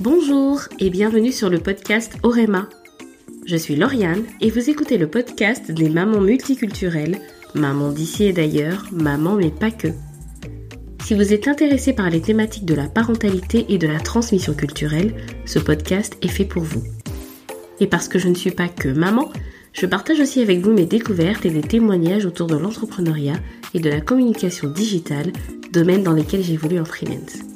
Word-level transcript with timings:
Bonjour 0.00 0.60
et 0.78 0.90
bienvenue 0.90 1.32
sur 1.32 1.48
le 1.48 1.58
podcast 1.58 2.18
Orema. 2.22 2.68
Je 3.46 3.56
suis 3.56 3.76
Lauriane 3.76 4.24
et 4.42 4.50
vous 4.50 4.68
écoutez 4.68 4.98
le 4.98 5.08
podcast 5.08 5.70
des 5.70 5.88
mamans 5.88 6.20
multiculturelles, 6.20 7.18
mamans 7.54 7.92
d'ici 7.92 8.24
et 8.24 8.34
d'ailleurs, 8.34 8.84
mamans 8.92 9.36
mais 9.36 9.50
pas 9.50 9.70
que. 9.70 9.88
Si 11.02 11.14
vous 11.14 11.32
êtes 11.32 11.48
intéressé 11.48 11.94
par 11.94 12.10
les 12.10 12.20
thématiques 12.20 12.66
de 12.66 12.74
la 12.74 12.88
parentalité 12.88 13.64
et 13.70 13.78
de 13.78 13.86
la 13.86 13.98
transmission 13.98 14.52
culturelle, 14.52 15.14
ce 15.46 15.58
podcast 15.58 16.18
est 16.20 16.28
fait 16.28 16.44
pour 16.44 16.62
vous. 16.62 16.82
Et 17.80 17.86
parce 17.86 18.08
que 18.08 18.18
je 18.18 18.28
ne 18.28 18.34
suis 18.34 18.50
pas 18.50 18.68
que 18.68 18.90
maman, 18.90 19.30
je 19.72 19.86
partage 19.86 20.20
aussi 20.20 20.42
avec 20.42 20.60
vous 20.60 20.74
mes 20.74 20.84
découvertes 20.84 21.46
et 21.46 21.50
des 21.50 21.62
témoignages 21.62 22.26
autour 22.26 22.48
de 22.48 22.56
l'entrepreneuriat 22.56 23.36
et 23.72 23.80
de 23.80 23.88
la 23.88 24.02
communication 24.02 24.68
digitale, 24.68 25.32
domaines 25.72 26.02
dans 26.02 26.12
lesquels 26.12 26.44
j'évolue 26.44 26.80
en 26.80 26.84
freelance. 26.84 27.55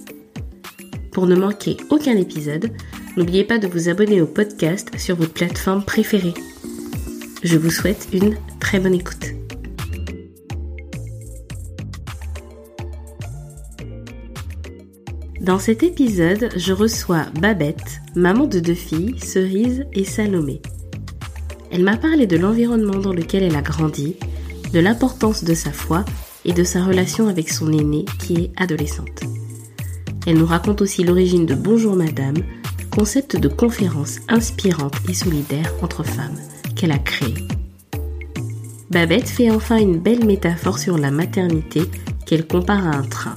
Pour 1.13 1.27
ne 1.27 1.35
manquer 1.35 1.77
aucun 1.91 2.17
épisode, 2.17 2.71
n'oubliez 3.17 3.45
pas 3.45 3.59
de 3.59 3.67
vous 3.67 3.89
abonner 3.89 4.21
au 4.21 4.27
podcast 4.27 4.91
sur 4.97 5.17
votre 5.17 5.33
plateforme 5.33 5.85
préférée. 5.85 6.35
Je 7.43 7.59
vous 7.59 7.71
souhaite 7.71 8.09
une 8.13 8.37
très 8.61 8.79
bonne 8.79 8.95
écoute. 8.95 9.35
Dans 15.41 15.59
cet 15.59 15.83
épisode, 15.83 16.51
je 16.55 16.73
reçois 16.73 17.27
Babette, 17.41 18.01
maman 18.15 18.47
de 18.47 18.61
deux 18.61 18.75
filles, 18.75 19.19
Cerise 19.19 19.87
et 19.93 20.05
Salomé. 20.05 20.61
Elle 21.73 21.83
m'a 21.83 21.97
parlé 21.97 22.27
de 22.27 22.37
l'environnement 22.37 22.99
dans 22.99 23.13
lequel 23.13 23.43
elle 23.43 23.57
a 23.57 23.63
grandi, 23.63 24.17
de 24.73 24.79
l'importance 24.79 25.43
de 25.43 25.55
sa 25.55 25.73
foi 25.73 26.05
et 26.45 26.53
de 26.53 26.63
sa 26.63 26.85
relation 26.85 27.27
avec 27.27 27.49
son 27.49 27.73
aînée 27.73 28.05
qui 28.19 28.35
est 28.35 28.53
adolescente. 28.57 29.23
Elle 30.27 30.39
nous 30.39 30.47
raconte 30.47 30.83
aussi 30.83 31.03
l'origine 31.03 31.47
de 31.47 31.55
Bonjour 31.55 31.97
Madame, 31.97 32.37
concept 32.91 33.37
de 33.37 33.49
conférence 33.49 34.19
inspirante 34.29 34.95
et 35.09 35.15
solidaire 35.15 35.73
entre 35.83 36.03
femmes 36.03 36.37
qu'elle 36.77 36.93
a 36.93 36.99
créé. 36.99 37.35
Babette 38.91 39.29
fait 39.29 39.51
enfin 39.51 39.79
une 39.79 39.99
belle 39.99 40.27
métaphore 40.27 40.79
sur 40.79 40.99
la 40.99 41.11
maternité 41.11 41.83
qu'elle 42.27 42.47
compare 42.47 42.87
à 42.87 42.97
un 42.97 43.03
train. 43.03 43.37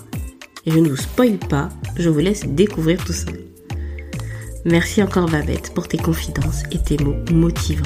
Et 0.65 0.71
je 0.71 0.79
ne 0.79 0.89
vous 0.89 0.97
spoile 0.97 1.37
pas, 1.37 1.69
je 1.97 2.09
vous 2.09 2.19
laisse 2.19 2.45
découvrir 2.45 3.03
tout 3.03 3.13
ça. 3.13 3.31
Merci 4.65 5.01
encore 5.03 5.29
Babette 5.29 5.73
pour 5.73 5.87
tes 5.87 5.97
confidences 5.97 6.63
et 6.71 6.79
tes 6.79 7.01
mots 7.03 7.15
motivants. 7.31 7.83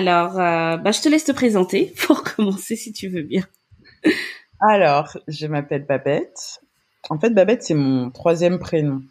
Alors, 0.00 0.40
euh, 0.40 0.78
bah, 0.78 0.92
je 0.92 1.02
te 1.02 1.10
laisse 1.10 1.24
te 1.24 1.32
présenter 1.32 1.92
pour 2.06 2.22
commencer 2.24 2.74
si 2.74 2.90
tu 2.90 3.08
veux 3.08 3.20
bien. 3.20 3.44
Alors, 4.58 5.14
je 5.28 5.46
m'appelle 5.46 5.84
Babette. 5.84 6.62
En 7.10 7.18
fait, 7.18 7.28
Babette, 7.28 7.64
c'est 7.64 7.74
mon 7.74 8.08
troisième 8.08 8.58
prénom. 8.58 9.02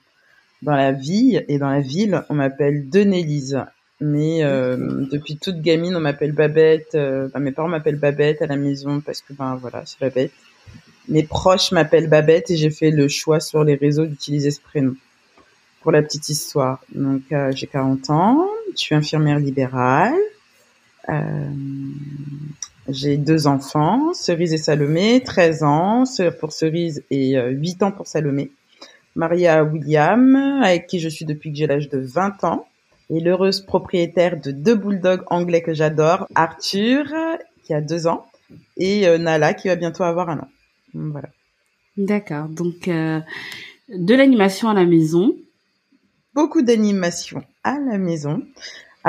Dans 0.63 0.75
la 0.75 0.91
vie 0.91 1.39
et 1.47 1.59
dans 1.59 1.69
la 1.69 1.79
ville, 1.81 2.23
on 2.29 2.33
m'appelle 2.33 2.89
Denélise. 2.89 3.63
Mais 4.01 4.43
euh, 4.43 5.05
depuis 5.11 5.37
toute 5.37 5.61
gamine, 5.61 5.95
on 5.95 5.99
m'appelle 5.99 6.31
Babette. 6.31 6.95
Euh, 6.95 7.29
mes 7.39 7.51
parents 7.51 7.69
m'appellent 7.69 7.99
Babette 7.99 8.41
à 8.41 8.47
la 8.47 8.55
maison 8.55 8.99
parce 8.99 9.21
que, 9.21 9.33
ben 9.33 9.57
voilà, 9.61 9.83
c'est 9.85 9.99
Babette. 9.99 10.33
Mes 11.07 11.21
proches 11.21 11.71
m'appellent 11.71 12.09
Babette 12.09 12.49
et 12.49 12.57
j'ai 12.57 12.71
fait 12.71 12.89
le 12.89 13.07
choix 13.07 13.39
sur 13.39 13.63
les 13.63 13.75
réseaux 13.75 14.07
d'utiliser 14.07 14.49
ce 14.49 14.59
prénom. 14.59 14.95
Pour 15.81 15.91
la 15.91 16.01
petite 16.01 16.29
histoire. 16.29 16.81
Donc, 16.95 17.21
j'ai 17.51 17.67
40 17.67 18.09
ans, 18.09 18.49
je 18.71 18.77
suis 18.77 18.95
infirmière 18.95 19.37
libérale. 19.37 20.15
Euh, 21.09 21.49
j'ai 22.87 23.17
deux 23.17 23.47
enfants, 23.47 24.13
Cerise 24.13 24.53
et 24.53 24.57
Salomé, 24.57 25.21
13 25.23 25.63
ans 25.63 26.03
pour 26.39 26.51
Cerise 26.51 27.03
et 27.11 27.39
8 27.39 27.81
euh, 27.81 27.85
ans 27.85 27.91
pour 27.91 28.07
Salomé. 28.07 28.51
Maria 29.15 29.63
William, 29.63 30.35
avec 30.63 30.87
qui 30.87 30.99
je 30.99 31.09
suis 31.09 31.25
depuis 31.25 31.51
que 31.51 31.57
j'ai 31.57 31.67
l'âge 31.67 31.89
de 31.89 31.99
20 31.99 32.43
ans. 32.43 32.65
Et 33.11 33.19
l'heureuse 33.19 33.61
propriétaire 33.61 34.39
de 34.39 34.51
deux 34.51 34.75
bulldogs 34.75 35.23
anglais 35.27 35.63
que 35.63 35.73
j'adore, 35.73 36.27
Arthur, 36.35 37.05
qui 37.63 37.73
a 37.73 37.81
deux 37.81 38.05
ans, 38.05 38.27
et 38.77 39.07
euh, 39.07 39.17
Nala, 39.17 39.55
qui 39.55 39.67
va 39.67 39.75
bientôt 39.75 40.03
avoir 40.03 40.29
un 40.29 40.39
an. 40.39 40.47
Voilà. 40.93 41.29
D'accord. 41.97 42.47
Donc, 42.47 42.87
de 42.87 44.13
l'animation 44.13 44.69
à 44.69 44.73
la 44.73 44.85
maison. 44.85 45.35
Beaucoup 46.35 46.61
d'animation 46.61 47.43
à 47.63 47.79
la 47.79 47.97
maison. 47.97 48.43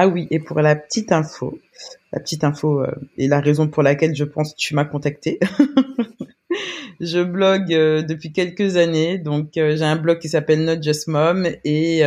Ah 0.03 0.09
oui, 0.09 0.27
et 0.31 0.41
pour 0.41 0.63
la 0.63 0.77
petite 0.77 1.13
info, 1.13 1.59
la 2.11 2.21
petite 2.21 2.43
info 2.43 2.81
euh, 2.81 2.91
et 3.19 3.29
la 3.29 3.39
raison 3.39 3.69
pour 3.69 3.83
laquelle 3.83 4.15
je 4.15 4.25
pense 4.25 4.55
que 4.55 4.57
tu 4.57 4.75
m'as 4.75 4.87
contacté. 4.87 5.39
je 7.01 7.23
blogue 7.23 7.71
euh, 7.75 8.01
depuis 8.01 8.33
quelques 8.33 8.79
années, 8.79 9.19
donc 9.19 9.59
euh, 9.59 9.77
j'ai 9.77 9.85
un 9.85 9.97
blog 9.97 10.19
qui 10.19 10.31
s'appelle 10.31 10.65
Not 10.65 10.81
Just 10.81 11.07
Mom 11.07 11.47
et 11.65 12.03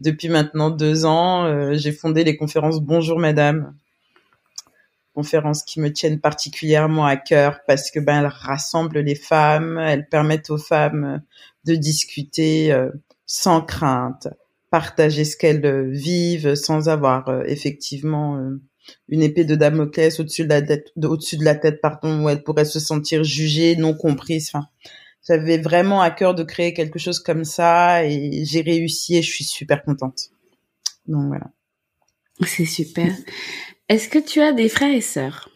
depuis 0.00 0.28
maintenant 0.28 0.70
deux 0.70 1.04
ans, 1.04 1.74
j'ai 1.74 1.92
fondé 1.92 2.24
les 2.24 2.36
conférences 2.36 2.80
Bonjour 2.80 3.20
Madame, 3.20 3.76
conférences 5.14 5.62
qui 5.62 5.78
me 5.80 5.92
tiennent 5.92 6.18
particulièrement 6.18 7.06
à 7.06 7.16
cœur 7.16 7.60
parce 7.68 7.92
que 7.92 8.00
ben 8.00 8.18
elles 8.18 8.26
rassemblent 8.26 8.98
les 8.98 9.14
femmes, 9.14 9.78
elles 9.78 10.08
permettent 10.08 10.50
aux 10.50 10.58
femmes 10.58 11.22
de 11.66 11.76
discuter 11.76 12.76
sans 13.26 13.60
crainte, 13.60 14.26
partager 14.74 15.24
ce 15.24 15.36
qu'elles 15.36 15.64
euh, 15.64 15.88
vivent 15.88 16.56
sans 16.56 16.88
avoir 16.88 17.28
euh, 17.28 17.44
effectivement 17.46 18.38
euh, 18.38 18.60
une 19.06 19.22
épée 19.22 19.44
de 19.44 19.54
Damoclès 19.54 20.18
au-dessus 20.18 20.42
de 20.42 20.48
la 20.48 20.62
tête, 20.62 20.90
au-dessus 21.00 21.36
de 21.36 21.44
la 21.44 21.54
tête, 21.54 21.80
pardon, 21.80 22.24
où 22.24 22.28
elles 22.28 22.42
pourraient 22.42 22.64
se 22.64 22.80
sentir 22.80 23.22
jugées, 23.22 23.76
non 23.76 23.94
comprises. 23.94 24.50
Enfin, 24.52 24.66
j'avais 25.28 25.58
vraiment 25.58 26.00
à 26.00 26.10
cœur 26.10 26.34
de 26.34 26.42
créer 26.42 26.74
quelque 26.74 26.98
chose 26.98 27.20
comme 27.20 27.44
ça 27.44 28.04
et 28.04 28.44
j'ai 28.44 28.62
réussi 28.62 29.14
et 29.14 29.22
je 29.22 29.30
suis 29.30 29.44
super 29.44 29.84
contente. 29.84 30.30
Donc 31.06 31.28
voilà. 31.28 31.52
C'est 32.44 32.64
super. 32.64 33.14
Est-ce 33.88 34.08
que 34.08 34.18
tu 34.18 34.40
as 34.40 34.52
des 34.52 34.68
frères 34.68 34.92
et 34.92 35.00
sœurs? 35.00 35.50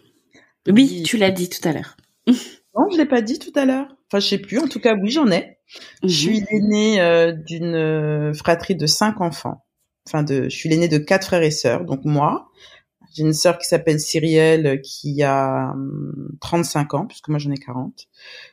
Oui, 0.69 1.03
tu 1.03 1.17
l'as 1.17 1.33
dit 1.33 1.49
tout 1.49 1.67
à 1.67 1.73
l'heure. 1.73 1.97
non, 2.29 2.89
je 2.93 2.97
l'ai 2.97 3.07
pas 3.07 3.21
dit 3.21 3.41
tout 3.41 3.53
à 3.57 3.65
l'heure. 3.65 3.97
Enfin, 4.07 4.21
je 4.21 4.29
sais 4.29 4.39
plus. 4.39 4.61
En 4.61 4.69
tout 4.69 4.79
cas, 4.79 4.95
oui, 4.95 5.11
j'en 5.11 5.29
ai. 5.33 5.58
Je 6.03 6.09
suis 6.09 6.41
mhm. 6.41 6.47
l'aînée 6.51 7.01
euh, 7.01 7.33
d'une 7.33 7.75
euh, 7.75 8.33
fratrie 8.35 8.77
de 8.77 8.87
cinq 8.87 9.21
enfants. 9.21 9.65
Enfin, 10.07 10.23
de, 10.23 10.45
je 10.45 10.57
suis 10.57 10.69
l'aînée 10.69 10.89
de 10.89 10.99
quatre 10.99 11.27
frères 11.27 11.43
et 11.43 11.51
sœurs. 11.51 11.85
Donc 11.85 12.05
moi, 12.05 12.49
j'ai 13.15 13.23
une 13.23 13.33
sœur 13.33 13.59
qui 13.59 13.67
s'appelle 13.67 14.01
Cyrielle 14.01 14.81
qui 14.83 15.23
a 15.23 15.75
35 16.41 16.95
hum, 16.95 17.01
ans, 17.01 17.07
puisque 17.07 17.29
moi 17.29 17.39
j'en 17.39 17.51
ai 17.51 17.57
40. 17.57 18.07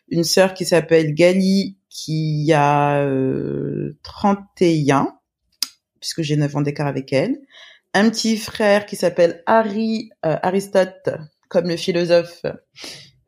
Une 0.09 0.23
sœur 0.23 0.53
qui 0.53 0.65
s'appelle 0.65 1.13
Gali 1.13 1.77
qui 1.89 2.51
a 2.53 3.01
euh, 3.01 3.97
31, 4.03 5.17
puisque 5.99 6.21
j'ai 6.21 6.35
9 6.35 6.57
ans 6.57 6.61
d'écart 6.61 6.87
avec 6.87 7.13
elle. 7.13 7.37
Un 7.93 8.09
petit 8.09 8.37
frère 8.37 8.85
qui 8.85 8.97
s'appelle 8.97 9.41
Harry 9.45 10.09
euh, 10.25 10.37
Aristote, 10.43 11.09
comme 11.47 11.69
le 11.69 11.77
philosophe, 11.77 12.41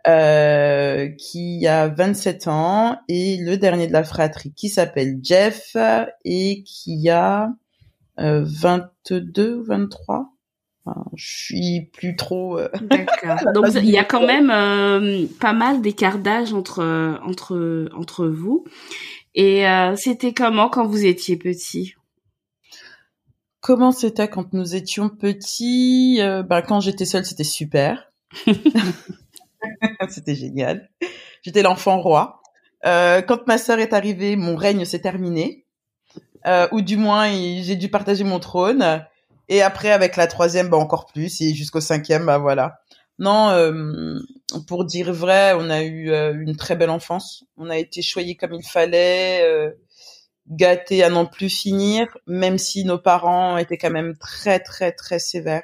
euh, 0.07 1.09
qui 1.09 1.67
a 1.67 1.87
27 1.87 2.47
ans 2.47 2.97
et 3.09 3.37
le 3.37 3.57
dernier 3.57 3.87
de 3.87 3.93
la 3.93 4.03
fratrie 4.03 4.53
qui 4.53 4.69
s'appelle 4.69 5.19
Jeff 5.21 5.75
et 6.23 6.63
qui 6.63 7.09
a 7.09 7.49
euh, 8.19 8.43
22 8.45 9.57
ou 9.57 9.63
23. 9.63 10.29
je 11.15 11.25
suis 11.25 11.89
plus 11.93 12.15
trop. 12.15 12.57
Euh, 12.57 12.69
D'accord. 12.81 13.37
Donc 13.53 13.65
il 13.75 13.89
y 13.89 13.97
a 13.97 14.03
quand 14.03 14.25
même 14.25 14.49
euh, 14.49 15.25
pas 15.39 15.53
mal 15.53 15.81
d'écart 15.81 16.19
d'âge 16.19 16.53
entre 16.53 17.19
entre 17.23 17.89
entre 17.93 18.27
vous. 18.27 18.65
Et 19.35 19.65
c'était 19.97 20.33
comment 20.33 20.67
quand 20.67 20.87
vous 20.87 21.05
étiez 21.05 21.37
petit? 21.37 21.93
Comment 23.59 23.91
c'était 23.91 24.27
quand 24.27 24.51
nous 24.53 24.75
étions 24.75 25.09
petits? 25.09 26.17
Ben 26.19 26.63
quand 26.63 26.79
j'étais 26.79 27.05
seule, 27.05 27.23
c'était 27.23 27.43
super. 27.43 28.11
C'était 30.09 30.35
génial. 30.35 30.89
J'étais 31.41 31.61
l'enfant 31.61 31.99
roi. 31.99 32.41
Euh, 32.85 33.21
quand 33.21 33.47
ma 33.47 33.57
sœur 33.57 33.79
est 33.79 33.93
arrivée, 33.93 34.35
mon 34.35 34.55
règne 34.55 34.85
s'est 34.85 35.01
terminé. 35.01 35.65
Euh, 36.45 36.67
ou 36.71 36.81
du 36.81 36.97
moins, 36.97 37.29
j'ai 37.29 37.75
dû 37.75 37.89
partager 37.89 38.23
mon 38.23 38.39
trône. 38.39 39.03
Et 39.49 39.61
après, 39.61 39.91
avec 39.91 40.15
la 40.15 40.27
troisième, 40.27 40.69
bah, 40.69 40.77
encore 40.77 41.05
plus. 41.05 41.41
Et 41.41 41.53
jusqu'au 41.53 41.81
cinquième, 41.81 42.25
bah 42.25 42.37
voilà. 42.37 42.81
Non, 43.19 43.49
euh, 43.49 44.19
pour 44.67 44.85
dire 44.85 45.11
vrai, 45.11 45.53
on 45.55 45.69
a 45.69 45.81
eu 45.83 46.11
euh, 46.11 46.33
une 46.33 46.55
très 46.55 46.75
belle 46.75 46.89
enfance. 46.89 47.45
On 47.57 47.69
a 47.69 47.77
été 47.77 48.01
choyés 48.01 48.35
comme 48.35 48.53
il 48.53 48.63
fallait, 48.63 49.41
euh, 49.43 49.71
gâtés 50.49 51.03
à 51.03 51.09
n'en 51.09 51.25
plus 51.25 51.49
finir, 51.49 52.17
même 52.27 52.57
si 52.57 52.85
nos 52.85 52.99
parents 52.99 53.57
étaient 53.57 53.77
quand 53.77 53.91
même 53.91 54.15
très, 54.17 54.59
très, 54.59 54.91
très 54.91 55.19
sévères. 55.19 55.63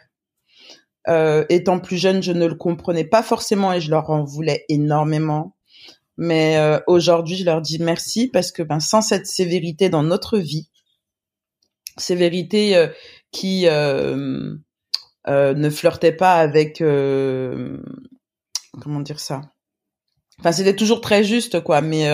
Euh, 1.09 1.45
étant 1.49 1.79
plus 1.79 1.97
jeune, 1.97 2.23
je 2.23 2.31
ne 2.31 2.45
le 2.45 2.55
comprenais 2.55 3.03
pas 3.03 3.23
forcément 3.23 3.73
et 3.73 3.81
je 3.81 3.91
leur 3.91 4.09
en 4.09 4.23
voulais 4.23 4.65
énormément. 4.69 5.55
Mais 6.17 6.57
euh, 6.57 6.79
aujourd'hui, 6.87 7.35
je 7.35 7.43
leur 7.43 7.61
dis 7.61 7.79
merci 7.79 8.29
parce 8.29 8.51
que 8.51 8.63
ben, 8.63 8.79
sans 8.79 9.01
cette 9.01 9.27
sévérité 9.27 9.89
dans 9.89 10.03
notre 10.03 10.37
vie, 10.37 10.69
sévérité 11.97 12.77
euh, 12.77 12.87
qui 13.31 13.65
ne 13.65 14.59
flirtait 15.69 16.11
pas 16.11 16.35
avec 16.35 16.77
comment 18.81 18.99
dire 19.01 19.19
ça? 19.19 19.41
Enfin, 20.39 20.51
c'était 20.51 20.75
toujours 20.75 21.01
très 21.01 21.23
juste, 21.23 21.61
quoi. 21.61 21.81
Mais 21.81 22.07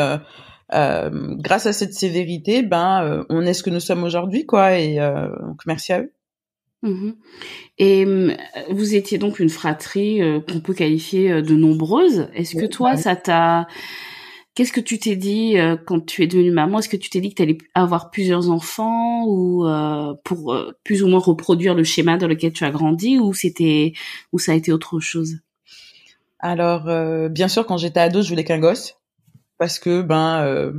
grâce 0.71 1.65
à 1.65 1.74
cette 1.74 1.94
sévérité, 1.94 2.63
ben, 2.63 3.25
on 3.30 3.45
est 3.45 3.53
ce 3.53 3.63
que 3.63 3.69
nous 3.69 3.80
sommes 3.80 4.03
aujourd'hui, 4.03 4.45
quoi. 4.45 4.80
Et 4.80 4.95
donc, 4.95 5.65
merci 5.65 5.94
à 5.94 6.01
eux. 6.01 6.13
Mmh 6.81 7.12
Et 7.78 8.06
vous 8.70 8.96
étiez 8.96 9.18
donc 9.18 9.40
une 9.40 9.50
fratrie 9.50 10.22
qu'on 10.50 10.62
peut 10.62 10.74
qualifier 10.74 11.42
de 11.42 11.56
nombreuse. 11.56 12.30
Est-ce 12.34 12.56
que 12.56 12.66
toi, 12.66 12.96
ça 12.96 13.16
t'a 13.16 13.68
Qu'est-ce 14.60 14.74
que 14.74 14.81
tu 14.81 15.00
t'es 15.00 15.16
dit 15.16 15.58
euh, 15.58 15.78
quand 15.78 16.06
tu 16.06 16.22
es 16.22 16.28
devenue 16.28 16.52
maman? 16.52 16.80
Est-ce 16.80 16.90
que 16.90 16.98
tu 16.98 17.10
t'es 17.10 17.22
dit 17.22 17.30
que 17.30 17.36
tu 17.36 17.44
allais 17.44 17.58
avoir 17.76 18.12
plusieurs 18.12 18.50
enfants 18.50 19.24
ou 19.26 19.66
euh, 19.66 20.16
pour 20.26 20.54
euh, 20.54 20.78
plus 20.84 21.02
ou 21.02 21.08
moins 21.08 21.22
reproduire 21.22 21.76
le 21.76 21.86
schéma 21.86 22.18
dans 22.18 22.28
lequel 22.28 22.52
tu 22.52 22.66
as 22.66 22.70
grandi 22.70 23.20
ou 23.20 23.34
c'était 23.34 23.94
ou 24.34 24.38
ça 24.38 24.52
a 24.52 24.56
été 24.56 24.74
autre 24.74 25.00
chose? 25.00 25.38
Alors 26.40 26.90
bien 27.30 27.48
sûr 27.48 27.66
quand 27.66 27.78
j'étais 27.78 28.02
ado, 28.02 28.22
je 28.22 28.28
voulais 28.28 28.44
qu'un 28.44 28.60
gosse 28.60 28.98
parce 29.58 29.80
que 29.80 30.02
ben 30.02 30.74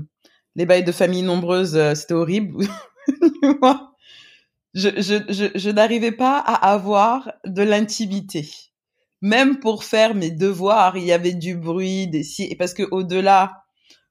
les 0.56 0.67
bails 0.67 0.85
de 0.85 0.93
famille 0.93 1.23
nombreuses 1.23 1.94
c'était 1.94 2.12
horrible. 2.12 2.67
je 4.75 4.88
je, 4.99 5.32
je, 5.32 5.46
je 5.55 5.70
n'arrivais 5.70 6.12
pas 6.12 6.38
à 6.38 6.72
avoir 6.72 7.32
de 7.44 7.62
l'intimité. 7.62 8.49
Même 9.22 9.61
pour 9.61 9.84
faire 9.84 10.14
mes 10.14 10.31
devoirs, 10.31 10.96
il 10.96 11.05
y 11.05 11.12
avait 11.12 11.34
du 11.34 11.56
bruit, 11.56 12.06
des 12.08 12.22
si 12.22 12.55
parce 12.56 12.72
que 12.75 12.84
au-delà 12.90 13.61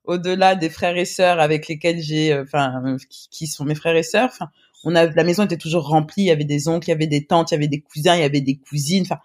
au-delà 0.10 0.56
des 0.56 0.70
frères 0.70 0.98
et 0.98 1.06
sœurs 1.06 1.40
avec 1.40 1.68
lesquels 1.68 2.02
j'ai, 2.02 2.34
euh, 2.34 2.44
enfin, 2.44 2.82
euh, 2.86 2.98
qui, 3.10 3.46
sont 3.48 3.64
mes 3.64 3.76
frères 3.76 3.96
et 3.96 4.04
sœurs, 4.04 4.30
enfin, 4.32 4.50
on 4.84 4.96
a, 4.96 5.06
la 5.06 5.24
maison 5.24 5.46
était 5.46 5.58
toujours 5.58 5.88
remplie. 5.88 6.24
Il 6.24 6.28
y 6.28 6.32
avait 6.32 6.46
des 6.46 6.68
oncles, 6.68 6.88
il 6.88 6.92
y 6.92 6.94
avait 6.94 7.08
des 7.08 7.26
tantes, 7.26 7.52
il 7.52 7.56
y 7.56 7.58
avait 7.58 7.68
des 7.68 7.82
cousins, 7.82 8.16
il 8.16 8.22
y 8.22 8.24
avait 8.24 8.42
des 8.42 8.58
cousines. 8.58 9.04
Enfin, 9.04 9.20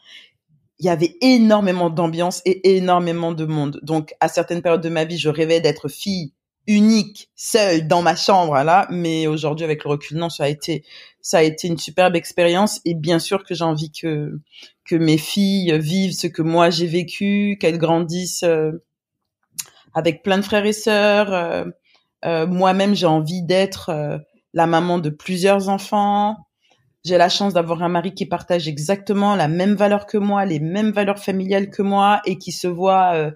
il 0.79 0.87
y 0.87 0.91
avait 0.91 1.17
énormément 1.23 1.89
d'ambiance 1.89 2.43
et 2.45 2.77
énormément 2.77 3.33
de 3.33 3.47
monde. 3.47 3.81
Donc, 3.83 4.15
à 4.21 4.29
certaines 4.29 4.61
périodes 4.61 4.83
de 4.83 4.89
ma 4.89 5.05
vie, 5.05 5.17
je 5.17 5.29
rêvais 5.29 5.61
d'être 5.61 5.89
fille 5.89 6.33
unique, 6.67 7.31
seule 7.35 7.87
dans 7.87 8.03
ma 8.03 8.17
chambre, 8.17 8.55
là. 8.63 8.87
Mais 8.91 9.27
aujourd'hui, 9.27 9.65
avec 9.65 9.85
le 9.85 9.91
recul, 9.91 10.19
non, 10.19 10.29
ça 10.29 10.45
a 10.45 10.49
été, 10.49 10.85
ça 11.25 11.39
a 11.39 11.43
été 11.43 11.69
une 11.69 11.79
superbe 11.79 12.15
expérience. 12.17 12.81
Et 12.85 12.95
bien 12.95 13.19
sûr 13.19 13.45
que 13.45 13.55
j'ai 13.55 13.65
envie 13.65 13.91
que, 13.91 14.39
que 14.85 14.95
mes 14.95 15.17
filles 15.17 15.77
vivent 15.79 16.13
ce 16.13 16.27
que 16.27 16.43
moi 16.43 16.69
j'ai 16.69 16.87
vécu, 16.87 17.57
qu'elles 17.59 17.79
grandissent 17.79 18.45
euh, 18.45 18.85
avec 19.95 20.23
plein 20.23 20.37
de 20.37 20.43
frères 20.43 20.67
et 20.67 20.75
sœurs. 20.75 21.33
Euh, 21.33 21.65
euh, 22.27 22.47
moi-même, 22.47 22.95
j'ai 22.95 23.07
envie 23.07 23.43
d'être 23.43 24.23
la 24.53 24.67
maman 24.67 24.99
de 24.99 25.09
plusieurs 25.09 25.71
enfants. 25.71 26.37
J'ai 27.05 27.17
la 27.17 27.31
chance 27.31 27.55
d'avoir 27.55 27.83
un 27.83 27.89
mari 27.89 28.15
qui 28.15 28.27
partage 28.27 28.69
exactement 28.69 29.35
la 29.35 29.49
même 29.49 29.75
valeur 29.75 30.07
que 30.07 30.19
moi, 30.19 30.45
les 30.45 30.61
mêmes 30.61 30.91
valeurs 30.91 31.19
familiales 31.19 31.71
que 31.71 31.83
moi 31.83 32.21
et 32.27 32.37
qui 32.39 32.53
se 32.53 32.67
voit 32.67 33.31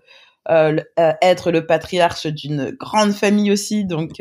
être 0.49 1.51
le 1.51 1.67
patriarche 1.67 2.27
d'une 2.27 2.71
grande 2.79 3.13
famille 3.13 3.51
aussi. 3.51 3.85
Donc, 3.85 4.21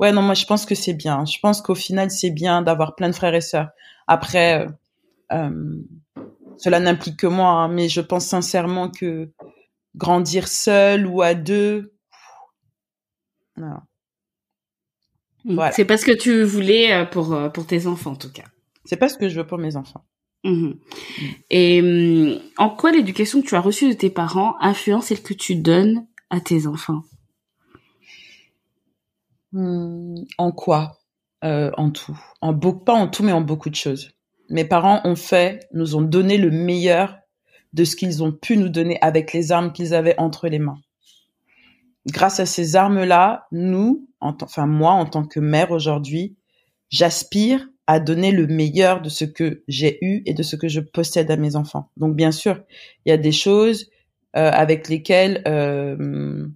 ouais, 0.00 0.12
non, 0.12 0.22
moi, 0.22 0.34
je 0.34 0.46
pense 0.46 0.66
que 0.66 0.74
c'est 0.74 0.94
bien. 0.94 1.24
Je 1.24 1.38
pense 1.40 1.60
qu'au 1.60 1.74
final, 1.74 2.10
c'est 2.10 2.30
bien 2.30 2.62
d'avoir 2.62 2.94
plein 2.94 3.08
de 3.08 3.14
frères 3.14 3.34
et 3.34 3.40
sœurs. 3.40 3.70
Après, 4.06 4.66
cela 6.58 6.80
n'implique 6.80 7.18
que 7.18 7.26
moi, 7.26 7.50
hein, 7.50 7.68
mais 7.68 7.88
je 7.88 8.00
pense 8.00 8.26
sincèrement 8.26 8.90
que 8.90 9.30
grandir 9.96 10.48
seul 10.48 11.06
ou 11.06 11.22
à 11.22 11.34
deux. 11.34 11.92
Non. 13.56 13.80
Voilà. 15.44 15.72
C'est 15.72 15.84
pas 15.84 15.96
ce 15.96 16.04
que 16.04 16.16
tu 16.16 16.42
voulais 16.42 16.92
euh, 16.92 17.04
pour, 17.04 17.32
euh, 17.32 17.48
pour 17.48 17.66
tes 17.66 17.86
enfants, 17.86 18.12
en 18.12 18.16
tout 18.16 18.32
cas. 18.32 18.44
C'est 18.84 18.96
pas 18.96 19.08
ce 19.08 19.16
que 19.16 19.28
je 19.28 19.40
veux 19.40 19.46
pour 19.46 19.58
mes 19.58 19.76
enfants. 19.76 20.04
Mmh. 20.44 20.72
Et 21.50 21.82
hmm, 21.82 22.38
en 22.58 22.70
quoi 22.70 22.92
l'éducation 22.92 23.42
que 23.42 23.46
tu 23.46 23.54
as 23.54 23.60
reçue 23.60 23.88
de 23.88 23.94
tes 23.94 24.10
parents 24.10 24.56
influence 24.60 25.06
celle 25.06 25.22
que 25.22 25.34
tu 25.34 25.56
donnes 25.56 26.06
à 26.30 26.40
tes 26.40 26.66
enfants? 26.66 27.02
Hmm, 29.52 30.24
En 30.38 30.52
quoi 30.52 30.98
euh, 31.44 31.70
En 31.76 31.90
tout? 31.90 32.18
En 32.40 32.58
pas 32.58 32.94
en 32.94 33.08
tout, 33.08 33.22
mais 33.22 33.32
en 33.32 33.40
beaucoup 33.40 33.70
de 33.70 33.74
choses. 33.74 34.10
Mes 34.50 34.64
parents 34.64 35.00
ont 35.04 35.16
fait, 35.16 35.68
nous 35.72 35.96
ont 35.96 36.02
donné 36.02 36.38
le 36.38 36.50
meilleur 36.50 37.18
de 37.74 37.84
ce 37.84 37.96
qu'ils 37.96 38.22
ont 38.22 38.32
pu 38.32 38.56
nous 38.56 38.68
donner 38.68 38.98
avec 39.02 39.32
les 39.32 39.52
armes 39.52 39.72
qu'ils 39.72 39.94
avaient 39.94 40.18
entre 40.18 40.48
les 40.48 40.58
mains. 40.58 40.78
Grâce 42.06 42.40
à 42.40 42.46
ces 42.46 42.76
armes-là, 42.76 43.46
nous, 43.52 44.08
enfin 44.20 44.66
moi 44.66 44.92
en 44.92 45.04
tant 45.04 45.24
que 45.24 45.40
mère 45.40 45.70
aujourd'hui, 45.70 46.36
j'aspire 46.88 47.68
à 47.86 48.00
donner 48.00 48.32
le 48.32 48.46
meilleur 48.46 49.00
de 49.00 49.08
ce 49.08 49.24
que 49.24 49.62
j'ai 49.68 49.98
eu 50.02 50.22
et 50.26 50.34
de 50.34 50.42
ce 50.42 50.56
que 50.56 50.68
je 50.68 50.80
possède 50.80 51.30
à 51.30 51.36
mes 51.36 51.56
enfants. 51.56 51.90
Donc 51.96 52.14
bien 52.16 52.32
sûr, 52.32 52.62
il 53.04 53.10
y 53.10 53.12
a 53.12 53.16
des 53.16 53.32
choses 53.32 53.90
euh, 54.36 54.50
avec 54.50 54.88
lesquelles, 54.88 55.42
euh, 55.46 56.46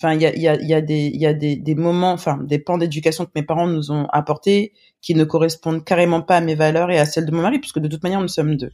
enfin 0.00 0.14
il 0.14 0.22
y 0.22 0.26
a, 0.26 0.34
y, 0.34 0.48
a, 0.48 0.54
y 0.60 0.72
a, 0.72 0.80
des, 0.80 1.10
y 1.12 1.26
a 1.26 1.34
des, 1.34 1.56
des 1.56 1.74
moments, 1.74 2.12
enfin 2.12 2.38
des 2.38 2.58
pans 2.58 2.78
d'éducation 2.78 3.26
que 3.26 3.32
mes 3.34 3.42
parents 3.42 3.66
nous 3.66 3.90
ont 3.90 4.06
apportés 4.06 4.72
qui 5.02 5.14
ne 5.14 5.24
correspondent 5.24 5.84
carrément 5.84 6.22
pas 6.22 6.38
à 6.38 6.40
mes 6.40 6.54
valeurs 6.54 6.90
et 6.90 6.98
à 6.98 7.04
celles 7.04 7.26
de 7.26 7.32
mon 7.32 7.42
mari, 7.42 7.58
puisque 7.58 7.80
de 7.80 7.88
toute 7.88 8.02
manière 8.02 8.20
nous 8.20 8.28
sommes 8.28 8.56
deux. 8.56 8.72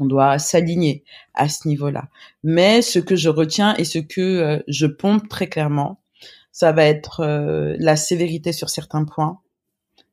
On 0.00 0.06
doit 0.06 0.38
s'aligner 0.38 1.04
à 1.34 1.48
ce 1.48 1.68
niveau-là. 1.68 2.08
Mais 2.42 2.82
ce 2.82 2.98
que 2.98 3.14
je 3.14 3.28
retiens 3.28 3.76
et 3.76 3.84
ce 3.84 3.98
que 3.98 4.20
euh, 4.20 4.58
je 4.66 4.86
pompe 4.86 5.28
très 5.28 5.48
clairement, 5.48 6.00
ça 6.50 6.72
va 6.72 6.84
être 6.84 7.20
euh, 7.20 7.76
la 7.78 7.94
sévérité 7.94 8.52
sur 8.52 8.70
certains 8.70 9.04
points, 9.04 9.40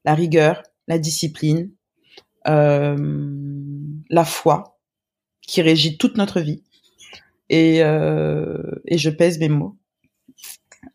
la 0.06 0.14
rigueur, 0.14 0.62
la 0.88 1.00
discipline, 1.00 1.72
euh, 2.48 2.96
la 4.10 4.26
foi 4.26 4.78
qui 5.42 5.64
régit 5.64 5.98
toute 5.98 6.18
notre 6.18 6.42
vie. 6.42 6.62
Et, 7.50 7.80
et 7.80 8.98
je 8.98 9.10
pèse 9.10 9.38
mes 9.38 9.50
mots. 9.50 9.76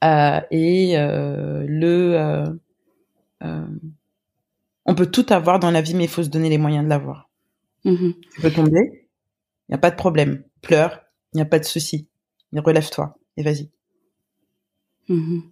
Et 0.03 0.97
le, 0.97 2.59
on 4.87 4.95
peut 4.95 5.11
tout 5.11 5.27
avoir 5.31 5.59
dans 5.59 5.71
la 5.71 5.83
vie, 5.83 5.95
mais 5.95 6.05
il 6.05 6.11
faut 6.11 6.23
se 6.23 6.29
donner 6.29 6.49
les 6.49 6.59
moyens 6.59 6.85
de 6.85 6.89
l'avoir. 6.89 7.29
Mhm. 7.85 8.15
Tu 8.35 8.41
peux 8.41 8.51
tomber, 8.51 9.09
il 9.69 9.73
n'y 9.73 9.75
a 9.75 9.79
pas 9.79 9.91
de 9.91 9.97
problème. 9.97 10.45
Pleure, 10.63 11.01
il 11.33 11.37
n'y 11.37 11.43
a 11.43 11.47
pas 11.47 11.59
de 11.59 11.65
souci. 11.65 12.09
Relève-toi 12.53 13.19
et 13.37 13.43
vas-y. 13.43 13.69
Mhm. 15.09 15.43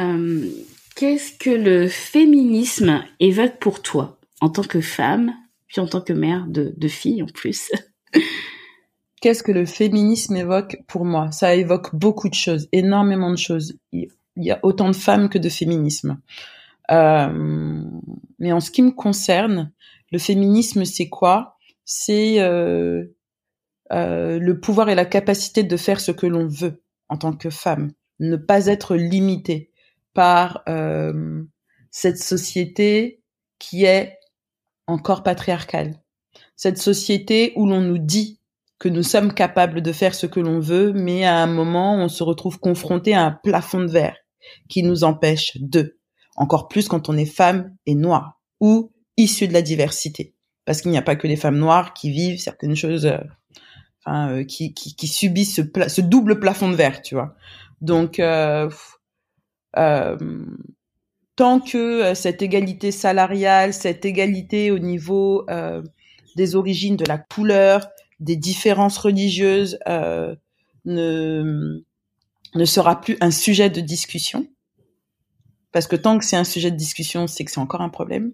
Euh, 0.00 0.50
qu'est-ce 0.96 1.32
que 1.38 1.50
le 1.50 1.88
féminisme 1.88 3.04
évoque 3.20 3.58
pour 3.58 3.80
toi 3.80 4.18
en 4.40 4.50
tant 4.50 4.62
que 4.62 4.80
femme, 4.80 5.32
puis 5.68 5.80
en 5.80 5.86
tant 5.86 6.00
que 6.00 6.12
mère 6.12 6.46
de, 6.48 6.74
de 6.76 6.88
fille 6.88 7.22
en 7.22 7.26
plus? 7.26 7.70
Qu'est-ce 9.24 9.42
que 9.42 9.52
le 9.52 9.64
féminisme 9.64 10.36
évoque 10.36 10.82
pour 10.86 11.06
moi 11.06 11.32
Ça 11.32 11.54
évoque 11.54 11.94
beaucoup 11.94 12.28
de 12.28 12.34
choses, 12.34 12.68
énormément 12.72 13.30
de 13.30 13.38
choses. 13.38 13.78
Il 13.90 14.10
y 14.36 14.50
a 14.50 14.60
autant 14.62 14.88
de 14.88 14.94
femmes 14.94 15.30
que 15.30 15.38
de 15.38 15.48
féminisme. 15.48 16.20
Euh, 16.90 17.82
mais 18.38 18.52
en 18.52 18.60
ce 18.60 18.70
qui 18.70 18.82
me 18.82 18.90
concerne, 18.90 19.72
le 20.12 20.18
féminisme, 20.18 20.84
c'est 20.84 21.08
quoi? 21.08 21.56
C'est 21.86 22.38
euh, 22.38 23.16
euh, 23.94 24.38
le 24.38 24.60
pouvoir 24.60 24.90
et 24.90 24.94
la 24.94 25.06
capacité 25.06 25.62
de 25.62 25.76
faire 25.78 26.00
ce 26.00 26.12
que 26.12 26.26
l'on 26.26 26.46
veut 26.46 26.82
en 27.08 27.16
tant 27.16 27.32
que 27.32 27.48
femme, 27.48 27.92
ne 28.20 28.36
pas 28.36 28.66
être 28.66 28.94
limité 28.94 29.70
par 30.12 30.64
cette 31.90 32.18
société 32.18 33.22
qui 33.58 33.86
est 33.86 34.18
encore 34.86 35.22
patriarcale, 35.22 35.94
cette 36.56 36.76
société 36.76 37.54
où 37.56 37.64
l'on 37.64 37.80
nous 37.80 37.96
dit 37.96 38.38
que 38.78 38.88
nous 38.88 39.02
sommes 39.02 39.32
capables 39.32 39.82
de 39.82 39.92
faire 39.92 40.14
ce 40.14 40.26
que 40.26 40.40
l'on 40.40 40.60
veut, 40.60 40.92
mais 40.92 41.24
à 41.24 41.38
un 41.38 41.46
moment, 41.46 41.96
on 41.96 42.08
se 42.08 42.22
retrouve 42.22 42.58
confronté 42.58 43.14
à 43.14 43.24
un 43.24 43.30
plafond 43.30 43.80
de 43.80 43.90
verre 43.90 44.16
qui 44.68 44.82
nous 44.82 45.04
empêche 45.04 45.56
de, 45.56 45.98
encore 46.36 46.68
plus 46.68 46.88
quand 46.88 47.08
on 47.08 47.16
est 47.16 47.24
femme 47.24 47.74
et 47.86 47.94
noire, 47.94 48.40
ou 48.60 48.92
issus 49.16 49.48
de 49.48 49.52
la 49.52 49.62
diversité. 49.62 50.34
Parce 50.64 50.80
qu'il 50.80 50.90
n'y 50.90 50.98
a 50.98 51.02
pas 51.02 51.16
que 51.16 51.26
les 51.26 51.36
femmes 51.36 51.58
noires 51.58 51.94
qui 51.94 52.10
vivent 52.10 52.40
certaines 52.40 52.74
choses, 52.74 53.06
euh, 53.06 53.18
enfin, 54.04 54.30
euh, 54.30 54.44
qui, 54.44 54.74
qui, 54.74 54.96
qui, 54.96 55.06
subissent 55.06 55.56
ce, 55.56 55.88
ce, 55.88 56.00
double 56.00 56.40
plafond 56.40 56.70
de 56.70 56.74
verre, 56.74 57.02
tu 57.02 57.14
vois. 57.14 57.34
Donc, 57.80 58.18
euh, 58.18 58.68
euh 59.76 60.16
tant 61.36 61.58
que 61.58 62.14
cette 62.14 62.42
égalité 62.42 62.92
salariale, 62.92 63.74
cette 63.74 64.04
égalité 64.04 64.70
au 64.70 64.78
niveau 64.78 65.44
des 66.36 66.54
origines, 66.54 66.96
de 66.96 67.04
la 67.08 67.18
couleur, 67.18 67.88
des 68.24 68.36
différences 68.36 68.98
religieuses 68.98 69.78
ne, 69.86 71.82
ne 72.54 72.64
sera 72.64 73.00
plus 73.00 73.16
un 73.20 73.30
sujet 73.30 73.70
de 73.70 73.80
discussion, 73.80 74.46
parce 75.74 75.88
que 75.88 75.96
tant 75.96 76.18
que 76.18 76.24
c'est 76.24 76.36
un 76.36 76.44
sujet 76.44 76.70
de 76.70 76.76
discussion, 76.76 77.26
c'est 77.26 77.44
que 77.44 77.50
c'est 77.50 77.58
encore 77.58 77.80
un 77.80 77.88
problème. 77.88 78.32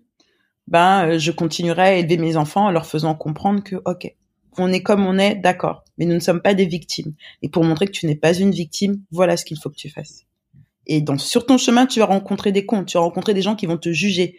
Ben 0.67 1.09
euh, 1.09 1.19
je 1.19 1.33
continuerai 1.33 1.83
à 1.83 1.95
élever 1.95 2.19
mes 2.19 2.37
enfants 2.37 2.67
en 2.67 2.71
leur 2.71 2.85
faisant 2.85 3.15
comprendre 3.15 3.65
que 3.65 3.77
ok, 3.87 4.15
on 4.59 4.71
est 4.71 4.83
comme 4.83 5.07
on 5.07 5.19
est, 5.19 5.37
d'accord, 5.37 5.85
mais 5.97 6.05
nous 6.05 6.15
ne 6.15 6.21
sommes 6.21 6.43
pas 6.43 6.53
des 6.53 6.67
victimes. 6.67 7.15
Et 7.41 7.49
pour 7.49 7.65
montrer 7.65 7.87
que 7.87 7.93
tu 7.93 8.07
n'es 8.07 8.15
pas 8.15 8.35
une 8.35 8.51
victime, 8.51 9.03
voilà 9.11 9.39
ce 9.39 9.47
qu'il 9.47 9.59
faut 9.59 9.71
que 9.71 9.77
tu 9.77 9.89
fasses. 9.89 10.27
Et 10.87 11.01
donc 11.01 11.23
sur 11.23 11.47
ton 11.47 11.57
chemin, 11.57 11.87
tu 11.87 11.99
vas 11.99 12.05
rencontrer 12.05 12.53
des 12.53 12.67
cons, 12.67 12.85
tu 12.85 12.99
vas 12.99 13.05
rencontrer 13.05 13.33
des 13.33 13.43
gens 13.43 13.57
qui 13.57 13.65
vont 13.65 13.79
te 13.79 13.91
juger. 13.91 14.37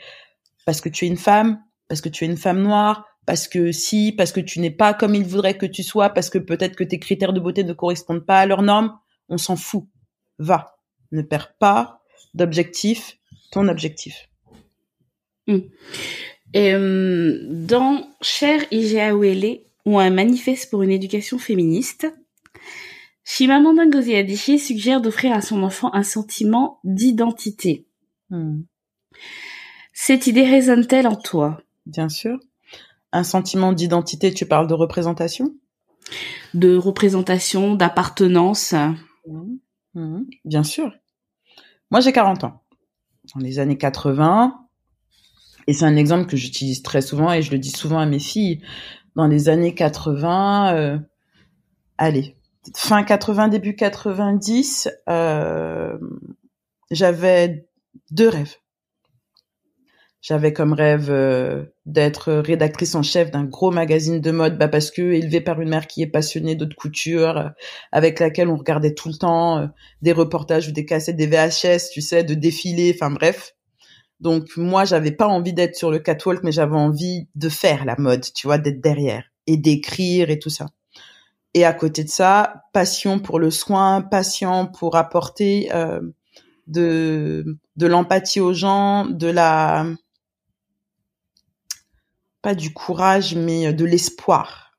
Parce 0.67 0.79
que 0.79 0.89
tu 0.89 1.05
es 1.05 1.07
une 1.07 1.17
femme, 1.17 1.59
parce 1.87 2.01
que 2.01 2.09
tu 2.09 2.23
es 2.23 2.27
une 2.27 2.37
femme 2.37 2.61
noire, 2.61 3.05
parce 3.25 3.47
que 3.47 3.71
si, 3.71 4.11
parce 4.11 4.31
que 4.31 4.39
tu 4.39 4.59
n'es 4.59 4.71
pas 4.71 4.93
comme 4.93 5.15
ils 5.15 5.25
voudraient 5.25 5.57
que 5.57 5.65
tu 5.65 5.83
sois, 5.83 6.09
parce 6.09 6.29
que 6.29 6.37
peut-être 6.37 6.75
que 6.75 6.83
tes 6.83 6.99
critères 6.99 7.33
de 7.33 7.39
beauté 7.39 7.63
ne 7.63 7.73
correspondent 7.73 8.25
pas 8.25 8.39
à 8.39 8.45
leurs 8.45 8.61
normes, 8.61 8.97
on 9.29 9.37
s'en 9.37 9.55
fout. 9.55 9.85
Va. 10.39 10.77
Ne 11.11 11.21
perds 11.21 11.55
pas 11.57 12.01
d'objectif, 12.33 13.17
ton 13.51 13.67
objectif. 13.67 14.29
Hmm. 15.47 15.59
Et, 16.53 16.73
euh, 16.73 17.39
dans 17.49 18.07
Cher 18.21 18.61
IGA 18.71 19.13
ou 19.85 19.99
un 19.99 20.09
manifeste 20.09 20.69
pour 20.69 20.83
une 20.83 20.91
éducation 20.91 21.37
féministe, 21.37 22.07
Chimamanda 23.23 23.85
Ngozi 23.85 24.15
Adichie 24.15 24.59
suggère 24.59 25.01
d'offrir 25.01 25.33
à 25.33 25.41
son 25.41 25.63
enfant 25.63 25.93
un 25.93 26.03
sentiment 26.03 26.79
d'identité. 26.83 27.87
Hmm. 28.29 28.61
Cette 29.93 30.27
idée 30.27 30.43
résonne-t-elle 30.43 31.07
en 31.07 31.15
toi? 31.15 31.61
Bien 31.85 32.09
sûr. 32.09 32.39
Un 33.11 33.23
sentiment 33.23 33.73
d'identité, 33.73 34.33
tu 34.33 34.45
parles 34.45 34.67
de 34.67 34.73
représentation? 34.73 35.53
De 36.53 36.75
représentation, 36.75 37.75
d'appartenance. 37.75 38.73
Hmm. 39.27 39.55
Hmm. 39.93 40.23
Bien 40.45 40.63
sûr. 40.63 40.91
Moi, 41.89 41.99
j'ai 41.99 42.11
40 42.11 42.45
ans. 42.45 42.63
Dans 43.35 43.41
les 43.41 43.59
années 43.59 43.77
80, 43.77 44.61
et 45.67 45.73
c'est 45.73 45.85
un 45.85 45.95
exemple 45.95 46.25
que 46.27 46.37
j'utilise 46.37 46.81
très 46.81 47.01
souvent 47.01 47.31
et 47.31 47.41
je 47.41 47.51
le 47.51 47.59
dis 47.59 47.71
souvent 47.71 47.99
à 47.99 48.05
mes 48.05 48.19
filles. 48.19 48.61
Dans 49.15 49.27
les 49.27 49.49
années 49.49 49.75
80, 49.75 50.75
euh, 50.75 50.99
allez, 51.97 52.35
fin 52.75 53.03
80, 53.03 53.49
début 53.49 53.75
90, 53.75 54.89
euh, 55.09 55.97
j'avais 56.89 57.67
deux 58.11 58.29
rêves. 58.29 58.55
J'avais 60.21 60.53
comme 60.53 60.73
rêve 60.73 61.09
euh, 61.09 61.63
d'être 61.87 62.31
rédactrice 62.31 62.93
en 62.93 63.01
chef 63.01 63.31
d'un 63.31 63.43
gros 63.43 63.71
magazine 63.71 64.21
de 64.21 64.29
mode, 64.29 64.55
bah 64.55 64.67
parce 64.67 64.91
que 64.91 65.01
élevée 65.01 65.41
par 65.41 65.59
une 65.59 65.69
mère 65.69 65.87
qui 65.87 66.03
est 66.03 66.07
passionnée 66.07 66.55
de 66.55 66.71
couture, 66.71 67.37
euh, 67.37 67.49
avec 67.91 68.19
laquelle 68.19 68.49
on 68.49 68.55
regardait 68.55 68.93
tout 68.93 69.09
le 69.09 69.15
temps 69.15 69.57
euh, 69.57 69.67
des 70.03 70.11
reportages 70.11 70.67
ou 70.67 70.71
des 70.73 70.85
cassettes, 70.85 71.15
des 71.15 71.25
VHS, 71.25 71.89
tu 71.91 72.01
sais, 72.01 72.23
de 72.23 72.35
défilés, 72.35 72.95
enfin 72.95 73.09
bref. 73.09 73.55
Donc 74.19 74.55
moi, 74.57 74.85
j'avais 74.85 75.11
pas 75.11 75.27
envie 75.27 75.53
d'être 75.53 75.75
sur 75.75 75.89
le 75.89 75.97
catwalk, 75.97 76.43
mais 76.43 76.51
j'avais 76.51 76.77
envie 76.77 77.27
de 77.33 77.49
faire 77.49 77.83
la 77.85 77.95
mode, 77.97 78.23
tu 78.35 78.45
vois, 78.45 78.59
d'être 78.59 78.79
derrière 78.79 79.23
et 79.47 79.57
d'écrire 79.57 80.29
et 80.29 80.37
tout 80.37 80.51
ça. 80.51 80.67
Et 81.55 81.65
à 81.65 81.73
côté 81.73 82.03
de 82.03 82.09
ça, 82.09 82.61
passion 82.73 83.17
pour 83.17 83.39
le 83.39 83.49
soin, 83.49 84.01
passion 84.03 84.67
pour 84.67 84.95
apporter 84.95 85.69
de 86.67 87.57
de 87.75 87.87
l'empathie 87.87 88.39
aux 88.39 88.53
gens, 88.53 89.05
de 89.05 89.27
la 89.27 89.85
pas 92.41 92.55
du 92.55 92.73
courage, 92.73 93.35
mais 93.35 93.67
euh, 93.67 93.73
de 93.73 93.85
l'espoir. 93.85 94.71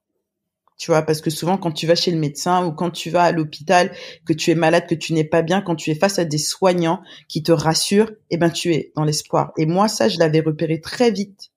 Tu 0.78 0.90
vois, 0.90 1.02
parce 1.02 1.21
que 1.21 1.31
souvent 1.31 1.59
quand 1.59 1.71
tu 1.71 1.87
vas 1.87 1.95
chez 1.95 2.11
le 2.11 2.19
médecin 2.19 2.66
ou 2.66 2.73
quand 2.73 2.90
tu 2.90 3.09
vas 3.09 3.23
à 3.23 3.33
l'hôpital, 3.33 3.92
que 4.26 4.33
tu 4.33 4.50
es 4.50 4.57
malade, 4.57 4.88
que 4.88 4.97
tu 4.97 5.12
n'es 5.12 5.23
pas 5.23 5.42
bien, 5.42 5.61
quand 5.61 5.76
tu 5.76 5.90
es 5.90 5.95
face 5.95 6.19
à 6.19 6.25
des 6.25 6.38
soignants 6.38 7.02
qui 7.28 7.45
te 7.45 7.52
rassurent, 7.52 8.11
eh 8.31 8.37
ben 8.37 8.50
tu 8.50 8.75
es 8.75 8.92
dans 8.97 9.04
l'espoir. 9.04 9.52
Et 9.57 9.66
moi, 9.66 9.87
ça, 9.87 10.09
je 10.09 10.19
l'avais 10.19 10.40
repéré 10.40 10.81
très 10.81 11.12
vite. 11.12 11.52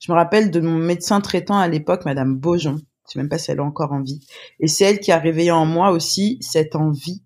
Je 0.00 0.10
me 0.10 0.16
rappelle 0.16 0.50
de 0.50 0.60
mon 0.60 0.78
médecin 0.78 1.20
traitant 1.20 1.58
à 1.58 1.68
l'époque, 1.68 2.06
Madame 2.06 2.36
Beaujon. 2.36 2.80
Je 3.06 3.12
sais 3.12 3.18
même 3.18 3.28
pas 3.28 3.36
si 3.36 3.50
elle 3.50 3.58
est 3.58 3.60
encore 3.60 3.92
en 3.92 4.00
vie. 4.00 4.26
Et 4.60 4.68
c'est 4.68 4.84
elle 4.84 5.00
qui 5.00 5.12
a 5.12 5.18
réveillé 5.18 5.50
en 5.50 5.66
moi 5.66 5.90
aussi 5.90 6.38
cette 6.40 6.74
envie 6.74 7.22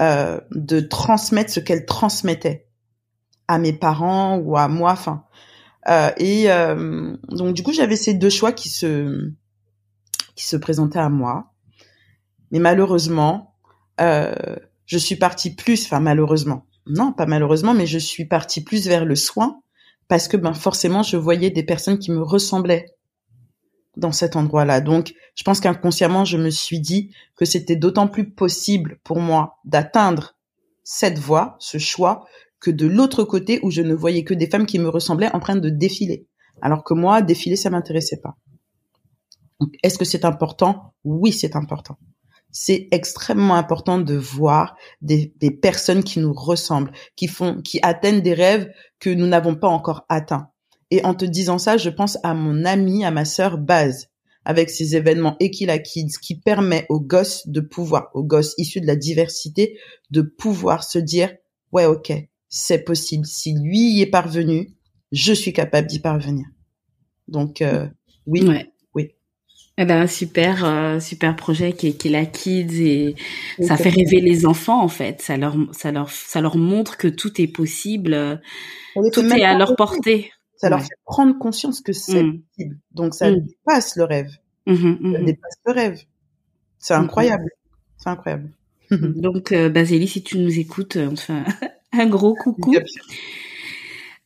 euh, 0.00 0.40
de 0.50 0.80
transmettre 0.80 1.52
ce 1.52 1.60
qu'elle 1.60 1.86
transmettait 1.86 2.66
à 3.46 3.58
mes 3.58 3.72
parents 3.72 4.36
ou 4.38 4.56
à 4.56 4.66
moi. 4.66 4.92
Enfin, 4.92 5.24
et 5.86 6.50
euh, 6.50 7.16
donc 7.28 7.54
du 7.54 7.62
coup, 7.62 7.72
j'avais 7.72 7.96
ces 7.96 8.14
deux 8.14 8.30
choix 8.30 8.52
qui 8.52 8.68
se 8.68 9.30
qui 10.34 10.46
se 10.46 10.56
présentaient 10.56 10.98
à 10.98 11.08
moi. 11.08 11.52
Mais 12.50 12.58
malheureusement, 12.58 13.54
euh, 14.00 14.34
je 14.86 14.98
suis 14.98 15.16
partie 15.16 15.54
plus, 15.54 15.84
enfin 15.84 16.00
malheureusement, 16.00 16.66
non, 16.86 17.12
pas 17.12 17.26
malheureusement, 17.26 17.74
mais 17.74 17.86
je 17.86 17.98
suis 17.98 18.24
partie 18.24 18.62
plus 18.62 18.86
vers 18.88 19.04
le 19.04 19.14
soin 19.16 19.60
parce 20.08 20.28
que 20.28 20.36
ben 20.36 20.54
forcément, 20.54 21.02
je 21.02 21.16
voyais 21.16 21.50
des 21.50 21.62
personnes 21.62 21.98
qui 21.98 22.10
me 22.10 22.22
ressemblaient 22.22 22.86
dans 23.96 24.12
cet 24.12 24.36
endroit-là. 24.36 24.80
Donc, 24.80 25.14
je 25.34 25.44
pense 25.44 25.60
qu'inconsciemment, 25.60 26.24
je 26.24 26.36
me 26.36 26.50
suis 26.50 26.80
dit 26.80 27.14
que 27.36 27.44
c'était 27.44 27.76
d'autant 27.76 28.08
plus 28.08 28.30
possible 28.30 28.98
pour 29.04 29.20
moi 29.20 29.58
d'atteindre 29.64 30.36
cette 30.82 31.18
voie, 31.18 31.56
ce 31.60 31.78
choix, 31.78 32.26
que 32.60 32.70
de 32.70 32.86
l'autre 32.86 33.24
côté 33.24 33.58
où 33.62 33.70
je 33.70 33.82
ne 33.82 33.94
voyais 33.94 34.24
que 34.24 34.34
des 34.34 34.48
femmes 34.48 34.66
qui 34.66 34.78
me 34.78 34.88
ressemblaient 34.88 35.34
en 35.34 35.40
train 35.40 35.56
de 35.56 35.70
défiler. 35.70 36.26
Alors 36.60 36.84
que 36.84 36.94
moi, 36.94 37.22
défiler, 37.22 37.56
ça 37.56 37.70
m'intéressait 37.70 38.20
pas. 38.20 38.36
Est-ce 39.82 39.98
que 39.98 40.04
c'est 40.04 40.24
important? 40.24 40.94
Oui, 41.04 41.32
c'est 41.32 41.56
important. 41.56 41.98
C'est 42.50 42.88
extrêmement 42.90 43.54
important 43.54 43.98
de 43.98 44.14
voir 44.14 44.76
des, 45.00 45.32
personnes 45.62 46.02
qui 46.02 46.18
nous 46.18 46.32
ressemblent, 46.32 46.92
qui 47.16 47.28
font, 47.28 47.60
qui 47.62 47.78
atteignent 47.82 48.22
des 48.22 48.34
rêves 48.34 48.70
que 48.98 49.10
nous 49.10 49.26
n'avons 49.26 49.54
pas 49.54 49.68
encore 49.68 50.04
atteints. 50.08 50.50
Et 50.90 51.04
en 51.04 51.14
te 51.14 51.24
disant 51.24 51.58
ça, 51.58 51.76
je 51.76 51.90
pense 51.90 52.18
à 52.24 52.34
mon 52.34 52.64
amie, 52.64 53.04
à 53.04 53.12
ma 53.12 53.24
sœur 53.24 53.56
Baz, 53.58 54.08
avec 54.44 54.70
ses 54.70 54.96
événements 54.96 55.36
Equila 55.38 55.78
Kids, 55.78 56.18
qui 56.20 56.40
permet 56.40 56.86
aux 56.88 57.00
gosses 57.00 57.46
de 57.46 57.60
pouvoir, 57.60 58.08
aux 58.14 58.24
gosses 58.24 58.54
issus 58.58 58.80
de 58.80 58.86
la 58.86 58.96
diversité, 58.96 59.78
de 60.10 60.22
pouvoir 60.22 60.82
se 60.82 60.98
dire, 60.98 61.32
ouais, 61.70 61.86
ok, 61.86 62.12
c'est 62.50 62.84
possible. 62.84 63.24
Si 63.24 63.54
lui 63.54 63.78
y 63.78 64.02
est 64.02 64.10
parvenu, 64.10 64.74
je 65.12 65.32
suis 65.32 65.54
capable 65.54 65.86
d'y 65.86 66.00
parvenir. 66.00 66.44
Donc 67.28 67.62
euh, 67.62 67.88
oui, 68.26 68.46
oui. 68.94 69.14
Eh 69.78 69.84
ben 69.86 70.06
super 70.06 70.64
euh, 70.64 71.00
super 71.00 71.36
projet 71.36 71.72
qui 71.72 71.86
est, 71.86 71.92
qui 71.92 72.10
la 72.10 72.26
Kids 72.26 72.82
et 72.82 73.14
ça 73.62 73.78
fait 73.78 73.88
rêver 73.88 74.20
les 74.20 74.44
enfants 74.44 74.82
en 74.82 74.88
fait. 74.88 75.22
Ça 75.22 75.38
leur 75.38 75.56
ça 75.72 75.92
leur 75.92 76.10
ça 76.10 76.42
leur 76.42 76.56
montre 76.58 76.98
que 76.98 77.08
tout 77.08 77.40
est 77.40 77.46
possible. 77.46 78.42
Tout 79.12 79.24
est 79.24 79.44
à 79.44 79.56
leur 79.56 79.76
portée. 79.76 80.32
Ça 80.56 80.68
leur 80.68 80.82
fait 80.82 80.88
prendre 81.06 81.38
conscience 81.38 81.80
que 81.80 81.94
c'est 81.94 82.22
mm. 82.22 82.40
possible. 82.42 82.78
Donc 82.90 83.14
ça 83.14 83.30
mm. 83.30 83.46
dépasse 83.46 83.96
le 83.96 84.04
rêve. 84.04 84.30
Mm-hmm, 84.66 85.12
ça 85.12 85.18
mm-hmm. 85.18 85.24
dépasse 85.24 85.56
le 85.64 85.72
rêve. 85.72 86.00
C'est 86.78 86.92
mm-hmm. 86.92 86.98
incroyable. 86.98 87.50
C'est 87.96 88.10
incroyable. 88.10 88.50
Donc 88.90 89.52
euh, 89.52 89.70
Basili, 89.70 90.06
si 90.06 90.22
tu 90.22 90.38
nous 90.38 90.58
écoutes, 90.58 90.98
enfin 91.10 91.44
un 91.44 91.69
gros 92.06 92.34
coucou. 92.34 92.74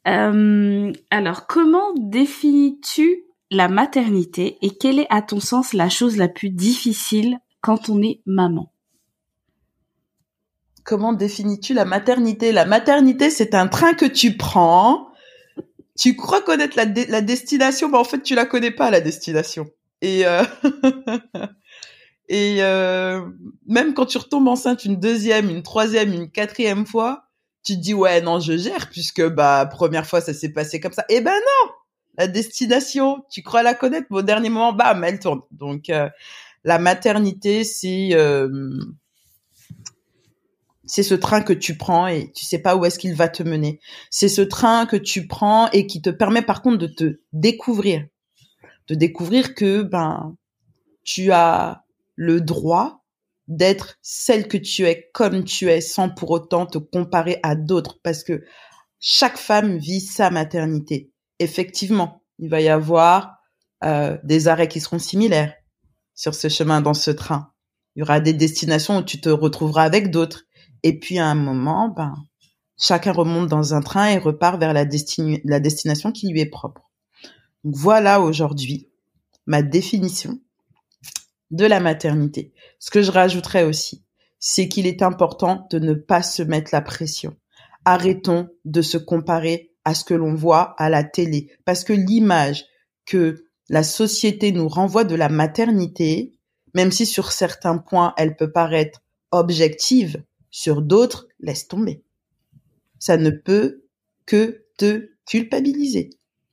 Euh, 0.06 0.92
alors, 1.10 1.46
comment 1.46 1.94
définis-tu 1.96 3.24
la 3.50 3.68
maternité 3.68 4.58
et 4.62 4.76
quelle 4.76 4.98
est 4.98 5.06
à 5.10 5.22
ton 5.22 5.40
sens 5.40 5.72
la 5.72 5.88
chose 5.88 6.16
la 6.16 6.28
plus 6.28 6.50
difficile 6.50 7.38
quand 7.60 7.88
on 7.88 8.02
est 8.02 8.20
maman? 8.26 8.70
Comment 10.84 11.14
définis-tu 11.14 11.72
la 11.72 11.86
maternité? 11.86 12.52
La 12.52 12.66
maternité, 12.66 13.30
c'est 13.30 13.54
un 13.54 13.68
train 13.68 13.94
que 13.94 14.04
tu 14.04 14.36
prends. 14.36 15.08
Tu 15.96 16.14
crois 16.14 16.42
connaître 16.42 16.76
la, 16.76 17.20
destination, 17.22 17.88
mais 17.88 17.96
en 17.96 18.04
fait, 18.04 18.22
tu 18.22 18.34
la 18.34 18.44
connais 18.44 18.72
pas 18.72 18.90
la 18.90 19.00
destination. 19.00 19.66
Et 20.02 20.26
euh, 20.26 20.42
et 22.28 22.56
euh, 22.60 23.24
même 23.66 23.94
quand 23.94 24.04
tu 24.04 24.18
retombes 24.18 24.48
enceinte 24.48 24.84
une 24.84 24.96
deuxième, 24.96 25.48
une 25.48 25.62
troisième, 25.62 26.12
une 26.12 26.30
quatrième 26.30 26.84
fois, 26.84 27.23
tu 27.64 27.74
te 27.74 27.80
dis 27.80 27.94
ouais 27.94 28.20
non 28.20 28.40
je 28.40 28.56
gère 28.56 28.90
puisque 28.90 29.26
bah 29.26 29.66
première 29.66 30.06
fois 30.06 30.20
ça 30.20 30.34
s'est 30.34 30.52
passé 30.52 30.80
comme 30.80 30.92
ça. 30.92 31.04
Eh 31.08 31.20
ben 31.20 31.32
non, 31.32 31.72
la 32.18 32.28
destination, 32.28 33.24
tu 33.30 33.42
crois 33.42 33.62
la 33.62 33.74
connaître, 33.74 34.06
mais 34.10 34.18
au 34.18 34.22
dernier 34.22 34.50
moment 34.50 34.72
bam 34.72 35.02
elle 35.02 35.18
tourne. 35.18 35.40
Donc 35.50 35.90
euh, 35.90 36.08
la 36.62 36.78
maternité 36.78 37.64
c'est 37.64 38.10
euh, 38.12 38.78
c'est 40.84 41.02
ce 41.02 41.14
train 41.14 41.40
que 41.40 41.54
tu 41.54 41.76
prends 41.76 42.06
et 42.06 42.30
tu 42.32 42.44
sais 42.44 42.58
pas 42.58 42.76
où 42.76 42.84
est-ce 42.84 42.98
qu'il 42.98 43.14
va 43.14 43.28
te 43.28 43.42
mener. 43.42 43.80
C'est 44.10 44.28
ce 44.28 44.42
train 44.42 44.84
que 44.84 44.96
tu 44.96 45.26
prends 45.26 45.70
et 45.70 45.86
qui 45.86 46.02
te 46.02 46.10
permet 46.10 46.42
par 46.42 46.60
contre 46.60 46.78
de 46.78 46.86
te 46.86 47.20
découvrir, 47.32 48.06
de 48.88 48.94
découvrir 48.94 49.54
que 49.54 49.82
ben 49.82 50.36
tu 51.02 51.32
as 51.32 51.84
le 52.16 52.40
droit 52.40 53.03
d'être 53.48 53.98
celle 54.02 54.48
que 54.48 54.56
tu 54.56 54.86
es 54.86 55.10
comme 55.12 55.44
tu 55.44 55.68
es 55.68 55.80
sans 55.80 56.08
pour 56.08 56.30
autant 56.30 56.66
te 56.66 56.78
comparer 56.78 57.38
à 57.42 57.54
d'autres 57.54 57.98
parce 58.02 58.24
que 58.24 58.44
chaque 59.00 59.36
femme 59.36 59.76
vit 59.76 60.00
sa 60.00 60.30
maternité. 60.30 61.12
Effectivement, 61.38 62.22
il 62.38 62.48
va 62.48 62.60
y 62.60 62.68
avoir 62.68 63.36
euh, 63.84 64.16
des 64.24 64.48
arrêts 64.48 64.68
qui 64.68 64.80
seront 64.80 64.98
similaires 64.98 65.52
sur 66.14 66.34
ce 66.34 66.48
chemin, 66.48 66.80
dans 66.80 66.94
ce 66.94 67.10
train. 67.10 67.52
Il 67.94 68.00
y 68.00 68.02
aura 68.02 68.20
des 68.20 68.32
destinations 68.32 68.98
où 68.98 69.02
tu 69.02 69.20
te 69.20 69.28
retrouveras 69.28 69.84
avec 69.84 70.10
d'autres. 70.10 70.44
Et 70.82 70.98
puis 70.98 71.18
à 71.18 71.26
un 71.26 71.34
moment, 71.34 71.88
ben, 71.88 72.14
chacun 72.78 73.12
remonte 73.12 73.48
dans 73.48 73.74
un 73.74 73.82
train 73.82 74.08
et 74.08 74.18
repart 74.18 74.58
vers 74.58 74.72
la, 74.72 74.84
destination 74.84 76.12
qui 76.12 76.28
lui 76.28 76.40
est 76.40 76.50
propre. 76.50 76.90
Voilà 77.62 78.20
aujourd'hui 78.20 78.90
ma 79.46 79.62
définition 79.62 80.40
de 81.50 81.66
la 81.66 81.80
maternité. 81.80 82.52
Ce 82.78 82.90
que 82.90 83.02
je 83.02 83.10
rajouterais 83.10 83.64
aussi, 83.64 84.04
c'est 84.38 84.68
qu'il 84.68 84.86
est 84.86 85.02
important 85.02 85.66
de 85.70 85.78
ne 85.78 85.94
pas 85.94 86.22
se 86.22 86.42
mettre 86.42 86.70
la 86.72 86.82
pression. 86.82 87.36
Arrêtons 87.84 88.48
de 88.64 88.82
se 88.82 88.98
comparer 88.98 89.72
à 89.84 89.94
ce 89.94 90.04
que 90.04 90.14
l'on 90.14 90.34
voit 90.34 90.74
à 90.78 90.88
la 90.88 91.04
télé. 91.04 91.50
Parce 91.64 91.84
que 91.84 91.92
l'image 91.92 92.64
que 93.06 93.46
la 93.68 93.82
société 93.82 94.52
nous 94.52 94.68
renvoie 94.68 95.04
de 95.04 95.14
la 95.14 95.28
maternité, 95.28 96.32
même 96.74 96.92
si 96.92 97.06
sur 97.06 97.32
certains 97.32 97.78
points 97.78 98.14
elle 98.16 98.36
peut 98.36 98.52
paraître 98.52 99.02
objective, 99.30 100.22
sur 100.50 100.82
d'autres, 100.82 101.26
laisse 101.40 101.66
tomber. 101.66 102.04
Ça 102.98 103.16
ne 103.16 103.30
peut 103.30 103.84
que 104.26 104.64
te 104.76 105.10
culpabiliser. 105.26 106.10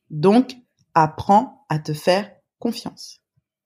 Donc, 0.10 0.56
apprends 0.94 1.66
à 1.70 1.80
te 1.80 1.94
faire 1.94 2.32
confiance. 2.60 3.22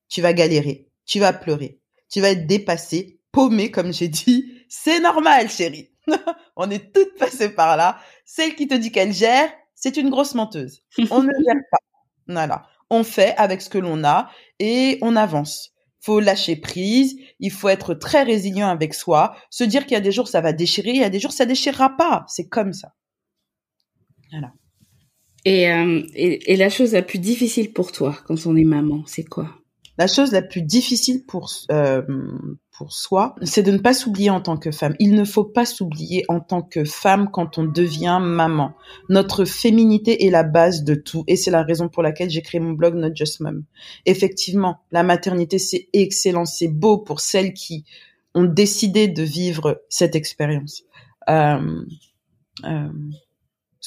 Tu 0.10 0.22
vas 0.22 0.34
galérer, 0.34 0.85
tu 1.06 1.20
vas 1.20 1.34
pleurer, 1.34 1.80
tu 2.10 2.22
vas 2.22 2.30
être 2.30 2.48
dépassé, 2.48 3.20
paumé, 3.32 3.70
comme 3.70 3.94
j'ai 3.94 4.08
dit. 4.08 4.52
C'est 4.70 5.00
normal, 5.00 5.50
chérie. 5.50 5.92
On 6.56 6.70
est 6.70 6.94
toutes 6.94 7.18
passées 7.18 7.50
par 7.50 7.78
là. 7.78 8.00
Celle 8.26 8.56
qui 8.56 8.68
te 8.68 8.76
dit 8.76 8.92
qu'elle 8.92 9.14
gère, 9.14 9.52
c'est 9.74 9.98
une 9.98 10.10
grosse 10.10 10.36
menteuse. 10.36 10.82
On 11.12 11.22
ne 11.22 11.32
gère 11.46 11.62
pas. 11.72 11.78
Voilà. 12.28 12.68
On 12.90 13.04
fait 13.04 13.36
avec 13.38 13.62
ce 13.62 13.70
que 13.70 13.78
l'on 13.78 14.04
a 14.04 14.30
et 14.60 14.98
on 15.02 15.16
avance. 15.16 15.72
Faut 16.02 16.20
lâcher 16.20 16.56
prise. 16.56 17.16
Il 17.40 17.52
faut 17.52 17.70
être 17.70 17.94
très 17.94 18.24
résilient 18.24 18.70
avec 18.70 18.94
soi. 18.94 19.36
Se 19.50 19.64
dire 19.64 19.84
qu'il 19.84 19.94
y 19.94 19.98
a 19.98 20.02
des 20.02 20.12
jours 20.12 20.28
ça 20.28 20.42
va 20.42 20.54
déchirer, 20.54 20.92
il 20.92 21.02
y 21.02 21.04
a 21.04 21.10
des 21.10 21.20
jours 21.20 21.32
ça 21.32 21.46
déchirera 21.46 21.96
pas. 21.98 22.26
C'est 22.28 22.48
comme 22.48 22.74
ça. 22.74 22.94
Voilà. 24.32 24.54
Et, 25.46 25.72
euh, 25.72 26.04
et, 26.16 26.54
et 26.54 26.56
la 26.56 26.70
chose 26.70 26.94
la 26.94 27.02
plus 27.02 27.20
difficile 27.20 27.74
pour 27.74 27.92
toi 27.92 28.18
quand 28.26 28.46
on 28.46 28.56
est 28.56 28.64
maman, 28.64 29.04
c'est 29.06 29.26
quoi? 29.26 29.65
La 29.98 30.08
chose 30.08 30.32
la 30.32 30.42
plus 30.42 30.62
difficile 30.62 31.26
pour 31.26 31.50
euh, 31.72 32.02
pour 32.78 32.92
soi, 32.92 33.36
c'est 33.42 33.64
de 33.64 33.72
ne 33.72 33.78
pas 33.78 33.94
s'oublier 33.94 34.30
en 34.30 34.42
tant 34.42 34.58
que 34.58 34.72
femme. 34.72 34.96
Il 35.00 35.16
ne 35.16 35.24
faut 35.24 35.46
pas 35.46 35.66
s'oublier 35.66 36.26
en 36.28 36.42
tant 36.42 36.62
que 36.62 36.84
femme 36.84 37.30
quand 37.32 37.58
on 37.58 37.64
devient 37.64 38.20
maman. 38.22 38.74
Notre 39.08 39.46
féminité 39.46 40.26
est 40.26 40.30
la 40.30 40.44
base 40.44 40.84
de 40.84 40.96
tout 40.96 41.24
et 41.28 41.38
c'est 41.38 41.52
la 41.52 41.64
raison 41.64 41.88
pour 41.88 42.04
laquelle 42.04 42.30
j'ai 42.30 42.42
créé 42.42 42.60
mon 42.60 42.74
blog 42.74 42.96
Not 42.96 43.16
Just 43.16 43.40
Mom. 43.40 43.64
Effectivement, 44.06 44.80
la 44.92 45.04
maternité 45.04 45.58
c'est 45.58 45.88
excellent, 45.94 46.46
c'est 46.46 46.68
beau 46.68 46.98
pour 46.98 47.22
celles 47.22 47.54
qui 47.54 47.86
ont 48.34 48.44
décidé 48.44 49.08
de 49.08 49.24
vivre 49.24 49.82
cette 49.88 50.16
expérience. 50.16 50.84
Euh, 51.30 51.86
euh, 52.66 52.90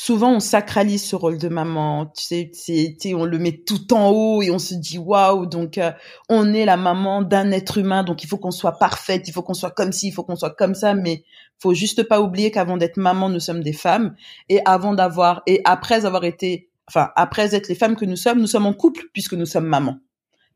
souvent 0.01 0.35
on 0.35 0.41
sacralise 0.41 1.05
ce 1.05 1.17
rôle 1.17 1.39
de 1.39 1.49
maman. 1.49 2.07
Tu 2.17 2.23
sais, 2.53 3.15
on 3.15 3.25
le 3.25 3.39
met 3.39 3.65
tout 3.67 3.93
en 3.93 4.11
haut 4.11 4.43
et 4.43 4.51
on 4.51 4.61
se 4.61 4.75
dit 4.75 4.97
waouh. 4.97 5.47
Donc 5.47 5.77
euh, 5.77 5.91
on 6.29 6.55
est 6.55 6.65
la 6.65 6.77
maman 6.77 7.23
d'un 7.23 7.51
être 7.51 7.79
humain, 7.79 8.05
donc 8.05 8.23
il 8.23 8.29
faut 8.29 8.39
qu'on 8.39 8.53
soit 8.53 8.79
parfaite, 8.79 9.27
il 9.27 9.33
faut 9.33 9.43
qu'on 9.43 9.55
soit 9.55 9.73
comme 9.73 9.91
ci, 9.91 10.09
il 10.09 10.13
faut 10.13 10.23
qu'on 10.23 10.37
soit 10.37 10.55
comme 10.55 10.77
ça. 10.77 10.95
Mais 10.95 11.25
faut 11.59 11.75
juste 11.75 12.05
pas 12.05 12.21
oublier 12.21 12.53
qu'avant 12.53 12.77
d'être 12.77 12.97
maman, 12.97 13.29
nous 13.29 13.41
sommes 13.41 13.61
des 13.61 13.73
femmes 13.73 14.15
et 14.49 14.61
avant 14.65 14.95
d'avoir 14.95 15.43
et 15.49 15.63
après 15.65 16.07
avoir 16.07 16.23
été, 16.23 16.71
enfin 16.87 17.11
après 17.17 17.57
être 17.57 17.69
les 17.69 17.75
femmes 17.75 17.97
que 17.97 18.05
nous 18.05 18.17
sommes, 18.17 18.39
nous 18.39 18.47
sommes 18.47 18.67
en 18.67 18.75
couple 18.75 19.03
puisque 19.13 19.35
nous 19.35 19.47
sommes 19.47 19.67
maman. 19.67 19.99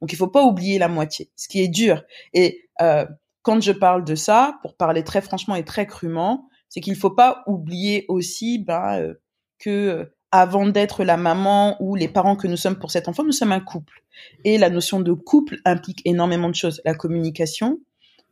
Donc 0.00 0.12
il 0.12 0.16
faut 0.16 0.28
pas 0.28 0.44
oublier 0.44 0.78
la 0.78 0.88
moitié, 0.88 1.32
ce 1.34 1.48
qui 1.48 1.62
est 1.62 1.68
dur. 1.68 2.04
Et 2.32 2.68
euh, 2.80 3.06
quand 3.42 3.60
je 3.60 3.72
parle 3.72 4.04
de 4.04 4.14
ça, 4.14 4.58
pour 4.62 4.76
parler 4.76 5.02
très 5.02 5.20
franchement 5.20 5.56
et 5.56 5.64
très 5.64 5.88
crûment, 5.88 6.48
c'est 6.68 6.80
qu'il 6.80 6.94
faut 6.94 7.10
pas 7.10 7.42
oublier 7.48 8.04
aussi 8.08 8.60
ben, 8.60 9.00
euh, 9.00 9.14
que 9.62 9.70
euh, 9.70 10.04
avant 10.32 10.66
d'être 10.66 11.04
la 11.04 11.16
maman 11.16 11.76
ou 11.80 11.94
les 11.94 12.08
parents 12.08 12.36
que 12.36 12.48
nous 12.48 12.56
sommes 12.56 12.78
pour 12.78 12.90
cet 12.90 13.06
enfant, 13.08 13.22
nous 13.22 13.32
sommes 13.32 13.52
un 13.52 13.60
couple. 13.60 14.02
Et 14.44 14.58
la 14.58 14.70
notion 14.70 15.00
de 15.00 15.12
couple 15.12 15.58
implique 15.64 16.00
énormément 16.04 16.48
de 16.48 16.54
choses. 16.54 16.80
La 16.84 16.94
communication, 16.94 17.78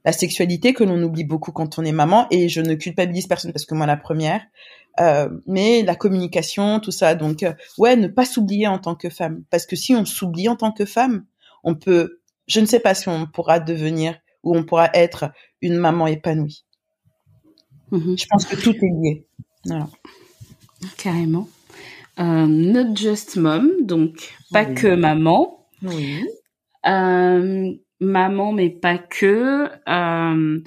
la 0.05 0.13
sexualité 0.13 0.73
que 0.73 0.83
l'on 0.83 1.03
oublie 1.03 1.25
beaucoup 1.25 1.53
quand 1.53 1.79
on 1.79 1.85
est 1.85 1.93
maman, 1.93 2.27
et 2.31 2.49
je 2.49 2.61
ne 2.63 2.75
culpabilise 2.75 3.27
personne 3.27 3.53
parce 3.53 3.67
que 3.67 3.75
moi 3.75 3.87
la 3.87 3.99
première, 3.99 4.43
euh, 4.99 5.29
mais 5.47 5.83
la 5.83 5.95
communication, 5.95 6.81
tout 6.81 6.91
ça. 6.91 7.15
Donc 7.15 7.43
euh, 7.43 7.53
ouais, 7.79 7.97
ne 7.97 8.09
pas 8.09 8.25
s'oublier 8.25 8.67
en 8.67 8.79
tant 8.79 8.95
que 8.95 9.11
femme, 9.11 9.45
parce 9.51 9.67
que 9.67 9.77
si 9.77 9.95
on 9.95 10.05
s'oublie 10.07 10.49
en 10.49 10.57
tant 10.57 10.73
que 10.73 10.87
femme, 10.87 11.27
on 11.65 11.75
peut, 11.75 12.21
je 12.49 12.61
ne 12.61 12.67
sais 12.67 12.81
pas 12.81 12.95
si 12.95 13.09
on 13.09 13.27
pourra 13.27 13.61
devenir 13.61 14.19
ou 14.43 14.57
on 14.57 14.65
pourra 14.65 14.89
être 14.95 15.31
une 15.61 15.77
maman 15.77 16.07
épanouie. 16.07 16.65
Mm-hmm. 17.93 18.19
Je 18.19 18.27
pense 18.27 18.47
que 18.47 18.57
tout 18.57 18.75
est 18.75 19.03
lié. 19.03 19.27
Voilà. 19.67 19.87
Carrément. 20.97 21.49
Euh, 22.19 22.47
not 22.47 22.97
just 22.97 23.37
mom, 23.37 23.71
donc 23.81 24.35
pas 24.53 24.67
que 24.67 24.95
maman. 24.95 25.67
Oui. 25.83 26.25
Euh, 26.87 27.73
maman, 28.01 28.53
mais 28.53 28.71
pas 28.71 28.99
que. 28.99 29.69
Euh, 29.89 30.61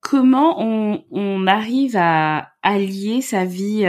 comment 0.00 0.62
on, 0.62 1.04
on, 1.10 1.46
arrive 1.46 1.96
à 1.96 2.52
allier 2.62 3.20
sa 3.20 3.44
vie 3.44 3.84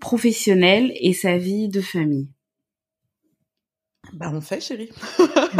professionnelle 0.00 0.92
et 0.96 1.14
sa 1.14 1.38
vie 1.38 1.68
de 1.68 1.80
famille? 1.80 2.28
Ben 4.12 4.34
on 4.34 4.42
fait, 4.42 4.60
chérie. 4.60 4.90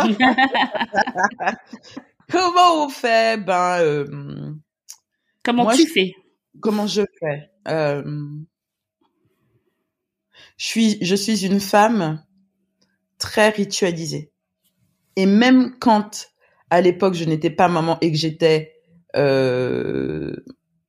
comment 2.30 2.84
on 2.84 2.88
fait? 2.90 3.42
Ben 3.42 4.58
comment 5.42 5.70
tu 5.70 5.86
fais? 5.86 6.12
Comment 6.60 6.86
je 6.86 7.02
fais? 7.18 7.50
Je 10.56 10.64
suis, 10.66 10.98
je 11.00 11.14
suis 11.14 11.44
une 11.44 11.60
femme 11.60 12.22
très 13.18 13.50
ritualisée. 13.50 14.30
Et 15.16 15.26
même 15.26 15.76
quand, 15.80 16.28
à 16.70 16.80
l'époque, 16.80 17.14
je 17.14 17.24
n'étais 17.24 17.50
pas 17.50 17.68
maman 17.68 17.98
et 18.00 18.10
que 18.10 18.18
j'étais, 18.18 18.72
euh... 19.16 20.34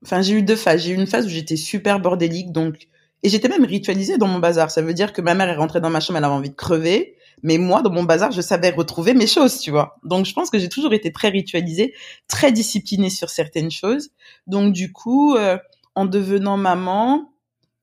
enfin, 0.03 0.21
j'ai 0.21 0.33
eu 0.33 0.41
deux 0.41 0.55
phases. 0.55 0.83
J'ai 0.83 0.91
eu 0.91 0.95
une 0.95 1.07
phase 1.07 1.25
où 1.25 1.29
j'étais 1.29 1.57
super 1.57 1.99
bordélique, 1.99 2.51
donc, 2.51 2.87
et 3.23 3.29
j'étais 3.29 3.49
même 3.49 3.65
ritualisée 3.65 4.17
dans 4.17 4.27
mon 4.27 4.39
bazar. 4.39 4.71
Ça 4.71 4.81
veut 4.81 4.93
dire 4.93 5.13
que 5.13 5.21
ma 5.21 5.33
mère 5.33 5.49
est 5.49 5.55
rentrée 5.55 5.81
dans 5.81 5.89
ma 5.89 5.99
chambre, 5.99 6.17
elle 6.17 6.25
avait 6.25 6.33
envie 6.33 6.49
de 6.49 6.55
crever. 6.55 7.17
Mais 7.43 7.57
moi, 7.57 7.81
dans 7.81 7.91
mon 7.91 8.03
bazar, 8.03 8.31
je 8.31 8.41
savais 8.41 8.71
retrouver 8.71 9.13
mes 9.13 9.27
choses, 9.27 9.59
tu 9.59 9.69
vois. 9.69 9.97
Donc, 10.03 10.25
je 10.25 10.33
pense 10.33 10.49
que 10.49 10.57
j'ai 10.57 10.69
toujours 10.69 10.93
été 10.93 11.11
très 11.11 11.29
ritualisée, 11.29 11.93
très 12.27 12.51
disciplinée 12.51 13.09
sur 13.09 13.29
certaines 13.29 13.71
choses. 13.71 14.09
Donc, 14.47 14.73
du 14.73 14.91
coup, 14.91 15.35
euh, 15.35 15.57
en 15.95 16.05
devenant 16.05 16.57
maman, 16.57 17.34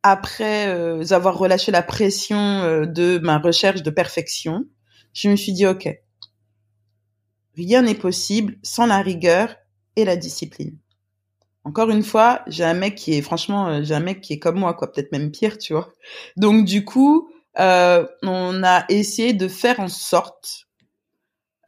après 0.02 0.68
euh, 0.68 1.04
avoir 1.10 1.38
relâché 1.38 1.70
la 1.70 1.82
pression 1.82 2.62
euh, 2.62 2.86
de 2.86 3.18
ma 3.22 3.38
recherche 3.38 3.82
de 3.82 3.90
perfection, 3.90 4.64
je 5.12 5.28
me 5.28 5.36
suis 5.36 5.52
dit, 5.52 5.66
OK, 5.66 5.88
rien 7.56 7.82
n'est 7.82 7.94
possible 7.94 8.56
sans 8.62 8.86
la 8.86 9.00
rigueur 9.00 9.54
et 9.96 10.04
la 10.04 10.16
discipline. 10.16 10.78
Encore 11.64 11.90
une 11.90 12.02
fois, 12.02 12.42
j'ai 12.48 12.64
un 12.64 12.74
mec 12.74 12.96
qui 12.96 13.14
est, 13.14 13.22
franchement, 13.22 13.68
euh, 13.68 13.80
j'ai 13.84 13.94
un 13.94 14.00
mec 14.00 14.20
qui 14.20 14.32
est 14.32 14.38
comme 14.38 14.58
moi, 14.58 14.74
quoi, 14.74 14.90
peut-être 14.90 15.12
même 15.12 15.30
pire, 15.30 15.58
tu 15.58 15.74
vois. 15.74 15.92
Donc, 16.36 16.64
du 16.64 16.84
coup, 16.84 17.30
on 17.56 18.62
a 18.64 18.84
essayé 18.88 19.34
de 19.34 19.46
faire 19.46 19.78
en 19.78 19.88
sorte 19.88 20.66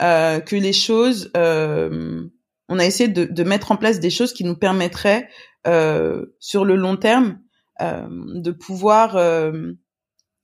que 0.01 0.57
les 0.57 0.73
choses, 0.73 1.31
on 1.35 2.79
a 2.79 2.85
essayé 2.85 3.09
de, 3.09 3.25
de, 3.25 3.45
mettre 3.45 3.71
en 3.71 3.77
place 3.77 4.01
des 4.01 4.11
choses 4.11 4.33
qui 4.33 4.45
nous 4.45 4.57
permettraient, 4.57 5.29
sur 5.65 6.65
le 6.65 6.75
long 6.75 6.97
terme, 6.97 7.39
euh, 7.39 7.44
de 7.81 8.51
pouvoir 8.51 9.17
euh, 9.17 9.73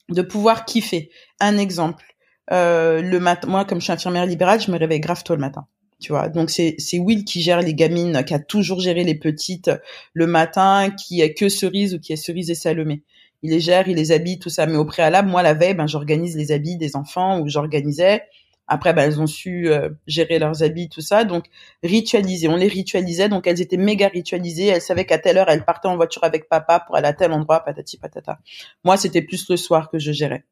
de 0.08 0.22
pouvoir 0.22 0.64
kiffer. 0.64 1.10
Un 1.38 1.58
exemple, 1.58 2.04
euh, 2.52 3.00
le 3.00 3.20
matin, 3.20 3.48
moi 3.48 3.64
comme 3.64 3.78
je 3.78 3.84
suis 3.84 3.92
infirmière 3.92 4.26
libérale, 4.26 4.60
je 4.60 4.70
me 4.70 4.78
réveille 4.78 5.00
grave 5.00 5.22
tôt 5.22 5.34
le 5.34 5.40
matin. 5.40 5.66
Tu 6.00 6.12
vois, 6.12 6.28
donc 6.28 6.50
c'est 6.50 6.76
c'est 6.78 6.98
Will 6.98 7.24
qui 7.24 7.42
gère 7.42 7.60
les 7.60 7.74
gamines, 7.74 8.24
qui 8.24 8.34
a 8.34 8.38
toujours 8.38 8.80
géré 8.80 9.04
les 9.04 9.14
petites 9.14 9.70
le 10.14 10.26
matin, 10.26 10.90
qui 10.90 11.20
est 11.20 11.34
que 11.34 11.48
cerise 11.48 11.94
ou 11.94 12.00
qui 12.00 12.12
est 12.12 12.16
cerise 12.16 12.50
et 12.50 12.54
salomé. 12.54 13.02
Il 13.42 13.50
les 13.50 13.60
gère, 13.60 13.88
il 13.88 13.96
les 13.96 14.12
habille, 14.12 14.38
tout 14.38 14.50
ça. 14.50 14.66
Mais 14.66 14.76
au 14.76 14.84
préalable, 14.84 15.28
moi 15.28 15.42
la 15.42 15.54
veille, 15.54 15.74
ben 15.74 15.86
j'organise 15.86 16.36
les 16.36 16.52
habits 16.52 16.76
des 16.76 16.96
enfants 16.96 17.40
ou 17.40 17.48
j'organisais 17.48 18.22
après, 18.70 18.94
bah, 18.94 19.04
elles 19.04 19.20
ont 19.20 19.26
su 19.26 19.68
euh, 19.68 19.90
gérer 20.06 20.38
leurs 20.38 20.62
habits, 20.62 20.88
tout 20.88 21.00
ça. 21.00 21.24
Donc, 21.24 21.46
ritualiser. 21.82 22.46
On 22.46 22.54
les 22.54 22.68
ritualisait. 22.68 23.28
Donc, 23.28 23.48
elles 23.48 23.60
étaient 23.60 23.76
méga 23.76 24.06
ritualisées. 24.06 24.66
Elles 24.68 24.80
savaient 24.80 25.04
qu'à 25.04 25.18
telle 25.18 25.38
heure, 25.38 25.48
elles 25.48 25.64
partaient 25.64 25.88
en 25.88 25.96
voiture 25.96 26.22
avec 26.22 26.48
papa 26.48 26.78
pour 26.78 26.94
aller 26.96 27.08
à 27.08 27.12
tel 27.12 27.32
endroit, 27.32 27.64
patati 27.64 27.98
patata. 27.98 28.38
Moi, 28.84 28.96
c'était 28.96 29.22
plus 29.22 29.50
le 29.50 29.56
soir 29.56 29.90
que 29.90 29.98
je 29.98 30.12
gérais. 30.12 30.44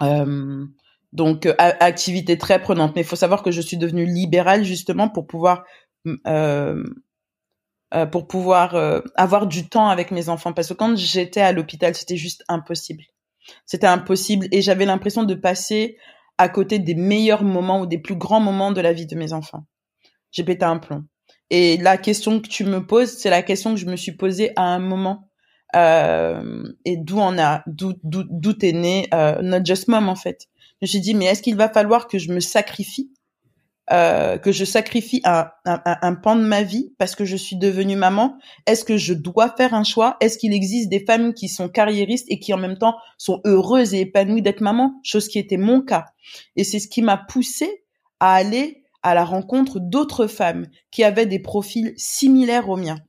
Euh, 0.00 0.64
donc, 1.12 1.46
euh, 1.46 1.54
activité 1.58 2.38
très 2.38 2.60
prenante. 2.60 2.94
Mais 2.94 3.00
il 3.00 3.06
faut 3.06 3.16
savoir 3.16 3.42
que 3.42 3.50
je 3.50 3.60
suis 3.60 3.78
devenue 3.78 4.06
libérale 4.06 4.62
justement 4.62 5.08
pour 5.08 5.26
pouvoir 5.26 5.64
euh, 6.28 6.84
pour 8.10 8.26
pouvoir 8.28 8.76
avoir 9.16 9.46
du 9.46 9.68
temps 9.68 9.88
avec 9.88 10.10
mes 10.10 10.28
enfants. 10.28 10.52
Parce 10.52 10.68
que 10.68 10.74
quand 10.74 10.96
j'étais 10.96 11.40
à 11.40 11.50
l'hôpital, 11.50 11.94
c'était 11.96 12.16
juste 12.16 12.44
impossible. 12.48 13.04
C'était 13.66 13.86
impossible 13.86 14.46
et 14.52 14.62
j'avais 14.62 14.84
l'impression 14.84 15.24
de 15.24 15.34
passer 15.34 15.96
à 16.38 16.48
côté 16.48 16.78
des 16.78 16.94
meilleurs 16.94 17.44
moments 17.44 17.80
ou 17.80 17.86
des 17.86 17.98
plus 17.98 18.16
grands 18.16 18.40
moments 18.40 18.72
de 18.72 18.80
la 18.80 18.92
vie 18.92 19.06
de 19.06 19.16
mes 19.16 19.32
enfants. 19.32 19.66
J'ai 20.32 20.44
pété 20.44 20.64
un 20.64 20.78
plomb. 20.78 21.04
Et 21.50 21.76
la 21.76 21.96
question 21.96 22.40
que 22.40 22.48
tu 22.48 22.64
me 22.64 22.86
poses, 22.86 23.12
c'est 23.12 23.30
la 23.30 23.42
question 23.42 23.74
que 23.74 23.80
je 23.80 23.86
me 23.86 23.96
suis 23.96 24.12
posée 24.12 24.52
à 24.56 24.62
un 24.62 24.78
moment. 24.78 25.28
Euh, 25.76 26.62
et 26.84 26.96
d'où 26.96 27.18
on 27.18 27.38
a, 27.38 27.62
d'où 27.66 27.94
d'où 28.02 28.54
est 28.62 28.72
né 28.72 29.08
euh, 29.12 29.40
notre 29.42 29.66
Just 29.66 29.88
Mom 29.88 30.08
en 30.08 30.14
fait. 30.14 30.46
Je 30.80 30.86
me 30.86 30.86
suis 30.86 31.00
dit 31.00 31.14
mais 31.14 31.26
est-ce 31.26 31.42
qu'il 31.42 31.56
va 31.56 31.68
falloir 31.68 32.06
que 32.06 32.18
je 32.18 32.32
me 32.32 32.40
sacrifie 32.40 33.10
euh, 33.92 34.38
que 34.38 34.50
je 34.50 34.64
sacrifie 34.64 35.20
un, 35.24 35.48
un, 35.66 35.80
un, 35.84 36.14
pan 36.14 36.36
de 36.36 36.44
ma 36.44 36.62
vie 36.62 36.94
parce 36.96 37.14
que 37.14 37.26
je 37.26 37.36
suis 37.36 37.56
devenue 37.56 37.96
maman 37.96 38.38
Est-ce 38.66 38.82
que 38.82 38.96
je 38.96 39.12
dois 39.12 39.54
faire 39.54 39.74
un 39.74 39.84
choix? 39.84 40.16
Est-ce 40.20 40.38
qu'il 40.38 40.54
existe 40.54 40.88
des 40.88 41.04
femmes 41.04 41.34
qui 41.34 41.48
sont 41.48 41.68
carriéristes 41.68 42.24
et 42.30 42.38
qui 42.38 42.54
en 42.54 42.56
même 42.56 42.78
temps 42.78 42.96
sont 43.18 43.42
heureuses 43.44 43.92
et 43.92 44.00
épanouies 44.00 44.40
d'être 44.40 44.62
maman? 44.62 44.94
Chose 45.02 45.28
qui 45.28 45.38
était 45.38 45.58
mon 45.58 45.82
cas. 45.82 46.06
Et 46.56 46.64
c'est 46.64 46.78
ce 46.78 46.88
qui 46.88 47.02
m'a 47.02 47.18
poussée 47.18 47.84
à 48.20 48.34
aller 48.34 48.84
à 49.02 49.14
la 49.14 49.24
rencontre 49.24 49.80
d'autres 49.80 50.28
femmes 50.28 50.66
qui 50.90 51.04
avaient 51.04 51.26
des 51.26 51.38
profils 51.38 51.92
similaires 51.98 52.70
aux 52.70 52.78
miens 52.78 53.00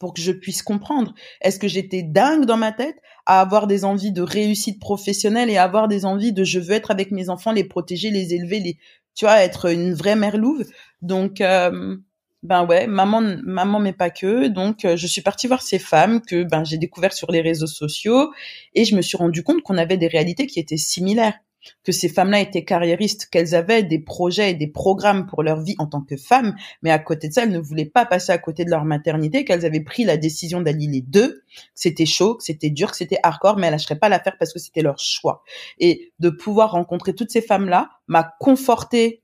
pour 0.00 0.14
que 0.14 0.20
je 0.20 0.32
puisse 0.32 0.64
comprendre. 0.64 1.14
Est-ce 1.42 1.60
que 1.60 1.68
j'étais 1.68 2.02
dingue 2.02 2.44
dans 2.44 2.56
ma 2.56 2.72
tête 2.72 2.96
à 3.24 3.40
avoir 3.40 3.68
des 3.68 3.84
envies 3.84 4.10
de 4.10 4.20
réussite 4.20 4.80
professionnelle 4.80 5.48
et 5.48 5.58
avoir 5.58 5.86
des 5.86 6.04
envies 6.04 6.32
de 6.32 6.42
je 6.42 6.58
veux 6.58 6.72
être 6.72 6.90
avec 6.90 7.12
mes 7.12 7.28
enfants, 7.28 7.52
les 7.52 7.62
protéger, 7.62 8.10
les 8.10 8.34
élever, 8.34 8.58
les 8.58 8.78
tu 9.14 9.24
vois, 9.24 9.42
être 9.42 9.70
une 9.70 9.94
vraie 9.94 10.16
mère 10.16 10.36
louve. 10.36 10.64
Donc, 11.02 11.40
euh, 11.40 11.96
ben 12.42 12.64
ouais, 12.66 12.86
maman, 12.86 13.22
maman, 13.44 13.78
mais 13.78 13.92
pas 13.92 14.10
que. 14.10 14.48
Donc, 14.48 14.84
euh, 14.84 14.96
je 14.96 15.06
suis 15.06 15.22
partie 15.22 15.46
voir 15.46 15.62
ces 15.62 15.78
femmes 15.78 16.20
que 16.20 16.42
ben 16.44 16.64
j'ai 16.64 16.78
découvert 16.78 17.12
sur 17.12 17.30
les 17.30 17.40
réseaux 17.40 17.66
sociaux 17.66 18.32
et 18.74 18.84
je 18.84 18.96
me 18.96 19.02
suis 19.02 19.16
rendu 19.16 19.42
compte 19.44 19.62
qu'on 19.62 19.78
avait 19.78 19.96
des 19.96 20.08
réalités 20.08 20.46
qui 20.46 20.58
étaient 20.58 20.76
similaires 20.76 21.38
que 21.84 21.92
ces 21.92 22.08
femmes-là 22.08 22.40
étaient 22.40 22.64
carriéristes, 22.64 23.26
qu'elles 23.26 23.54
avaient 23.54 23.82
des 23.82 23.98
projets 23.98 24.50
et 24.50 24.54
des 24.54 24.66
programmes 24.66 25.26
pour 25.26 25.42
leur 25.42 25.60
vie 25.60 25.74
en 25.78 25.86
tant 25.86 26.02
que 26.02 26.16
femmes, 26.16 26.54
mais 26.82 26.90
à 26.90 26.98
côté 26.98 27.28
de 27.28 27.32
ça, 27.32 27.44
elles 27.44 27.50
ne 27.50 27.58
voulaient 27.58 27.84
pas 27.84 28.06
passer 28.06 28.32
à 28.32 28.38
côté 28.38 28.64
de 28.64 28.70
leur 28.70 28.84
maternité, 28.84 29.44
qu'elles 29.44 29.64
avaient 29.64 29.82
pris 29.82 30.04
la 30.04 30.16
décision 30.16 30.60
d'allier 30.60 30.88
les 30.88 31.00
deux. 31.00 31.42
C'était 31.74 32.06
chaud, 32.06 32.36
que 32.36 32.44
c'était 32.44 32.70
dur, 32.70 32.90
que 32.90 32.96
c'était 32.96 33.18
hardcore, 33.22 33.56
mais 33.56 33.66
elles 33.66 33.72
lâcheraient 33.72 33.98
pas 33.98 34.08
l'affaire 34.08 34.36
parce 34.38 34.52
que 34.52 34.58
c'était 34.58 34.82
leur 34.82 34.98
choix. 34.98 35.42
Et 35.78 36.12
de 36.18 36.30
pouvoir 36.30 36.72
rencontrer 36.72 37.14
toutes 37.14 37.30
ces 37.30 37.42
femmes-là 37.42 37.90
m'a 38.06 38.34
conforté 38.40 39.22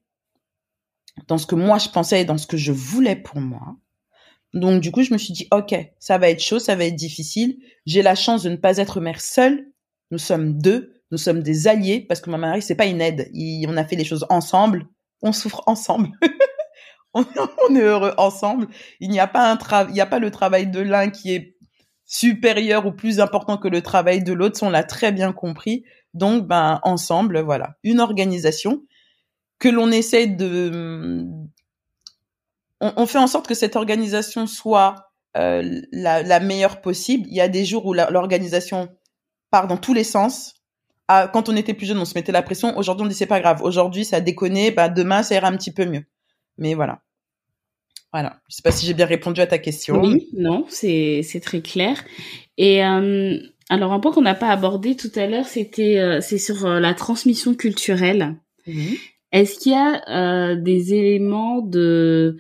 dans 1.27 1.39
ce 1.39 1.47
que 1.47 1.57
moi 1.57 1.79
je 1.79 1.89
pensais 1.89 2.21
et 2.21 2.25
dans 2.25 2.39
ce 2.39 2.47
que 2.47 2.57
je 2.57 2.73
voulais 2.73 3.17
pour 3.17 3.41
moi. 3.41 3.77
Donc 4.55 4.81
du 4.81 4.93
coup, 4.93 5.03
je 5.03 5.13
me 5.13 5.19
suis 5.19 5.35
dit, 5.35 5.49
ok, 5.53 5.75
ça 5.99 6.19
va 6.19 6.31
être 6.31 6.43
chaud, 6.43 6.59
ça 6.59 6.75
va 6.75 6.85
être 6.85 6.97
difficile. 6.97 7.59
J'ai 7.87 8.03
la 8.03 8.15
chance 8.15 8.43
de 8.45 8.51
ne 8.51 8.57
pas 8.57 8.79
être 8.79 9.01
mère 9.01 9.21
seule. 9.21 9.73
Nous 10.11 10.19
sommes 10.19 10.59
deux 10.59 10.98
nous 11.11 11.19
sommes 11.19 11.43
des 11.43 11.69
alliés 11.69 12.01
parce 12.01 12.21
que 12.21 12.31
ma 12.31 12.39
mari 12.39 12.63
c'est 12.63 12.75
pas 12.75 12.87
une 12.87 13.01
aide. 13.01 13.31
on 13.67 13.77
a 13.77 13.85
fait 13.85 13.97
les 13.97 14.05
choses 14.05 14.27
ensemble, 14.29 14.87
on 15.23 15.33
souffre 15.33 15.63
ensemble. 15.67 16.11
on, 17.15 17.75
est 17.75 17.81
heureux 17.81 18.15
ensemble. 18.17 18.69
Il 19.01 19.11
n'y 19.11 19.21
a 19.21 19.27
pas 19.27 19.51
un 19.51 19.59
il 19.89 19.95
n'y 19.95 20.01
a 20.01 20.07
pas 20.07 20.19
le 20.19 20.31
travail 20.31 20.67
de 20.67 20.81
l'un 20.81 21.11
qui 21.11 21.35
est 21.35 21.57
supérieur 22.05 22.87
ou 22.87 22.93
plus 22.93 23.21
important 23.21 23.59
que 23.59 23.69
le 23.69 23.83
travail 23.83 24.23
de 24.23 24.33
l'autre. 24.33 24.63
On 24.63 24.71
l'a 24.71 24.85
très 24.85 25.13
bien 25.13 25.33
compris. 25.33 25.85
Donc, 26.15 26.47
ben, 26.47 26.81
ensemble, 26.83 27.41
voilà, 27.41 27.77
une 27.83 28.01
organisation 28.01 28.83
que 29.59 29.69
l'on 29.69 29.91
essaie 29.91 30.27
de, 30.27 31.27
on, 32.81 33.07
fait 33.07 33.19
en 33.19 33.27
sorte 33.27 33.47
que 33.47 33.55
cette 33.55 33.77
organisation 33.77 34.47
soit 34.47 35.11
euh, 35.37 35.81
la 35.93 36.41
meilleure 36.41 36.81
possible. 36.81 37.27
Il 37.29 37.35
y 37.35 37.41
a 37.41 37.49
des 37.49 37.65
jours 37.65 37.85
où 37.87 37.93
l'organisation 37.93 38.89
part 39.51 39.67
dans 39.67 39.77
tous 39.77 39.95
les 39.95 40.05
sens 40.05 40.55
quand 41.09 41.49
on 41.49 41.57
était 41.57 41.75
plus 41.75 41.87
jeune, 41.87 41.99
on 41.99 42.05
se 42.05 42.15
mettait 42.15 42.33
la 42.33 42.43
pression. 42.43 42.77
Aujourd'hui, 42.77 43.07
on 43.07 43.09
dit 43.09 43.15
c'est 43.15 43.27
pas 43.27 43.41
grave. 43.41 43.63
Aujourd'hui, 43.63 44.05
ça 44.05 44.17
a 44.17 44.21
déconné. 44.21 44.71
Bah, 44.71 44.89
demain, 44.89 45.23
ça 45.23 45.35
ira 45.35 45.49
un 45.49 45.57
petit 45.57 45.73
peu 45.73 45.87
mieux. 45.87 46.05
Mais 46.59 46.75
voilà. 46.75 47.01
Voilà. 48.13 48.41
Je 48.49 48.57
sais 48.57 48.63
pas 48.63 48.71
si 48.71 48.87
j'ai 48.87 48.95
bien 48.95 49.07
répondu 49.07 49.41
à 49.41 49.47
ta 49.47 49.59
question. 49.59 50.01
Oui, 50.01 50.29
non, 50.33 50.65
c'est 50.69 51.23
c'est 51.23 51.41
très 51.41 51.61
clair. 51.61 52.03
Et 52.57 52.85
euh, 52.85 53.39
alors 53.69 53.93
un 53.93 54.01
point 54.01 54.13
qu'on 54.13 54.23
n'a 54.23 54.35
pas 54.35 54.49
abordé 54.49 54.97
tout 54.97 55.13
à 55.15 55.27
l'heure, 55.27 55.47
c'était 55.47 55.99
euh, 55.99 56.21
c'est 56.21 56.39
sur 56.39 56.65
euh, 56.65 56.81
la 56.81 56.95
transmission 56.95 57.55
culturelle. 57.55 58.37
Mhm. 58.67 58.97
Est-ce 59.33 59.59
qu'il 59.59 59.73
y 59.73 59.75
a 59.75 60.57
des 60.57 60.95
éléments 60.95 61.61
de 61.61 62.39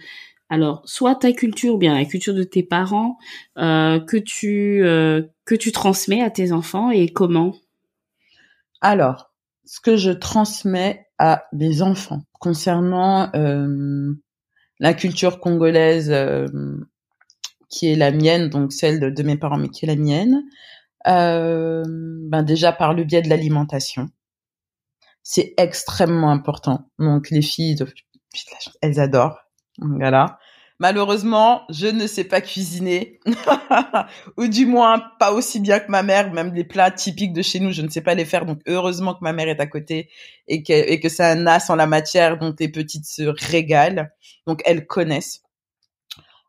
alors 0.49 0.81
soit 0.87 1.17
ta 1.17 1.33
culture 1.33 1.75
ou 1.75 1.79
bien 1.79 1.95
la 1.95 2.07
culture 2.07 2.33
de 2.33 2.45
tes 2.45 2.63
parents 2.63 3.19
que 3.57 4.17
tu 4.17 4.81
que 5.45 5.55
tu 5.55 5.71
transmets 5.71 6.23
à 6.23 6.31
tes 6.31 6.51
enfants 6.51 6.91
et 6.91 7.11
comment? 7.11 7.55
Alors, 8.81 9.33
ce 9.64 9.81
que 9.81 9.97
je 9.97 10.11
transmets 10.11 11.07
à 11.19 11.45
des 11.53 11.83
enfants 11.83 12.23
concernant 12.41 13.31
euh, 13.35 14.14
la 14.79 14.95
culture 14.95 15.41
congolaise 15.41 16.11
euh, 16.11 16.47
qui 17.69 17.88
est 17.88 17.97
la 17.97 18.12
mienne, 18.12 18.49
donc 18.49 18.73
celle 18.73 19.12
de, 19.12 19.23
mes 19.23 19.37
parents, 19.37 19.59
mais 19.59 19.69
qui 19.69 19.85
est 19.85 19.88
la 19.88 19.97
mienne, 19.97 20.43
euh, 21.07 21.83
ben 21.87 22.43
déjà 22.43 22.73
par 22.73 22.95
le 22.95 23.05
biais 23.05 23.23
de 23.23 23.29
l'alimentation. 23.29 24.09
C'est 25.23 25.53
extrêmement 25.59 26.31
important. 26.31 26.88
Donc 26.99 27.31
les 27.31 27.43
filles, 27.43 27.77
elles 28.81 29.01
adorent. 29.01 29.41
Voilà. 29.79 30.38
Malheureusement, 30.81 31.64
je 31.71 31.88
ne 31.88 32.07
sais 32.07 32.23
pas 32.23 32.41
cuisiner, 32.41 33.19
ou 34.37 34.47
du 34.47 34.64
moins 34.64 35.03
pas 35.19 35.33
aussi 35.33 35.59
bien 35.59 35.81
que 35.81 35.91
ma 35.91 36.05
mère. 36.05 36.33
Même 36.33 36.55
les 36.55 36.62
plats 36.62 36.93
typiques 36.93 37.33
de 37.33 37.43
chez 37.43 37.59
nous, 37.59 37.73
je 37.73 37.83
ne 37.83 37.88
sais 37.88 38.01
pas 38.01 38.14
les 38.14 38.25
faire. 38.25 38.47
Donc 38.47 38.61
heureusement 38.69 39.14
que 39.14 39.23
ma 39.23 39.33
mère 39.33 39.49
est 39.49 39.61
à 39.61 39.67
côté 39.67 40.09
et 40.47 40.62
que, 40.62 40.73
et 40.73 41.01
que 41.01 41.09
c'est 41.09 41.25
un 41.25 41.49
as 41.49 41.69
en 41.69 41.75
la 41.75 41.88
matière 41.88 42.38
dont 42.38 42.55
les 42.61 42.69
petites 42.69 43.07
se 43.07 43.23
régalent. 43.23 44.09
Donc 44.47 44.62
elles 44.64 44.87
connaissent. 44.87 45.43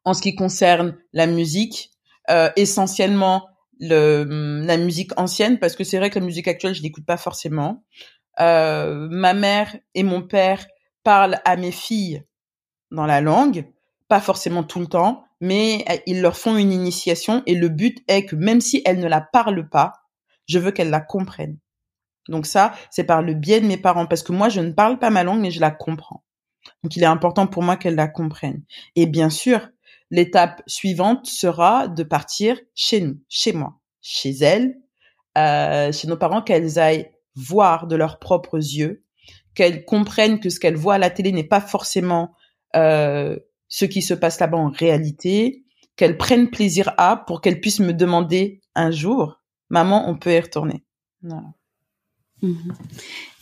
En 0.06 0.13
ce 0.13 0.22
qui 0.22 0.36
concerne 0.36 0.96
la 1.12 1.26
musique, 1.26 1.92
euh, 2.30 2.52
essentiellement 2.56 3.50
le, 3.80 4.62
la 4.63 4.78
musique 4.78 5.12
ancienne, 5.20 5.58
parce 5.58 5.76
que 5.76 5.84
c'est 5.84 5.98
vrai 5.98 6.12
que 6.12 6.20
la 6.20 6.26
musique 6.26 6.48
actuelle, 6.48 6.76
je 6.76 6.84
l'écoute 6.84 7.06
pas 7.06 7.18
forcément. 7.18 7.84
Euh, 8.39 9.08
ma 9.10 9.34
mère 9.34 9.76
et 9.96 10.04
mon 10.04 10.22
père 10.22 10.68
parlent 11.04 11.42
à 11.46 11.56
mes 11.56 11.72
filles 11.72 12.24
dans 12.92 13.08
la 13.08 13.22
langue 13.22 13.65
pas 14.10 14.19
forcément 14.19 14.63
tout 14.63 14.80
le 14.80 14.88
temps, 14.88 15.24
mais 15.39 15.86
euh, 15.89 15.98
ils 16.06 16.22
leur 16.22 16.36
font 16.36 16.58
une 16.58 16.74
initiation 16.74 17.43
et 17.45 17.56
le 17.56 17.69
but 17.69 18.04
est 18.10 18.26
que 18.26 18.36
même 18.36 18.60
si 18.60 18.82
elles 18.84 19.00
ne 19.00 19.08
la 19.08 19.22
parlent 19.22 19.69
pas, 19.69 19.93
je 20.48 20.60
veux 20.60 20.72
qu'elles 20.72 20.89
la 20.89 21.00
comprennent. 21.00 21.60
Donc 22.28 22.45
ça, 22.45 22.74
c'est 22.91 23.06
par 23.06 23.22
le 23.22 23.34
biais 23.34 23.62
de 23.62 23.67
mes 23.67 23.78
parents 23.78 24.08
parce 24.08 24.24
que 24.24 24.34
moi, 24.34 24.50
je 24.50 24.60
ne 24.60 24.72
parle 24.72 25.00
pas 25.00 25.10
ma 25.12 25.24
langue, 25.24 25.39
mais 25.39 25.52
je 25.52 25.62
la 25.62 25.72
comprends. 25.72 26.24
Donc 26.84 26.95
il 26.95 27.04
est 27.04 27.08
important 27.08 27.48
pour 27.48 27.63
moi 27.63 27.78
qu'elles 27.78 27.95
la 27.95 28.08
comprennent. 28.08 28.63
Et 28.95 29.06
bien 29.06 29.30
sûr, 29.30 29.69
l'étape 30.12 30.62
suivante 30.67 31.26
sera 31.26 31.88
de 31.88 32.04
partir 32.04 32.60
chez 32.76 33.02
nous, 33.02 33.19
chez 33.30 33.54
moi, 33.54 33.80
chez 34.02 34.32
elles, 34.32 34.76
euh, 35.38 35.91
chez 35.91 36.08
nos 36.08 36.17
parents, 36.17 36.41
qu'elles 36.41 36.80
aillent 36.80 37.10
voir 37.36 37.88
de 37.88 37.95
leurs 37.95 38.19
propres 38.19 38.58
yeux, 38.58 39.04
qu'elles 39.56 39.86
comprennent 39.86 40.39
que 40.39 40.50
ce 40.50 40.60
qu'elles 40.60 40.76
voient 40.76 40.95
à 40.95 41.00
la 41.00 41.10
télé 41.10 41.32
n'est 41.32 41.43
pas 41.43 41.62
forcément 41.62 42.34
euh, 42.76 43.38
ce 43.70 43.86
qui 43.86 44.02
se 44.02 44.14
passe 44.14 44.40
là-bas 44.40 44.58
en 44.58 44.70
réalité, 44.70 45.64
qu'elles 45.96 46.18
prennent 46.18 46.50
plaisir 46.50 46.94
à 46.98 47.16
pour 47.16 47.40
qu'elles 47.40 47.62
puissent 47.62 47.80
me 47.80 47.94
demander 47.94 48.62
un 48.76 48.92
jour, 48.92 49.42
maman, 49.70 50.10
on 50.10 50.18
peut 50.18 50.34
y 50.34 50.40
retourner. 50.40 50.84
Mhm. 52.42 52.74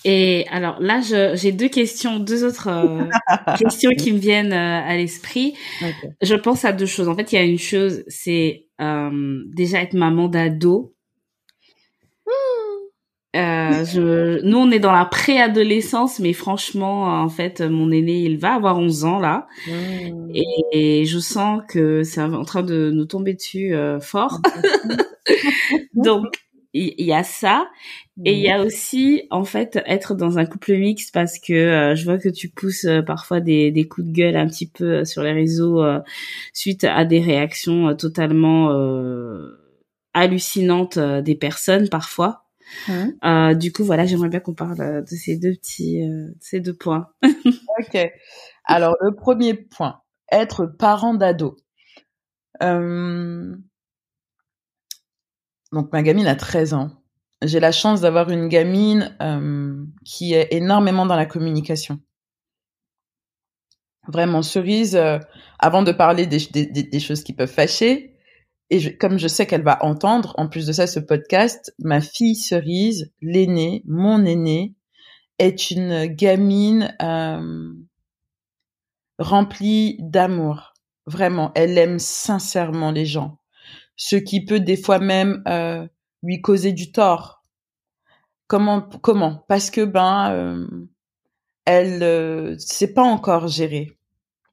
Et 0.06 0.46
alors 0.50 0.80
là, 0.80 1.02
j'ai 1.36 1.52
deux 1.52 1.68
questions, 1.70 2.20
deux 2.20 2.44
autres 2.44 2.70
euh, 2.70 3.10
questions 3.58 3.92
qui 3.92 4.14
me 4.14 4.18
viennent 4.18 4.54
euh, 4.54 4.82
à 4.82 4.96
l'esprit. 4.96 5.54
Je 6.22 6.36
pense 6.36 6.66
à 6.66 6.72
deux 6.72 6.86
choses. 6.86 7.10
En 7.10 7.16
fait, 7.16 7.32
il 7.32 7.36
y 7.36 7.40
a 7.40 7.44
une 7.44 7.60
chose, 7.60 8.04
c'est 8.08 8.68
euh, 8.80 9.44
déjà 9.48 9.82
être 9.82 9.94
maman 9.94 10.28
d'ado. 10.28 10.96
Euh, 13.38 13.86
je, 13.86 14.42
nous, 14.44 14.58
on 14.58 14.72
est 14.72 14.80
dans 14.80 14.92
la 14.92 15.06
préadolescence, 15.06 16.20
mais 16.20 16.34
franchement, 16.34 17.22
en 17.22 17.30
fait, 17.30 17.62
mon 17.62 17.92
aîné, 17.92 18.22
il 18.22 18.38
va 18.38 18.56
avoir 18.56 18.80
11 18.80 19.06
ans 19.06 19.20
là, 19.20 19.48
mmh. 19.68 20.32
et, 20.74 21.06
je 21.06 21.20
sens 21.20 21.62
que 21.70 22.04
c'est 22.04 22.22
en 22.22 22.44
train 22.44 22.64
de 22.64 22.90
nous 22.92 23.06
tomber 23.06 23.36
dessus 23.36 23.76
euh, 23.76 24.00
fort. 24.00 24.42
Donc, 25.94 26.26
il 26.74 27.06
y, 27.06 27.14
a 27.14 27.24
ça, 27.24 27.68
et 28.24 28.34
il 28.34 28.40
y 28.40 28.52
a 28.52 28.64
aussi, 28.64 29.24
en 29.32 29.44
fait, 29.44 29.80
être 29.86 30.16
dans 30.16 30.38
un 30.38 30.46
couple 30.46 30.78
mixte 30.78 31.14
parce 31.14 31.40
que 31.40 31.54
euh, 31.54 31.96
je 31.96 32.06
vois 32.06 32.18
que 32.20 32.30
tu 32.30 32.50
pousses 32.50 32.86
euh, 32.86 33.02
parfois 33.02 33.40
des, 33.40 33.72
des 33.72 33.88
coups 33.88 34.08
de 34.08 34.14
gueule 34.14 34.36
un 34.36 34.48
petit 34.48 34.68
peu 34.68 35.04
sur 35.04 35.24
les 35.24 35.32
réseaux 35.32 35.84
suite 36.54 36.84
à 36.84 37.04
des 37.04 37.20
réactions 37.20 37.96
totalement 37.96 38.70
hallucinantes 40.14 41.00
des 41.00 41.36
personnes 41.36 41.90
parfois. 41.90 42.47
Hein 42.88 43.12
euh, 43.24 43.54
du 43.56 43.72
coup, 43.72 43.84
voilà, 43.84 44.06
j'aimerais 44.06 44.30
bien 44.30 44.40
qu'on 44.40 44.54
parle 44.54 44.82
euh, 44.82 45.02
de 45.02 45.08
ces 45.08 45.38
deux 45.38 45.54
petits, 45.54 46.04
euh, 46.04 46.30
ces 46.40 46.60
deux 46.60 46.76
points. 46.76 47.10
ok. 47.24 48.12
Alors, 48.66 48.96
le 49.02 49.16
premier 49.16 49.54
point, 49.54 50.02
être 50.32 50.66
parent 50.66 51.14
d'ado. 51.14 51.58
Donc, 55.72 55.92
ma 55.92 56.02
gamine 56.02 56.28
a 56.28 56.36
13 56.36 56.74
ans. 56.74 56.92
J'ai 57.44 57.60
la 57.60 57.72
chance 57.72 58.02
d'avoir 58.02 58.32
une 58.32 58.48
gamine 58.48 59.16
qui 60.04 60.34
est 60.34 60.48
énormément 60.52 61.06
dans 61.06 61.16
la 61.16 61.28
communication. 61.28 62.00
Vraiment, 64.08 64.42
cerise, 64.42 65.00
avant 65.60 65.84
de 65.84 65.92
parler 65.92 66.26
des, 66.26 66.40
des 66.66 67.00
choses 67.00 67.24
qui 67.24 67.34
peuvent 67.34 67.52
fâcher, 67.52 68.17
et 68.70 68.98
comme 68.98 69.18
je 69.18 69.28
sais 69.28 69.46
qu'elle 69.46 69.64
va 69.64 69.84
entendre, 69.84 70.34
en 70.38 70.48
plus 70.48 70.66
de 70.68 70.74
ça, 70.74 70.88
ce 70.88 71.00
podcast, 71.00 71.74
ma 71.80 72.02
fille 72.02 72.36
Cerise, 72.36 73.12
l'aînée, 73.22 73.84
mon 73.86 74.26
aînée, 74.26 74.76
est 75.40 75.72
une 75.72 76.06
gamine 76.06 76.96
euh, 77.02 77.74
remplie 79.20 79.98
d'amour. 80.00 80.74
Vraiment, 81.06 81.52
elle 81.56 81.78
aime 81.78 82.00
sincèrement 82.00 82.92
les 82.92 83.06
gens. 83.06 83.40
Ce 83.96 84.16
qui 84.16 84.44
peut 84.44 84.60
des 84.60 84.78
fois 84.78 85.00
même 85.00 85.42
euh, 85.48 85.88
lui 86.22 86.42
causer 86.42 86.74
du 86.74 86.92
tort. 86.92 87.44
Comment 88.48 88.82
Comment? 88.82 89.46
Parce 89.48 89.70
que 89.70 89.86
ben, 89.86 90.32
euh, 90.32 90.68
elle 91.66 92.04
euh, 92.04 92.58
sait 92.60 92.94
pas 92.94 93.04
encore 93.04 93.48
gérer. 93.48 93.97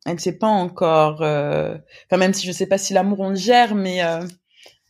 Elle 0.06 0.20
sait 0.20 0.38
pas 0.38 0.48
encore. 0.48 1.22
Euh, 1.22 1.76
enfin, 2.06 2.18
même 2.18 2.34
si 2.34 2.46
je 2.46 2.52
sais 2.52 2.66
pas 2.66 2.78
si 2.78 2.92
l'amour 2.92 3.20
on 3.20 3.30
le 3.30 3.36
gère, 3.36 3.74
mais 3.74 4.02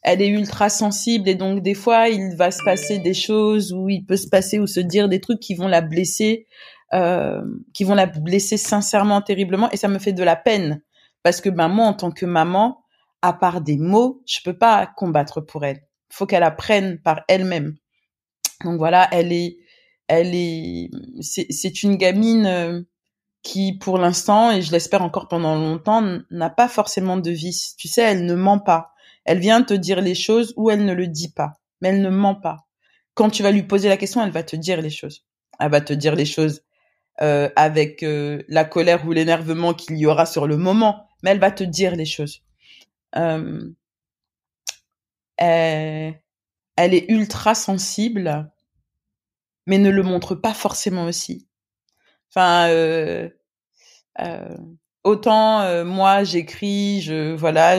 elle 0.05 0.21
est 0.21 0.29
ultra 0.29 0.69
sensible 0.69 1.29
et 1.29 1.35
donc 1.35 1.63
des 1.63 1.75
fois 1.75 2.09
il 2.09 2.37
va 2.37 2.51
se 2.51 2.63
passer 2.63 2.99
des 2.99 3.15
choses 3.15 3.73
où 3.73 3.89
il 3.89 4.05
peut 4.05 4.19
se 4.19 4.29
passer 4.29 4.59
ou 4.59 4.67
se 4.67 4.81
dire 4.81 5.09
des 5.09 5.19
trucs 5.19 5.41
qui 5.41 5.55
vont 5.55 5.67
la 5.67 5.81
blesser, 5.81 6.47
euh, 6.93 7.43
qui 7.73 7.85
vont 7.85 7.95
la 7.95 8.07
blesser 8.07 8.59
sincèrement, 8.59 9.23
terriblement 9.23 9.71
et 9.71 9.79
ça 9.79 9.89
me 9.89 9.99
fait 9.99 10.13
de 10.13 10.23
la 10.23 10.37
peine 10.37 10.83
parce 11.23 11.41
que 11.41 11.49
ben 11.49 11.69
moi 11.69 11.87
en 11.87 11.95
tant 11.95 12.11
que 12.11 12.27
maman, 12.27 12.85
à 13.23 13.33
part 13.33 13.63
des 13.63 13.79
mots, 13.79 14.23
je 14.27 14.41
peux 14.45 14.57
pas 14.57 14.87
combattre 14.87 15.41
pour 15.41 15.65
elle. 15.65 15.81
Faut 16.11 16.27
qu'elle 16.27 16.43
apprenne 16.43 17.01
par 17.01 17.23
elle-même. 17.27 17.75
Donc 18.63 18.77
voilà, 18.77 19.09
elle 19.11 19.33
est, 19.33 19.57
elle 20.07 20.35
est, 20.35 20.91
c'est 21.21 21.83
une 21.83 21.97
gamine 21.97 22.45
euh, 22.45 22.83
qui 23.45 23.79
pour 23.79 23.99
l'instant 23.99 24.51
et 24.51 24.63
je 24.63 24.73
l'espère 24.73 25.03
encore 25.03 25.29
pendant 25.29 25.55
longtemps 25.55 26.19
n'a 26.31 26.51
pas 26.51 26.67
forcément 26.67 27.17
de 27.17 27.31
vice. 27.31 27.77
Tu 27.77 27.87
sais, 27.87 28.03
elle 28.03 28.27
ne 28.27 28.35
ment 28.35 28.59
pas 28.59 28.95
elle 29.25 29.39
vient 29.39 29.63
te 29.63 29.75
dire 29.75 30.01
les 30.01 30.15
choses 30.15 30.53
ou 30.57 30.71
elle 30.71 30.85
ne 30.85 30.93
le 30.93 31.07
dit 31.07 31.33
pas, 31.33 31.55
mais 31.81 31.89
elle 31.89 32.03
ne 32.03 32.11
ment 32.11 32.35
pas. 32.35 32.67
Quand 33.15 33.31
tu 33.31 33.43
vas 33.43 33.53
lui 33.53 33.63
poser 33.63 33.89
la 33.89 33.97
question, 33.97 34.23
elle 34.23 34.31
va 34.31 34.43
te 34.43 34.57
dire 34.57 34.81
les 34.81 34.91
choses. 34.91 35.25
Elle 35.59 35.71
va 35.71 35.81
te 35.81 35.93
dire 35.93 36.15
les 36.15 36.27
choses 36.27 36.63
euh, 37.21 37.49
avec 37.57 38.03
euh, 38.03 38.43
la 38.49 38.65
colère 38.65 39.07
ou 39.07 39.13
l'énervement 39.13 39.73
qu'il 39.73 39.97
y 39.97 40.07
aura 40.07 40.27
sur 40.27 40.47
le 40.47 40.57
moment, 40.57 41.09
mais 41.23 41.31
elle 41.31 41.39
va 41.39 41.51
te 41.51 41.65
dire 41.65 41.97
les 41.97 42.07
choses. 42.07 42.43
Euh, 43.17 43.71
elle, 45.37 46.21
elle 46.77 46.95
est 46.95 47.09
ultra 47.09 47.55
sensible, 47.55 48.51
mais 49.67 49.79
ne 49.79 49.91
le 49.91 50.03
montre 50.03 50.35
pas 50.35 50.55
forcément 50.55 51.07
aussi. 51.07 51.47
Enfin, 52.37 52.69
euh, 52.71 53.29
euh, 54.21 54.57
autant 55.05 55.61
euh, 55.61 55.85
moi 55.85 56.25
j'écris, 56.25 57.01
je 57.03 57.33
voilà, 57.35 57.79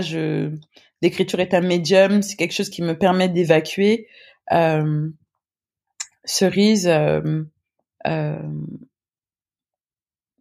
l'écriture 1.01 1.41
est 1.41 1.53
un 1.53 1.59
médium, 1.59 2.21
c'est 2.21 2.37
quelque 2.37 2.53
chose 2.53 2.69
qui 2.69 2.81
me 2.81 2.97
permet 2.97 3.27
d'évacuer. 3.27 4.07
Cerise, 6.23 6.87
elle 6.87 7.49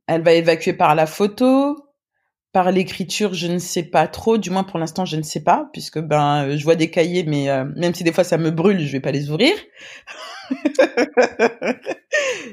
va 0.07 0.33
évacuer 0.33 0.75
par 0.75 0.95
la 0.95 1.07
photo, 1.07 1.77
par 2.53 2.71
l'écriture, 2.71 3.35
je 3.35 3.49
ne 3.49 3.59
sais 3.59 3.83
pas 3.83 4.07
trop. 4.07 4.39
Du 4.39 4.51
moins 4.51 4.63
pour 4.63 4.79
l'instant, 4.79 5.05
je 5.05 5.17
ne 5.17 5.23
sais 5.23 5.43
pas, 5.43 5.69
puisque 5.73 5.99
ben 5.99 6.57
je 6.57 6.63
vois 6.63 6.77
des 6.77 6.91
cahiers, 6.91 7.25
mais 7.25 7.49
même 7.77 7.95
si 7.95 8.05
des 8.05 8.13
fois 8.13 8.23
ça 8.23 8.39
me 8.39 8.53
brûle, 8.53 8.79
je 8.79 8.93
vais 8.93 9.01
pas 9.01 9.11
les 9.11 9.29
ouvrir. 9.31 9.55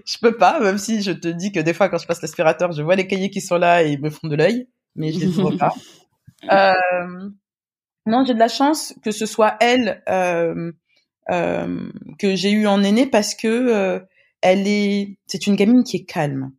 je 0.05 0.17
peux 0.21 0.37
pas, 0.37 0.59
même 0.59 0.77
si 0.77 1.01
je 1.01 1.11
te 1.11 1.27
dis 1.27 1.51
que 1.51 1.59
des 1.59 1.73
fois 1.73 1.89
quand 1.89 1.97
je 1.97 2.07
passe 2.07 2.21
l'aspirateur, 2.21 2.71
je 2.71 2.81
vois 2.81 2.95
les 2.95 3.07
cahiers 3.07 3.29
qui 3.29 3.41
sont 3.41 3.57
là 3.57 3.83
et 3.83 3.91
ils 3.91 4.01
me 4.01 4.09
font 4.09 4.27
de 4.27 4.35
l'œil, 4.35 4.67
mais 4.95 5.11
je 5.11 5.19
les 5.19 5.27
ouvre 5.39 5.55
pas. 5.57 5.73
Euh, 6.51 7.29
non, 8.05 8.23
j'ai 8.25 8.33
de 8.33 8.39
la 8.39 8.47
chance 8.47 8.93
que 9.03 9.11
ce 9.11 9.25
soit 9.25 9.57
elle 9.59 10.01
euh, 10.09 10.71
euh, 11.29 11.89
que 12.17 12.35
j'ai 12.35 12.51
eu 12.51 12.67
en 12.67 12.83
aînée 12.83 13.07
parce 13.07 13.35
que 13.35 13.47
euh, 13.47 13.99
elle 14.41 14.67
est, 14.67 15.17
c'est 15.27 15.45
une 15.45 15.55
gamine 15.55 15.83
qui 15.83 15.97
est 15.97 16.05
calme 16.05 16.51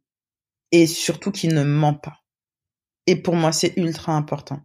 et 0.71 0.87
surtout 0.87 1.33
qui 1.33 1.49
ne 1.49 1.64
ment 1.64 1.95
pas. 1.95 2.18
Et 3.07 3.16
pour 3.16 3.35
moi, 3.35 3.51
c'est 3.51 3.77
ultra 3.77 4.12
important. 4.12 4.61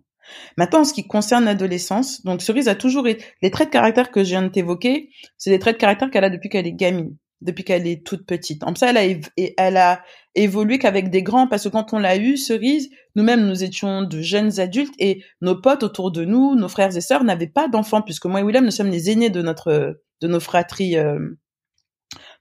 Maintenant, 0.57 0.81
en 0.81 0.85
ce 0.85 0.93
qui 0.93 1.07
concerne 1.07 1.45
l'adolescence, 1.45 2.23
donc 2.23 2.41
Cerise 2.41 2.67
a 2.67 2.75
toujours 2.75 3.07
été, 3.07 3.25
les 3.41 3.49
traits 3.49 3.69
de 3.69 3.73
caractère 3.73 4.11
que 4.11 4.23
je 4.23 4.29
viens 4.29 4.43
de 4.43 4.49
t'évoquer, 4.49 5.09
c'est 5.37 5.49
des 5.49 5.57
traits 5.57 5.77
de 5.77 5.81
caractère 5.81 6.11
qu'elle 6.11 6.23
a 6.23 6.29
depuis 6.29 6.49
qu'elle 6.49 6.67
est 6.67 6.73
gamine 6.73 7.17
depuis 7.41 7.63
qu'elle 7.63 7.87
est 7.87 8.05
toute 8.05 8.25
petite. 8.25 8.63
En 8.63 8.73
ça, 8.75 8.89
elle 8.89 8.97
a, 8.97 9.19
elle 9.57 9.77
a 9.77 10.03
évolué 10.35 10.79
qu'avec 10.79 11.09
des 11.09 11.23
grands, 11.23 11.47
parce 11.47 11.63
que 11.63 11.69
quand 11.69 11.93
on 11.93 11.99
l'a 11.99 12.17
eu, 12.17 12.37
Cerise, 12.37 12.89
nous-mêmes, 13.15 13.45
nous 13.45 13.63
étions 13.63 14.03
de 14.03 14.21
jeunes 14.21 14.59
adultes 14.59 14.93
et 14.99 15.23
nos 15.41 15.59
potes 15.59 15.83
autour 15.83 16.11
de 16.11 16.25
nous, 16.25 16.55
nos 16.55 16.69
frères 16.69 16.95
et 16.95 17.01
sœurs, 17.01 17.23
n'avaient 17.23 17.47
pas 17.47 17.67
d'enfants, 17.67 18.01
puisque 18.01 18.25
moi 18.25 18.39
et 18.39 18.43
William, 18.43 18.65
nous 18.65 18.71
sommes 18.71 18.89
les 18.89 19.11
aînés 19.11 19.29
de 19.29 19.41
notre, 19.41 20.01
de 20.21 20.27
nos 20.27 20.39
fratries, 20.39 20.97
euh, 20.97 21.19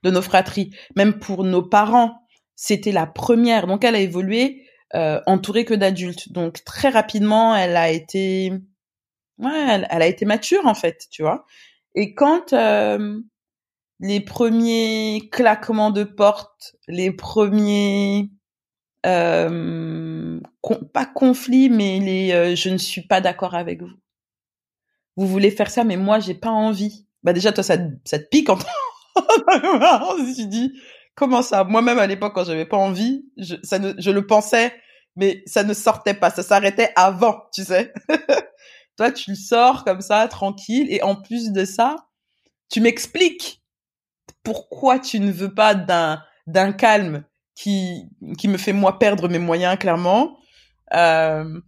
de 0.03 0.09
nos 0.11 0.21
fratries. 0.21 0.71
Même 0.95 1.19
pour 1.19 1.43
nos 1.43 1.63
parents, 1.63 2.19
c'était 2.55 2.91
la 2.91 3.05
première. 3.05 3.67
Donc, 3.67 3.83
elle 3.83 3.95
a 3.95 3.99
évolué 3.99 4.63
euh, 4.95 5.21
entourée 5.27 5.65
que 5.65 5.73
d'adultes. 5.73 6.31
Donc, 6.31 6.63
très 6.63 6.89
rapidement, 6.89 7.55
elle 7.55 7.77
a 7.77 7.91
été, 7.91 8.51
ouais, 9.37 9.85
elle, 9.89 10.01
a 10.01 10.07
été 10.07 10.25
mature 10.25 10.65
en 10.65 10.73
fait, 10.73 11.05
tu 11.11 11.21
vois. 11.21 11.45
Et 11.93 12.13
quand 12.13 12.53
euh, 12.53 13.19
les 13.99 14.19
premiers 14.19 15.29
claquements 15.31 15.91
de 15.91 16.03
porte, 16.03 16.75
les 16.87 17.11
premiers 17.11 18.29
euh, 19.05 20.39
pas 20.93 21.05
conflits, 21.05 21.69
mais 21.69 21.99
les 21.99 22.31
euh, 22.31 22.55
je 22.55 22.69
ne 22.69 22.77
suis 22.77 23.01
pas 23.01 23.21
d'accord 23.21 23.55
avec 23.55 23.81
vous. 23.81 23.93
Vous 25.15 25.27
voulez 25.27 25.51
faire 25.51 25.71
ça, 25.71 25.83
mais 25.83 25.97
moi 25.97 26.19
j'ai 26.19 26.35
pas 26.35 26.51
envie. 26.51 27.05
Bah 27.23 27.33
déjà 27.33 27.51
toi 27.51 27.63
ça, 27.63 27.77
ça 28.05 28.19
te 28.19 28.27
pique 28.29 28.49
en 28.49 28.57
je 29.17 30.43
dit 30.43 30.79
comment 31.15 31.41
ça? 31.41 31.63
Moi-même 31.63 31.99
à 31.99 32.07
l'époque 32.07 32.33
quand 32.35 32.45
j'avais 32.45 32.65
pas 32.65 32.77
envie, 32.77 33.25
je, 33.37 33.55
ça 33.63 33.79
ne, 33.79 33.93
je 33.97 34.11
le 34.11 34.27
pensais, 34.27 34.73
mais 35.15 35.41
ça 35.47 35.63
ne 35.63 35.73
sortait 35.73 36.13
pas, 36.13 36.29
ça 36.29 36.43
s'arrêtait 36.43 36.91
avant, 36.95 37.43
tu 37.53 37.63
sais. 37.63 37.93
toi 38.97 39.11
tu 39.11 39.31
le 39.31 39.35
sors 39.35 39.83
comme 39.83 40.01
ça 40.01 40.27
tranquille 40.27 40.87
et 40.91 41.01
en 41.01 41.15
plus 41.15 41.51
de 41.51 41.65
ça, 41.65 41.95
tu 42.69 42.81
m'expliques 42.81 43.63
pourquoi 44.47 44.97
tu 44.97 45.19
ne 45.19 45.29
veux 45.29 45.53
pas 45.53 45.75
d'un 45.75 46.23
d'un 46.47 46.71
calme 46.71 47.25
qui 47.53 48.05
qui 48.37 48.47
me 48.47 48.57
fait 48.57 48.71
moi 48.71 48.97
perdre 48.97 49.27
mes 49.27 49.39
moyens 49.39 49.77
clairement. 49.77 50.37
Euh, 50.93 51.59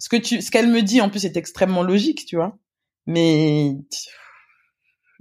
ce 0.00 0.08
que 0.08 0.16
tu 0.16 0.42
ce 0.42 0.50
qu'elle 0.50 0.66
me 0.66 0.82
dit 0.82 1.00
en 1.00 1.10
plus 1.10 1.24
est 1.24 1.36
extrêmement 1.36 1.84
logique 1.84 2.26
tu 2.26 2.34
vois. 2.34 2.58
Mais 3.06 3.76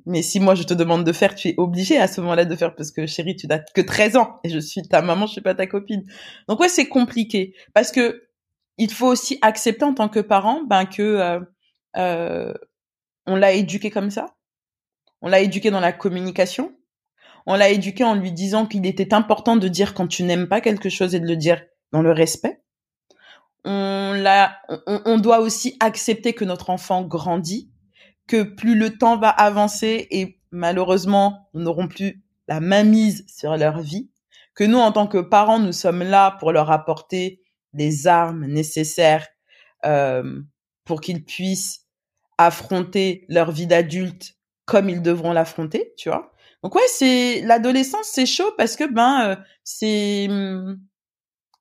mais 0.07 0.23
si 0.23 0.39
moi 0.39 0.55
je 0.55 0.63
te 0.63 0.73
demande 0.73 1.03
de 1.03 1.13
faire 1.13 1.35
tu 1.35 1.49
es 1.49 1.55
obligé 1.57 1.99
à 1.99 2.07
ce 2.07 2.19
moment-là 2.21 2.45
de 2.45 2.55
faire 2.55 2.73
parce 2.73 2.89
que 2.91 3.05
chérie 3.05 3.35
tu 3.35 3.45
n'as 3.45 3.59
que 3.59 3.81
13 3.81 4.17
ans 4.17 4.39
et 4.43 4.49
je 4.49 4.57
suis 4.57 4.81
ta 4.81 5.03
maman 5.03 5.27
je 5.27 5.33
suis 5.33 5.41
pas 5.41 5.53
ta 5.53 5.67
copine. 5.67 6.03
Donc 6.47 6.59
ouais 6.61 6.69
c'est 6.69 6.87
compliqué. 6.87 7.53
Parce 7.75 7.91
que 7.91 8.27
il 8.79 8.91
faut 8.91 9.07
aussi 9.07 9.37
accepter 9.43 9.85
en 9.85 9.93
tant 9.93 10.09
que 10.09 10.19
parent 10.19 10.63
ben 10.63 10.85
que 10.87 11.03
euh, 11.03 11.39
euh, 11.97 12.53
on 13.27 13.35
l'a 13.35 13.53
éduqué 13.53 13.91
comme 13.91 14.09
ça 14.09 14.33
on 15.23 15.29
l'a 15.29 15.39
éduqué 15.39 15.71
dans 15.71 15.79
la 15.79 15.93
communication. 15.93 16.75
On 17.45 17.55
l'a 17.55 17.69
éduqué 17.69 18.03
en 18.03 18.13
lui 18.13 18.31
disant 18.31 18.65
qu'il 18.65 18.85
était 18.85 19.13
important 19.13 19.55
de 19.55 19.67
dire 19.69 19.93
quand 19.93 20.07
tu 20.07 20.23
n'aimes 20.23 20.47
pas 20.47 20.61
quelque 20.61 20.89
chose 20.89 21.15
et 21.15 21.19
de 21.19 21.25
le 21.25 21.37
dire 21.37 21.63
dans 21.93 22.01
le 22.01 22.11
respect. 22.11 22.61
On 23.63 24.13
l'a, 24.13 24.59
on, 24.85 25.17
doit 25.17 25.39
aussi 25.39 25.77
accepter 25.79 26.33
que 26.33 26.43
notre 26.43 26.69
enfant 26.69 27.03
grandit, 27.03 27.71
que 28.27 28.43
plus 28.43 28.75
le 28.75 28.97
temps 28.97 29.17
va 29.17 29.29
avancer 29.29 30.07
et 30.11 30.41
malheureusement, 30.51 31.49
nous 31.53 31.61
n'aurons 31.61 31.87
plus 31.87 32.21
la 32.49 32.59
mise 32.59 33.25
sur 33.27 33.55
leur 33.55 33.79
vie, 33.79 34.11
que 34.55 34.65
nous, 34.65 34.77
en 34.77 34.91
tant 34.91 35.07
que 35.07 35.19
parents, 35.19 35.59
nous 35.59 35.71
sommes 35.71 36.03
là 36.03 36.31
pour 36.39 36.51
leur 36.51 36.69
apporter 36.69 37.41
les 37.71 38.07
armes 38.07 38.45
nécessaires 38.45 39.25
euh, 39.85 40.41
pour 40.83 40.99
qu'ils 40.99 41.23
puissent 41.23 41.87
affronter 42.37 43.25
leur 43.29 43.51
vie 43.51 43.67
d'adulte 43.67 44.35
comme 44.65 44.89
ils 44.89 45.01
devront 45.01 45.33
l'affronter, 45.33 45.93
tu 45.97 46.09
vois. 46.09 46.31
Donc 46.63 46.75
ouais, 46.75 46.87
c'est 46.87 47.41
l'adolescence, 47.41 48.07
c'est 48.11 48.25
chaud 48.25 48.51
parce 48.57 48.75
que 48.75 48.85
ben 48.85 49.29
euh, 49.29 49.35
c'est 49.63 50.27
hmm, 50.29 50.77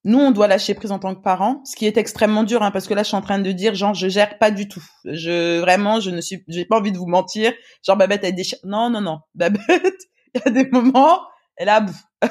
nous 0.05 0.19
on 0.19 0.31
doit 0.31 0.47
lâcher 0.47 0.73
prise 0.73 0.91
en 0.91 0.99
tant 0.99 1.13
que 1.13 1.21
parents, 1.21 1.61
ce 1.65 1.75
qui 1.75 1.85
est 1.85 1.97
extrêmement 1.97 2.43
dur 2.43 2.63
hein, 2.63 2.71
parce 2.71 2.87
que 2.87 2.93
là 2.93 3.03
je 3.03 3.09
suis 3.09 3.17
en 3.17 3.21
train 3.21 3.39
de 3.39 3.51
dire 3.51 3.75
genre 3.75 3.93
je 3.93 4.07
gère 4.07 4.37
pas 4.37 4.51
du 4.51 4.67
tout. 4.67 4.83
Je 5.05 5.59
vraiment 5.59 5.99
je 5.99 6.09
ne 6.09 6.21
suis 6.21 6.43
j'ai 6.47 6.65
pas 6.65 6.77
envie 6.79 6.91
de 6.91 6.97
vous 6.97 7.07
mentir, 7.07 7.53
genre 7.85 7.97
Babette 7.97 8.23
a 8.23 8.31
des 8.31 8.43
non 8.63 8.89
non 8.89 9.01
non, 9.01 9.19
Babette, 9.35 10.01
il 10.33 10.41
y 10.45 10.47
a 10.47 10.51
des 10.51 10.69
moments 10.69 11.19
elle 11.57 11.69
a 11.69 11.81
bout. 11.81 11.99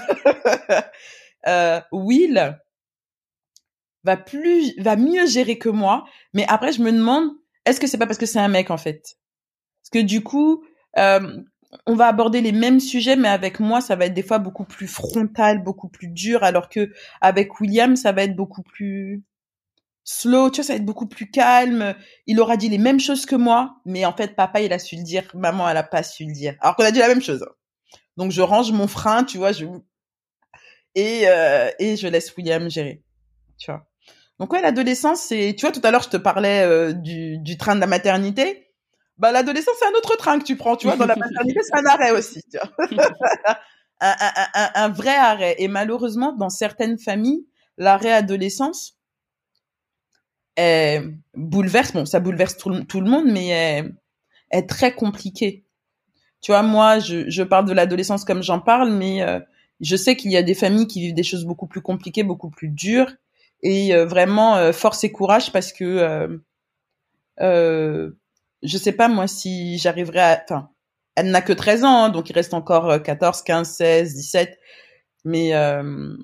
euh, 1.47 1.81
Will 1.93 2.59
va 4.05 4.17
plus 4.17 4.75
va 4.81 4.97
mieux 4.97 5.27
gérer 5.27 5.59
que 5.59 5.69
moi, 5.69 6.05
mais 6.33 6.47
après 6.49 6.73
je 6.73 6.83
me 6.83 6.91
demande 6.91 7.31
est-ce 7.67 7.81
que 7.81 7.87
c'est 7.87 7.99
pas 7.99 8.07
parce 8.07 8.19
que 8.19 8.27
c'est 8.27 8.41
un 8.41 8.49
mec 8.49 8.71
en 8.71 8.79
fait? 8.79 9.19
Que 9.91 9.99
du 9.99 10.23
coup, 10.23 10.65
euh, 10.99 11.41
on 11.87 11.95
va 11.95 12.07
aborder 12.07 12.41
les 12.41 12.53
mêmes 12.53 12.81
sujets, 12.81 13.17
mais 13.17 13.29
avec 13.29 13.61
moi, 13.61 13.81
ça 13.81 13.97
va 13.97 14.07
être 14.07 14.15
des 14.15 14.23
fois 14.23 14.39
beaucoup 14.39 14.65
plus 14.65 14.87
frontal, 14.87 15.63
beaucoup 15.63 15.89
plus 15.89 16.09
dur, 16.09 16.45
alors 16.45 16.69
que 16.69 16.93
avec 17.21 17.61
William, 17.61 17.97
ça 17.97 18.13
va 18.13 18.25
être 18.25 18.37
beaucoup 18.37 18.63
plus 18.63 19.23
slow, 20.05 20.51
tu 20.51 20.57
vois, 20.57 20.65
ça 20.65 20.73
va 20.75 20.79
être 20.79 20.85
beaucoup 20.85 21.07
plus 21.07 21.31
calme. 21.31 21.95
Il 22.27 22.41
aura 22.41 22.57
dit 22.57 22.69
les 22.69 22.79
mêmes 22.79 23.01
choses 23.01 23.27
que 23.27 23.37
moi, 23.37 23.77
mais 23.85 24.05
en 24.05 24.13
fait, 24.13 24.37
papa, 24.37 24.61
il 24.61 24.73
a 24.73 24.79
su 24.79 24.97
le 24.97 25.03
dire, 25.03 25.25
maman, 25.35 25.69
elle 25.69 25.77
a 25.77 25.83
pas 25.83 26.03
su 26.03 26.25
le 26.25 26.33
dire. 26.33 26.57
Alors 26.61 26.77
qu'on 26.77 26.85
a 26.85 26.91
dit 26.91 26.99
la 26.99 27.09
même 27.09 27.23
chose. 27.23 27.45
Donc, 28.17 28.31
je 28.33 28.43
range 28.43 28.73
mon 28.73 28.89
frein, 28.89 29.25
tu 29.25 29.39
vois, 29.39 29.53
je 29.53 29.65
et 30.95 31.23
euh, 31.27 31.71
et 31.79 31.97
je 31.97 32.07
laisse 32.09 32.37
William 32.37 32.69
gérer. 32.69 33.03
tu 33.59 33.71
vois. 33.71 33.87
Donc 34.39 34.53
ouais, 34.53 34.61
l'adolescence, 34.61 35.21
c'est, 35.21 35.55
tu 35.57 35.63
vois, 35.67 35.73
tout 35.73 35.81
à 35.85 35.91
l'heure, 35.91 36.03
je 36.03 36.09
te 36.11 36.17
parlais 36.17 36.63
euh, 36.63 36.93
du, 36.93 37.39
du 37.39 37.57
train 37.57 37.75
de 37.75 37.81
la 37.81 37.87
maternité. 37.87 38.72
Bah, 39.19 39.31
l'adolescence, 39.33 39.77
c'est 39.79 39.87
un 39.87 39.97
autre 39.97 40.17
train 40.17 40.39
que 40.39 40.45
tu 40.45 40.57
prends, 40.57 40.77
tu 40.77 40.87
vois. 40.87 40.97
Dans 40.97 41.07
la 41.07 41.17
maternité, 41.17 41.61
c'est 41.63 41.77
un 41.77 41.87
arrêt 41.87 42.11
aussi, 42.13 42.43
tu 42.51 42.59
vois. 42.59 42.87
un, 44.01 44.17
un, 44.19 44.47
un, 44.55 44.71
un, 44.75 44.89
vrai 44.89 45.15
arrêt. 45.15 45.55
Et 45.59 45.69
malheureusement, 45.69 46.33
dans 46.33 46.51
certaines 46.51 46.99
familles, 46.99 47.47
l'arrêt 47.79 48.13
adolescence 48.13 48.99
est 50.57 51.03
bouleverse. 51.35 51.93
Bon, 51.93 52.05
ça 52.05 52.21
bouleverse 52.21 52.57
tout, 52.57 52.85
tout 52.85 53.01
le 53.01 53.09
monde, 53.09 53.27
mais 53.31 53.49
est, 53.49 53.85
est, 54.51 54.69
très 54.69 54.95
compliqué. 54.95 55.65
Tu 56.41 56.53
vois, 56.53 56.63
moi, 56.63 56.99
je, 56.99 57.31
je 57.31 57.43
parle 57.43 57.67
de 57.67 57.73
l'adolescence 57.73 58.25
comme 58.25 58.43
j'en 58.43 58.61
parle, 58.61 58.93
mais 58.93 59.23
euh, 59.23 59.39
je 59.81 59.95
sais 59.95 60.17
qu'il 60.17 60.33
y 60.33 60.37
a 60.37 60.43
des 60.43 60.55
familles 60.55 60.89
qui 60.89 61.01
vivent 61.01 61.15
des 61.15 61.23
choses 61.23 61.45
beaucoup 61.45 61.69
plus 61.69 61.83
compliquées, 61.83 62.25
beaucoup 62.25 62.51
plus 62.51 62.69
dures. 62.69 63.13
Et 63.63 63.95
euh, 63.95 64.05
vraiment, 64.05 64.57
euh, 64.57 64.73
force 64.73 65.05
et 65.05 65.13
courage 65.13 65.53
parce 65.53 65.73
que 65.73 66.41
je 68.63 68.79
sais 68.79 68.93
pas 68.93 69.09
moi 69.09 69.27
si 69.27 69.79
j'arriverai 69.79 70.21
à... 70.21 70.43
Enfin, 70.45 70.71
elle 71.15 71.31
n'a 71.31 71.43
que 71.43 71.53
13 71.53 71.85
ans, 71.85 72.05
hein, 72.05 72.09
donc 72.09 72.31
il 72.31 72.33
reste 72.33 72.55
encore 72.55 73.03
14, 73.03 73.43
15, 73.43 73.69
16, 73.69 74.15
17. 74.15 74.59
Mais 75.25 75.55
euh, 75.55 76.17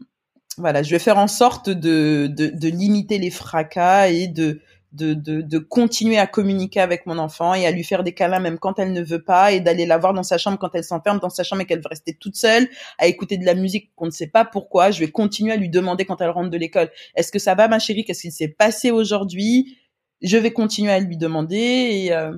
voilà, 0.56 0.82
je 0.82 0.90
vais 0.90 0.98
faire 0.98 1.18
en 1.18 1.28
sorte 1.28 1.70
de, 1.70 2.26
de, 2.26 2.46
de 2.46 2.68
limiter 2.68 3.18
les 3.18 3.30
fracas 3.30 4.08
et 4.08 4.26
de, 4.26 4.60
de, 4.92 5.14
de, 5.14 5.42
de, 5.42 5.58
continuer 5.58 6.18
à 6.18 6.26
communiquer 6.26 6.80
avec 6.80 7.06
mon 7.06 7.18
enfant 7.18 7.54
et 7.54 7.66
à 7.66 7.70
lui 7.70 7.84
faire 7.84 8.02
des 8.02 8.12
câlins 8.12 8.40
même 8.40 8.58
quand 8.58 8.78
elle 8.78 8.92
ne 8.92 9.02
veut 9.02 9.22
pas 9.22 9.52
et 9.52 9.60
d'aller 9.60 9.84
la 9.84 9.98
voir 9.98 10.14
dans 10.14 10.22
sa 10.22 10.38
chambre 10.38 10.58
quand 10.58 10.74
elle 10.74 10.84
s'enferme 10.84 11.18
dans 11.18 11.28
sa 11.28 11.44
chambre 11.44 11.62
et 11.62 11.66
qu'elle 11.66 11.80
veut 11.80 11.88
rester 11.88 12.14
toute 12.14 12.36
seule, 12.36 12.68
à 12.98 13.06
écouter 13.06 13.36
de 13.36 13.44
la 13.44 13.54
musique 13.54 13.92
qu'on 13.94 14.06
ne 14.06 14.10
sait 14.10 14.28
pas 14.28 14.44
pourquoi. 14.44 14.90
Je 14.90 15.00
vais 15.00 15.10
continuer 15.10 15.52
à 15.52 15.56
lui 15.56 15.68
demander 15.68 16.06
quand 16.06 16.20
elle 16.20 16.30
rentre 16.30 16.50
de 16.50 16.56
l'école, 16.56 16.90
est-ce 17.14 17.30
que 17.30 17.38
ça 17.38 17.54
va 17.54 17.68
ma 17.68 17.78
chérie, 17.78 18.04
qu'est-ce 18.04 18.22
qui 18.22 18.32
s'est 18.32 18.48
passé 18.48 18.90
aujourd'hui? 18.90 19.78
Je 20.20 20.36
vais 20.36 20.52
continuer 20.52 20.92
à 20.92 21.00
lui 21.00 21.16
demander 21.16 21.56
et 21.56 22.12
euh, 22.12 22.36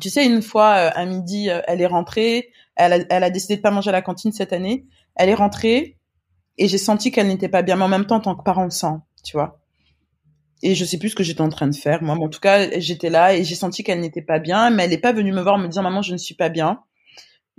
tu 0.00 0.10
sais, 0.10 0.26
une 0.26 0.42
fois 0.42 0.74
euh, 0.76 0.90
à 0.94 1.04
midi, 1.06 1.50
euh, 1.50 1.60
elle 1.66 1.80
est 1.80 1.86
rentrée, 1.86 2.50
elle 2.76 2.92
a, 2.92 2.98
elle 3.10 3.24
a 3.24 3.30
décidé 3.30 3.56
de 3.56 3.62
pas 3.62 3.70
manger 3.70 3.90
à 3.90 3.92
la 3.92 4.02
cantine 4.02 4.32
cette 4.32 4.52
année, 4.52 4.86
elle 5.16 5.28
est 5.28 5.34
rentrée 5.34 5.98
et 6.58 6.68
j'ai 6.68 6.78
senti 6.78 7.10
qu'elle 7.10 7.28
n'était 7.28 7.48
pas 7.48 7.62
bien, 7.62 7.76
mais 7.76 7.84
en 7.84 7.88
même 7.88 8.06
temps, 8.06 8.20
tant 8.20 8.34
que 8.34 8.42
parent, 8.42 8.66
on 8.66 9.00
tu 9.24 9.36
vois 9.36 9.62
et 10.62 10.74
je 10.74 10.84
sais 10.84 10.98
plus 10.98 11.10
ce 11.10 11.16
que 11.16 11.24
j'étais 11.24 11.40
en 11.40 11.48
train 11.48 11.66
de 11.66 11.74
faire. 11.74 12.02
Moi, 12.02 12.14
en 12.14 12.28
tout 12.28 12.40
cas, 12.40 12.78
j'étais 12.78 13.10
là 13.10 13.34
et 13.34 13.44
j'ai 13.44 13.56
senti 13.56 13.82
qu'elle 13.82 14.00
n'était 14.00 14.22
pas 14.22 14.38
bien, 14.38 14.70
mais 14.70 14.84
elle 14.84 14.90
n'est 14.90 14.98
pas 14.98 15.12
venue 15.12 15.32
me 15.32 15.42
voir 15.42 15.58
me 15.58 15.66
dire 15.68 15.82
maman, 15.82 16.02
je 16.02 16.12
ne 16.12 16.18
suis 16.18 16.36
pas 16.36 16.48
bien. 16.48 16.80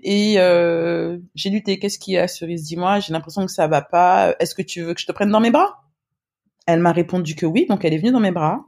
Et 0.01 0.35
euh, 0.37 1.17
j'ai 1.35 1.49
lutté. 1.49 1.79
Qu'est-ce 1.79 1.99
qu'il 1.99 2.13
y 2.13 2.17
a, 2.17 2.27
Cerise? 2.27 2.63
Dis-moi. 2.63 2.99
J'ai 2.99 3.13
l'impression 3.13 3.45
que 3.45 3.51
ça 3.51 3.67
va 3.67 3.81
pas. 3.81 4.35
Est-ce 4.39 4.55
que 4.55 4.61
tu 4.61 4.81
veux 4.81 4.93
que 4.93 5.01
je 5.01 5.05
te 5.05 5.11
prenne 5.11 5.29
dans 5.29 5.39
mes 5.39 5.51
bras? 5.51 5.83
Elle 6.65 6.79
m'a 6.79 6.93
répondu 6.93 7.35
que 7.35 7.45
oui, 7.45 7.65
donc 7.67 7.83
elle 7.83 7.93
est 7.93 7.97
venue 7.97 8.11
dans 8.11 8.21
mes 8.21 8.31
bras. 8.31 8.65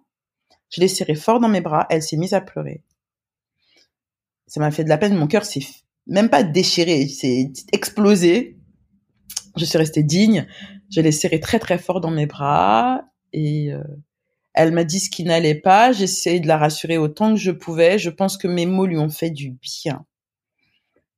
Je 0.69 0.81
l'ai 0.81 0.87
serrée 0.87 1.15
fort 1.15 1.39
dans 1.39 1.47
mes 1.47 1.61
bras. 1.61 1.85
Elle 1.89 2.03
s'est 2.03 2.17
mise 2.17 2.33
à 2.33 2.41
pleurer. 2.41 2.83
Ça 4.47 4.59
m'a 4.59 4.71
fait 4.71 4.83
de 4.83 4.89
la 4.89 4.97
peine. 4.97 5.15
Mon 5.15 5.27
cœur 5.27 5.45
s'est 5.45 5.65
même 6.07 6.29
pas 6.29 6.43
déchiré, 6.43 7.07
c'est 7.07 7.51
explosé. 7.71 8.57
Je 9.57 9.65
suis 9.65 9.77
restée 9.77 10.03
digne. 10.03 10.47
Je 10.91 11.01
l'ai 11.01 11.11
serrée 11.11 11.39
très 11.39 11.59
très 11.59 11.77
fort 11.77 11.99
dans 11.99 12.11
mes 12.11 12.27
bras 12.27 13.01
et 13.33 13.73
euh, 13.73 13.83
elle 14.53 14.71
m'a 14.71 14.83
dit 14.83 14.99
ce 14.99 15.09
qui 15.09 15.23
n'allait 15.23 15.55
pas. 15.55 15.91
J'ai 15.91 16.03
essayé 16.03 16.39
de 16.39 16.47
la 16.47 16.57
rassurer 16.57 16.97
autant 16.97 17.33
que 17.33 17.39
je 17.39 17.51
pouvais. 17.51 17.97
Je 17.97 18.09
pense 18.09 18.37
que 18.37 18.47
mes 18.47 18.65
mots 18.65 18.85
lui 18.85 18.97
ont 18.97 19.09
fait 19.09 19.31
du 19.31 19.51
bien. 19.51 20.05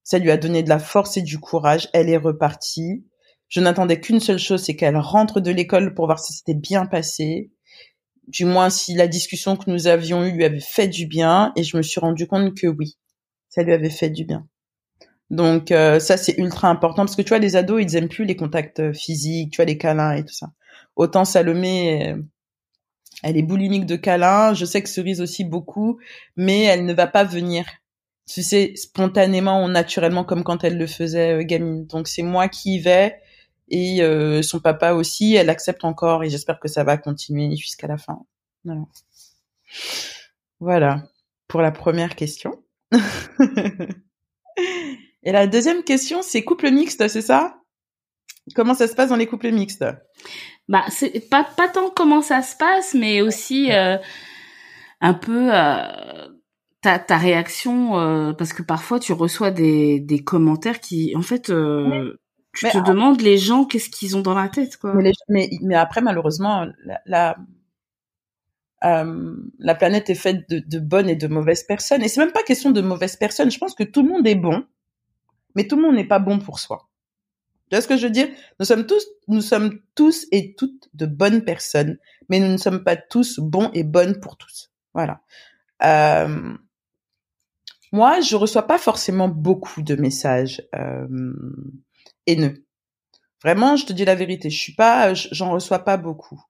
Ça 0.04 0.20
lui 0.20 0.32
a 0.32 0.38
donné 0.38 0.64
de 0.64 0.70
la 0.70 0.80
force 0.80 1.18
et 1.18 1.22
du 1.22 1.38
courage. 1.38 1.90
Elle 1.94 2.10
est 2.10 2.18
repartie. 2.18 3.06
Je 3.50 3.60
n'attendais 3.60 4.00
qu'une 4.00 4.20
seule 4.20 4.40
chose, 4.40 4.64
c'est 4.64 4.76
qu'elle 4.76 4.98
rentre 4.98 5.40
de 5.40 5.52
l'école 5.52 5.94
pour 5.94 6.06
voir 6.06 6.20
si 6.20 6.34
c'était 6.34 6.54
bien 6.54 6.86
passé. 6.86 7.52
Du 8.28 8.46
moins, 8.46 8.70
si 8.70 8.94
la 8.94 9.08
discussion 9.08 9.56
que 9.56 9.70
nous 9.70 9.88
avions 9.88 10.24
eue 10.24 10.32
lui 10.32 10.46
avait 10.46 10.60
fait 10.60 10.88
du 10.88 11.06
bien. 11.06 11.54
Et 11.56 11.64
je 11.64 11.78
me 11.78 11.82
suis 11.82 12.00
rendu 12.00 12.28
compte 12.28 12.56
que 12.56 12.68
oui, 12.68 12.98
ça 13.50 13.64
lui 13.64 13.74
avait 13.74 13.90
fait 13.90 14.10
du 14.10 14.26
bien. 14.26 14.48
Donc 15.30 15.72
euh, 15.72 16.00
ça, 16.00 16.18
c'est 16.18 16.38
ultra 16.38 16.70
important 16.70 17.04
parce 17.04 17.16
que 17.16 17.22
tu 17.22 17.30
vois, 17.30 17.40
les 17.40 17.56
ados, 17.56 17.82
ils 17.82 17.96
aiment 17.96 18.10
plus 18.10 18.26
les 18.26 18.36
contacts 18.36 18.94
physiques, 18.94 19.52
tu 19.52 19.58
vois, 19.58 19.66
les 19.66 19.78
câlins 19.78 20.14
et 20.14 20.24
tout 20.24 20.34
ça. 20.34 20.52
Autant 20.96 21.26
Salomé, 21.26 22.16
elle 23.24 23.38
est 23.38 23.44
boulimique 23.44 23.86
de 23.86 23.96
câlins. 23.96 24.54
Je 24.54 24.66
sais 24.66 24.82
que 24.82 24.90
Cerise 24.90 25.22
aussi 25.22 25.44
beaucoup, 25.44 26.00
mais 26.36 26.64
elle 26.64 26.86
ne 26.86 26.94
va 26.94 27.08
pas 27.08 27.24
venir. 27.24 27.66
Tu 28.30 28.44
sais, 28.44 28.74
spontanément 28.76 29.64
ou 29.64 29.70
naturellement 29.70 30.24
comme 30.26 30.44
quand 30.44 30.64
elle 30.64 30.78
le 30.78 30.88
faisait 30.88 31.42
euh, 31.42 31.44
gamine. 31.44 31.86
Donc 31.88 32.08
c'est 32.08 32.24
moi 32.24 32.50
qui 32.50 32.76
y 32.76 32.80
vais 32.80 33.22
et 33.70 34.02
euh, 34.02 34.42
son 34.42 34.60
papa 34.60 34.94
aussi. 34.94 35.36
Elle 35.36 35.50
accepte 35.50 35.84
encore 35.84 36.24
et 36.24 36.30
j'espère 36.30 36.60
que 36.60 36.68
ça 36.68 36.84
va 36.84 36.98
continuer 36.98 37.56
jusqu'à 37.56 37.88
la 37.88 37.98
fin. 37.98 38.20
Voilà. 38.64 38.82
Voilà 40.60 41.04
pour 41.48 41.62
la 41.62 41.72
première 41.72 42.16
question. 42.16 42.64
et 45.24 45.32
la 45.32 45.48
deuxième 45.48 45.84
question, 45.84 46.22
c'est 46.22 46.44
couple 46.44 46.72
mixte, 46.72 47.08
c'est 47.08 47.22
ça? 47.22 47.62
Comment 48.56 48.74
ça 48.74 48.88
se 48.88 48.96
passe 48.96 49.10
dans 49.10 49.16
les 49.16 49.28
couples 49.28 49.52
mixtes? 49.52 49.86
Bah 50.70 50.84
c'est 50.90 51.30
pas 51.30 51.44
pas 51.44 51.70
tant 51.70 51.90
comment 51.90 52.22
ça 52.22 52.42
se 52.42 52.56
passe 52.58 52.94
mais 52.94 53.22
aussi 53.22 53.72
euh, 53.72 53.98
un 55.00 55.14
peu 55.14 55.54
euh, 55.54 56.28
ta 56.82 57.00
ta 57.00 57.18
réaction 57.18 57.98
euh, 58.00 58.34
parce 58.34 58.52
que 58.52 58.64
parfois 58.64 59.00
tu 59.00 59.14
reçois 59.14 59.52
des 59.52 60.00
des 60.00 60.24
commentaires 60.24 60.82
qui 60.82 61.14
en 61.16 61.22
fait 61.22 61.50
euh, 61.50 62.18
tu 62.60 62.70
te 62.70 62.88
demandes 62.88 63.22
les 63.22 63.38
gens 63.38 63.66
qu'est-ce 63.66 63.90
qu'ils 63.90 64.18
ont 64.18 64.22
dans 64.22 64.34
la 64.34 64.50
tête 64.50 64.78
quoi. 64.78 64.94
Mais, 64.94 65.12
mais, 65.30 65.50
mais 65.62 65.76
après 65.76 66.02
malheureusement 66.02 66.66
la 66.86 67.02
la, 67.06 67.38
euh, 68.84 69.36
la 69.60 69.76
planète 69.76 70.10
est 70.10 70.16
faite 70.16 70.50
de, 70.50 70.60
de 70.60 70.80
bonnes 70.80 71.10
et 71.10 71.16
de 71.16 71.28
mauvaises 71.28 71.64
personnes. 71.64 72.04
Et 72.04 72.08
c'est 72.08 72.20
même 72.20 72.32
pas 72.32 72.44
question 72.44 72.72
de 72.72 72.82
mauvaises 72.82 73.16
personnes. 73.16 73.50
Je 73.50 73.58
pense 73.58 73.74
que 73.74 73.84
tout 73.84 74.04
le 74.04 74.10
monde 74.10 74.28
est 74.28 74.36
bon 74.36 74.66
mais 75.58 75.68
tout 75.68 75.76
le 75.76 75.82
monde 75.82 75.96
n'est 75.96 76.08
pas 76.08 76.20
bon 76.20 76.38
pour 76.38 76.60
soi. 76.60 76.88
Tu 77.70 77.76
vois 77.76 77.82
ce 77.82 77.88
que 77.88 77.98
je 77.98 78.06
veux 78.06 78.12
dire? 78.12 78.30
Nous 78.60 78.66
sommes 78.66 78.86
tous, 78.86 79.04
nous 79.28 79.42
sommes 79.42 79.80
tous 79.96 80.28
et 80.32 80.54
toutes 80.54 80.88
de 80.94 81.06
bonnes 81.06 81.44
personnes, 81.44 81.98
mais 82.30 82.40
nous 82.40 82.48
ne 82.48 82.58
sommes 82.58 82.84
pas 82.84 82.96
tous 82.96 83.40
bons 83.40 83.72
et 83.74 83.84
bonnes 83.84 84.20
pour 84.20 84.38
tous. 84.38 84.72
Voilà. 84.94 85.22
Euh, 85.84 86.54
moi, 87.92 88.22
je 88.22 88.36
reçois 88.36 88.68
pas 88.68 88.78
forcément 88.78 89.28
beaucoup 89.28 89.82
de 89.82 89.96
messages 89.96 90.62
euh, 90.76 91.08
haineux. 92.28 92.66
Vraiment, 93.44 93.76
je 93.76 93.86
te 93.86 93.94
dis 93.94 94.06
la 94.06 94.16
vérité, 94.16 94.50
je 94.50 94.58
suis 94.58 94.74
pas, 94.74 95.14
j'en 95.14 95.52
reçois 95.52 95.80
pas 95.80 95.98
beaucoup. 95.98 96.42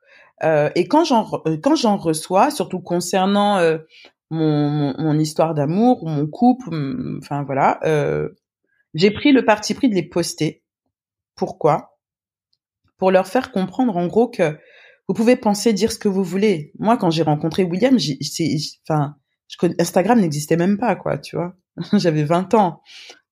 Euh, 0.44 0.70
et 0.76 0.88
quand 0.88 1.04
j'en 1.04 1.26
quand 1.64 1.76
j'en 1.76 1.98
reçois, 1.98 2.52
surtout 2.52 2.80
concernant 2.80 3.58
euh, 3.58 3.80
mon, 4.30 4.70
mon, 4.70 4.94
mon, 4.98 5.20
histoire 5.20 5.54
d'amour, 5.54 6.08
mon 6.08 6.28
couple, 6.28 6.70
enfin 7.22 7.44
voilà, 7.44 7.80
euh, 7.84 8.30
j'ai 8.94 9.12
pris 9.12 9.32
le 9.32 9.44
parti 9.44 9.74
pris 9.74 9.90
de 9.90 9.96
les 9.96 10.08
poster 10.08 10.64
pourquoi? 11.36 11.98
Pour 12.98 13.12
leur 13.12 13.28
faire 13.28 13.52
comprendre 13.52 13.96
en 13.96 14.08
gros 14.08 14.28
que 14.28 14.58
vous 15.08 15.14
pouvez 15.14 15.38
penser, 15.38 15.72
dire 15.72 15.92
ce 15.92 16.00
que 16.00 16.10
vous 16.10 16.24
voulez. 16.24 16.74
Moi, 16.80 16.98
quand 16.98 17.12
j'ai 17.12 17.24
rencontré 17.24 17.64
William, 17.64 17.98
enfin, 18.90 19.16
Instagram 19.80 20.20
n'existait 20.20 20.58
même 20.58 20.78
pas, 20.78 20.96
quoi, 20.96 21.18
tu 21.18 21.38
vois. 21.38 21.56
J'avais 21.94 22.24
20 22.24 22.56
ans. 22.56 22.82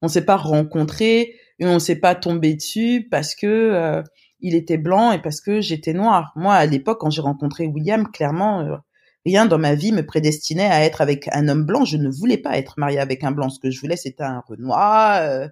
On 0.01 0.07
s'est 0.07 0.23
pas 0.23 0.37
rencontré 0.37 1.35
et 1.59 1.65
on 1.65 1.79
s'est 1.79 1.95
pas 1.97 2.15
tombé 2.15 2.53
dessus 2.55 3.07
parce 3.09 3.35
que 3.35 3.47
euh, 3.47 4.03
il 4.39 4.55
était 4.55 4.77
blanc 4.77 5.11
et 5.11 5.21
parce 5.21 5.41
que 5.41 5.61
j'étais 5.61 5.93
noire. 5.93 6.31
Moi, 6.35 6.53
à 6.53 6.65
l'époque, 6.65 6.99
quand 6.99 7.09
j'ai 7.09 7.21
rencontré 7.21 7.67
William, 7.67 8.11
clairement, 8.11 8.61
euh, 8.61 8.75
rien 9.25 9.45
dans 9.45 9.57
ma 9.57 9.75
vie 9.75 9.91
me 9.91 10.05
prédestinait 10.05 10.69
à 10.69 10.83
être 10.83 11.01
avec 11.01 11.29
un 11.31 11.47
homme 11.47 11.65
blanc. 11.65 11.85
Je 11.85 11.97
ne 11.97 12.09
voulais 12.09 12.37
pas 12.37 12.57
être 12.57 12.75
mariée 12.77 12.99
avec 12.99 13.23
un 13.23 13.31
blanc. 13.31 13.49
Ce 13.49 13.59
que 13.59 13.71
je 13.71 13.79
voulais, 13.79 13.97
c'était 13.97 14.23
un 14.23 14.43
Renoir, 14.45 15.21
euh, 15.21 15.47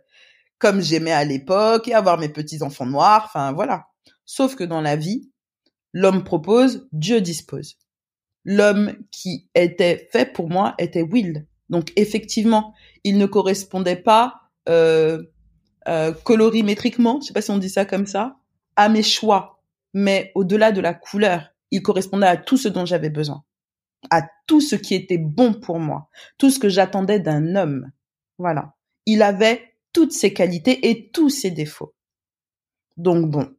comme 0.60 0.82
j'aimais 0.82 1.12
à 1.12 1.24
l'époque 1.24 1.88
et 1.88 1.94
avoir 1.94 2.18
mes 2.18 2.30
petits 2.30 2.62
enfants 2.62 2.86
noirs. 2.86 3.24
Enfin, 3.26 3.54
voilà. 3.54 3.88
Sauf 4.26 4.56
que 4.56 4.64
dans 4.64 4.82
la 4.82 4.96
vie, 4.96 5.32
l'homme 5.94 6.24
propose, 6.24 6.88
Dieu 6.92 7.22
dispose. 7.22 7.78
L'homme 8.46 8.94
qui 9.12 9.50
était 9.56 10.10
fait 10.12 10.32
pour 10.32 10.50
moi 10.50 10.76
était 10.78 11.02
Will. 11.02 11.48
Donc 11.70 11.94
effectivement, 11.96 12.74
il 13.04 13.18
ne 13.18 13.26
correspondait 13.26 13.96
pas 13.96 14.42
euh, 14.70 15.24
euh, 15.88 16.14
colorimétriquement, 16.14 17.20
je 17.22 17.28
sais 17.28 17.34
pas 17.34 17.42
si 17.42 17.52
on 17.52 17.58
dit 17.58 17.70
ça 17.70 17.86
comme 17.86 18.06
ça, 18.06 18.38
à 18.76 18.90
mes 18.90 19.04
choix, 19.04 19.62
mais 19.94 20.32
au-delà 20.36 20.72
de 20.72 20.82
la 20.82 20.94
couleur, 20.94 21.50
il 21.72 21.82
correspondait 21.82 22.28
à 22.28 22.38
tout 22.38 22.58
ce 22.58 22.68
dont 22.68 22.86
j'avais 22.86 23.10
besoin, 23.10 23.44
à 24.10 24.22
tout 24.48 24.62
ce 24.62 24.76
qui 24.76 24.96
était 24.96 25.18
bon 25.18 25.54
pour 25.54 25.80
moi, 25.80 26.10
tout 26.38 26.50
ce 26.50 26.60
que 26.60 26.70
j'attendais 26.70 27.20
d'un 27.20 27.56
homme. 27.56 27.92
Voilà. 28.38 28.76
Il 29.06 29.22
avait 29.22 29.76
toutes 29.92 30.12
ses 30.12 30.34
qualités 30.34 30.90
et 30.90 31.10
tous 31.12 31.30
ses 31.30 31.52
défauts. 31.52 31.94
Donc 32.98 33.30
bon, 33.30 33.50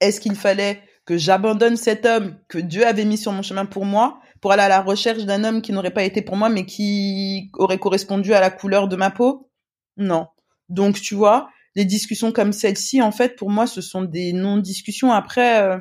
est-ce 0.00 0.20
qu'il 0.20 0.36
fallait 0.36 0.82
que 1.04 1.16
j'abandonne 1.16 1.76
cet 1.76 2.06
homme 2.06 2.36
que 2.48 2.58
Dieu 2.58 2.86
avait 2.86 3.04
mis 3.04 3.18
sur 3.18 3.32
mon 3.32 3.42
chemin 3.42 3.66
pour 3.66 3.84
moi 3.84 4.20
pour 4.40 4.52
aller 4.52 4.62
à 4.62 4.68
la 4.68 4.82
recherche 4.82 5.24
d'un 5.24 5.44
homme 5.44 5.62
qui 5.62 5.72
n'aurait 5.72 5.92
pas 5.92 6.04
été 6.04 6.22
pour 6.22 6.36
moi 6.36 6.48
mais 6.48 6.66
qui 6.66 7.50
aurait 7.54 7.78
correspondu 7.78 8.34
à 8.34 8.40
la 8.40 8.50
couleur 8.50 8.88
de 8.88 8.96
ma 8.96 9.10
peau? 9.10 9.50
Non. 9.96 10.26
Donc 10.68 11.00
tu 11.00 11.14
vois, 11.14 11.48
les 11.74 11.84
discussions 11.84 12.32
comme 12.32 12.52
celle-ci, 12.52 13.02
en 13.02 13.12
fait, 13.12 13.36
pour 13.36 13.50
moi, 13.50 13.66
ce 13.66 13.80
sont 13.80 14.02
des 14.02 14.32
non-discussions. 14.32 15.12
Après, 15.12 15.62
euh, 15.62 15.78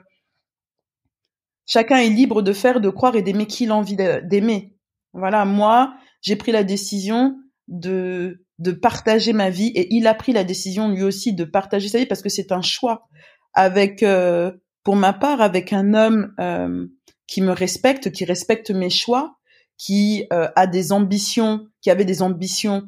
Chacun 1.73 1.99
est 1.99 2.09
libre 2.09 2.41
de 2.41 2.51
faire, 2.51 2.82
de 2.82 2.89
croire 2.89 3.15
et 3.15 3.21
d'aimer 3.21 3.47
qui 3.47 3.63
il 3.63 3.71
a 3.71 3.75
envie 3.75 3.95
d'aimer. 3.95 4.75
Voilà, 5.13 5.45
moi, 5.45 5.93
j'ai 6.21 6.36
pris 6.36 6.51
la 6.51 6.65
décision 6.65 7.38
de 7.69 8.43
de 8.59 8.71
partager 8.71 9.32
ma 9.32 9.49
vie 9.49 9.71
et 9.73 9.88
il 9.95 10.05
a 10.05 10.13
pris 10.13 10.34
la 10.34 10.43
décision 10.43 10.89
lui 10.89 11.01
aussi 11.01 11.34
de 11.34 11.45
partager 11.45 11.88
sa 11.88 11.97
vie 11.97 12.05
parce 12.05 12.21
que 12.21 12.27
c'est 12.27 12.51
un 12.51 12.61
choix 12.61 13.07
avec 13.53 14.03
euh, 14.03 14.51
pour 14.84 14.97
ma 14.97 15.13
part 15.13 15.41
avec 15.41 15.71
un 15.71 15.93
homme 15.93 16.34
euh, 16.39 16.88
qui 17.25 17.41
me 17.41 17.53
respecte, 17.53 18.11
qui 18.11 18.25
respecte 18.25 18.69
mes 18.69 18.89
choix, 18.89 19.38
qui 19.77 20.25
a 20.29 20.67
des 20.67 20.91
ambitions, 20.91 21.67
qui 21.82 21.89
avait 21.89 22.05
des 22.05 22.21
ambitions 22.21 22.84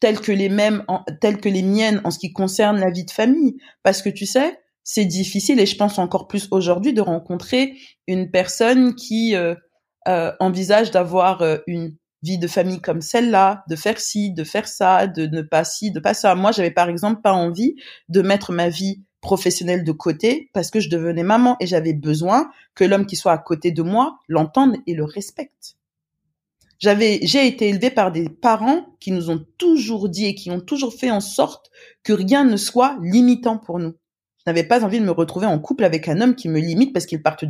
telles 0.00 0.20
que 0.20 0.32
les 0.32 0.48
mêmes, 0.48 0.84
que 1.20 1.48
les 1.48 1.62
miennes 1.62 2.00
en 2.04 2.10
ce 2.10 2.18
qui 2.18 2.32
concerne 2.32 2.80
la 2.80 2.90
vie 2.90 3.04
de 3.04 3.10
famille. 3.10 3.56
Parce 3.82 4.02
que 4.02 4.08
tu 4.08 4.26
sais, 4.26 4.58
c'est 4.82 5.04
difficile 5.04 5.60
et 5.60 5.66
je 5.66 5.76
pense 5.76 5.98
encore 5.98 6.26
plus 6.26 6.48
aujourd'hui 6.50 6.92
de 6.92 7.02
rencontrer 7.02 7.74
une 8.06 8.30
personne 8.30 8.94
qui 8.94 9.34
envisage 10.06 10.90
d'avoir 10.90 11.44
une 11.66 11.94
vie 12.22 12.38
de 12.38 12.48
famille 12.48 12.80
comme 12.80 13.00
celle-là, 13.00 13.64
de 13.68 13.76
faire 13.76 13.98
ci, 14.00 14.32
de 14.32 14.44
faire 14.44 14.68
ça, 14.68 15.06
de 15.06 15.26
ne 15.26 15.42
pas 15.42 15.64
ci, 15.64 15.90
de 15.90 16.00
pas 16.00 16.14
ça. 16.14 16.34
Moi, 16.34 16.52
j'avais 16.52 16.70
par 16.70 16.88
exemple 16.88 17.22
pas 17.22 17.32
envie 17.32 17.76
de 18.08 18.20
mettre 18.20 18.52
ma 18.52 18.68
vie 18.68 19.04
professionnelle 19.22 19.84
de 19.84 19.92
côté 19.92 20.50
parce 20.52 20.70
que 20.70 20.80
je 20.80 20.88
devenais 20.88 21.22
maman 21.22 21.56
et 21.60 21.66
j'avais 21.66 21.92
besoin 21.92 22.50
que 22.74 22.84
l'homme 22.84 23.06
qui 23.06 23.16
soit 23.16 23.32
à 23.32 23.38
côté 23.38 23.70
de 23.70 23.82
moi 23.82 24.18
l'entende 24.28 24.76
et 24.86 24.94
le 24.94 25.04
respecte. 25.04 25.76
J'avais, 26.80 27.20
j'ai 27.22 27.46
été 27.46 27.68
élevée 27.68 27.90
par 27.90 28.10
des 28.10 28.28
parents 28.28 28.86
qui 29.00 29.12
nous 29.12 29.30
ont 29.30 29.44
toujours 29.58 30.08
dit 30.08 30.26
et 30.26 30.34
qui 30.34 30.50
ont 30.50 30.60
toujours 30.60 30.94
fait 30.94 31.10
en 31.10 31.20
sorte 31.20 31.70
que 32.02 32.12
rien 32.12 32.44
ne 32.44 32.56
soit 32.56 32.96
limitant 33.02 33.58
pour 33.58 33.78
nous. 33.78 33.94
Je 34.38 34.50
n'avais 34.50 34.64
pas 34.64 34.82
envie 34.82 34.98
de 34.98 35.04
me 35.04 35.10
retrouver 35.10 35.46
en 35.46 35.58
couple 35.58 35.84
avec 35.84 36.08
un 36.08 36.22
homme 36.22 36.34
qui 36.34 36.48
me 36.48 36.58
limite 36.58 36.94
parce 36.94 37.04
qu'il 37.04 37.22
partait 37.22 37.46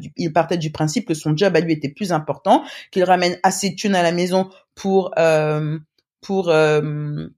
du, 0.56 0.72
principe 0.72 1.06
que 1.06 1.14
son 1.14 1.36
job 1.36 1.54
à 1.54 1.60
lui 1.60 1.72
était 1.72 1.88
plus 1.88 2.12
important, 2.12 2.64
qu'il 2.90 3.04
ramène 3.04 3.38
assez 3.44 3.70
de 3.70 3.76
thunes 3.76 3.94
à 3.94 4.02
la 4.02 4.10
maison 4.10 4.50
pour 4.74 5.12
euh, 5.16 5.78
pour 6.20 6.48
euh, 6.48 7.28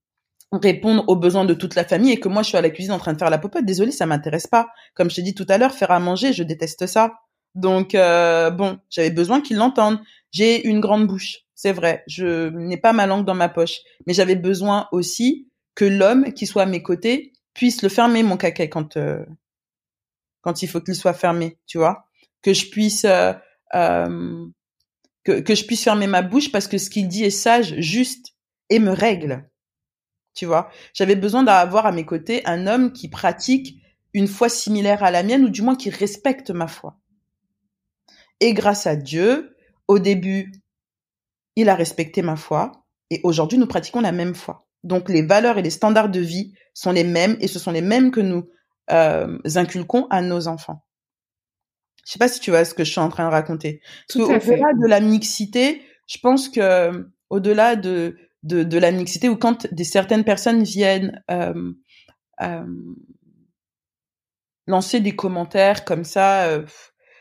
répondre 0.52 1.04
aux 1.06 1.16
besoins 1.16 1.44
de 1.44 1.52
toute 1.52 1.74
la 1.74 1.84
famille 1.84 2.12
et 2.12 2.20
que 2.20 2.28
moi 2.28 2.42
je 2.42 2.48
suis 2.48 2.56
à 2.56 2.62
la 2.62 2.70
cuisine 2.70 2.92
en 2.92 2.98
train 2.98 3.12
de 3.12 3.18
faire 3.18 3.28
la 3.28 3.36
popote. 3.36 3.66
Désolée, 3.66 3.92
ça 3.92 4.06
m'intéresse 4.06 4.46
pas. 4.46 4.68
Comme 4.94 5.10
je 5.10 5.16
t'ai 5.16 5.22
dit 5.22 5.34
tout 5.34 5.46
à 5.50 5.58
l'heure, 5.58 5.74
faire 5.74 5.90
à 5.90 6.00
manger, 6.00 6.32
je 6.32 6.42
déteste 6.42 6.86
ça. 6.86 7.12
Donc 7.54 7.94
euh, 7.94 8.50
bon, 8.50 8.78
j'avais 8.88 9.10
besoin 9.10 9.42
qu'il 9.42 9.58
l'entende. 9.58 9.98
J'ai 10.30 10.66
une 10.66 10.80
grande 10.80 11.06
bouche, 11.06 11.40
c'est 11.62 11.72
vrai. 11.72 12.02
Je 12.08 12.48
n'ai 12.48 12.76
pas 12.76 12.92
ma 12.92 13.06
langue 13.06 13.24
dans 13.24 13.36
ma 13.36 13.48
poche, 13.48 13.78
mais 14.08 14.14
j'avais 14.14 14.34
besoin 14.34 14.88
aussi 14.90 15.48
que 15.76 15.84
l'homme 15.84 16.32
qui 16.32 16.44
soit 16.44 16.64
à 16.64 16.66
mes 16.66 16.82
côtés 16.82 17.34
puisse 17.54 17.82
le 17.82 17.88
fermer 17.88 18.24
mon 18.24 18.36
caca 18.36 18.66
quand 18.66 18.96
euh, 18.96 19.24
quand 20.40 20.60
il 20.64 20.66
faut 20.66 20.80
qu'il 20.80 20.96
soit 20.96 21.14
fermé, 21.14 21.60
tu 21.68 21.78
vois, 21.78 22.08
euh, 22.48 23.34
euh, 23.76 24.40
que 25.24 25.54
je 25.54 25.64
puisse 25.64 25.84
fermer 25.84 26.08
ma 26.08 26.22
bouche 26.22 26.50
parce 26.50 26.66
que 26.66 26.78
ce 26.78 26.90
qu'il 26.90 27.06
dit 27.06 27.22
est 27.22 27.30
sage, 27.30 27.76
juste 27.78 28.34
et 28.68 28.80
me 28.80 28.90
règle. 28.90 29.48
Tu 30.34 30.46
vois, 30.46 30.68
j'avais 30.94 31.14
besoin 31.14 31.44
d'avoir 31.44 31.86
à 31.86 31.92
mes 31.92 32.04
côtés 32.04 32.44
un 32.44 32.66
homme 32.66 32.92
qui 32.92 33.08
pratique 33.08 33.76
une 34.14 34.26
foi 34.26 34.48
similaire 34.48 35.04
à 35.04 35.12
la 35.12 35.22
mienne 35.22 35.44
ou 35.44 35.48
du 35.48 35.62
moins 35.62 35.76
qui 35.76 35.90
respecte 35.90 36.50
ma 36.50 36.66
foi. 36.66 36.98
Et 38.40 38.52
grâce 38.52 38.88
à 38.88 38.96
Dieu, 38.96 39.54
au 39.86 40.00
début, 40.00 40.50
il 41.56 41.68
a 41.68 41.74
respecté 41.74 42.22
ma 42.22 42.36
foi 42.36 42.72
et 43.10 43.20
aujourd'hui 43.24 43.58
nous 43.58 43.66
pratiquons 43.66 44.00
la 44.00 44.12
même 44.12 44.34
foi. 44.34 44.66
Donc 44.84 45.08
les 45.08 45.22
valeurs 45.22 45.58
et 45.58 45.62
les 45.62 45.70
standards 45.70 46.08
de 46.08 46.20
vie 46.20 46.54
sont 46.74 46.92
les 46.92 47.04
mêmes 47.04 47.36
et 47.40 47.48
ce 47.48 47.58
sont 47.58 47.70
les 47.70 47.82
mêmes 47.82 48.10
que 48.10 48.20
nous 48.20 48.48
euh, 48.90 49.38
inculquons 49.54 50.06
à 50.10 50.22
nos 50.22 50.48
enfants. 50.48 50.84
Je 52.04 52.12
sais 52.12 52.18
pas 52.18 52.28
si 52.28 52.40
tu 52.40 52.50
vois 52.50 52.64
ce 52.64 52.74
que 52.74 52.84
je 52.84 52.90
suis 52.90 53.00
en 53.00 53.08
train 53.08 53.26
de 53.26 53.30
raconter. 53.30 53.80
au-delà 54.16 54.72
de 54.74 54.88
la 54.88 55.00
mixité, 55.00 55.82
je 56.08 56.18
pense 56.18 56.48
que 56.48 57.06
au-delà 57.30 57.76
de, 57.76 58.16
de, 58.42 58.64
de 58.64 58.78
la 58.78 58.90
mixité 58.90 59.28
ou 59.28 59.36
quand 59.36 59.72
des 59.72 59.84
certaines 59.84 60.24
personnes 60.24 60.64
viennent 60.64 61.22
euh, 61.30 61.72
euh, 62.42 62.66
lancer 64.66 65.00
des 65.00 65.14
commentaires 65.14 65.84
comme 65.84 66.04
ça, 66.04 66.46
euh, 66.46 66.64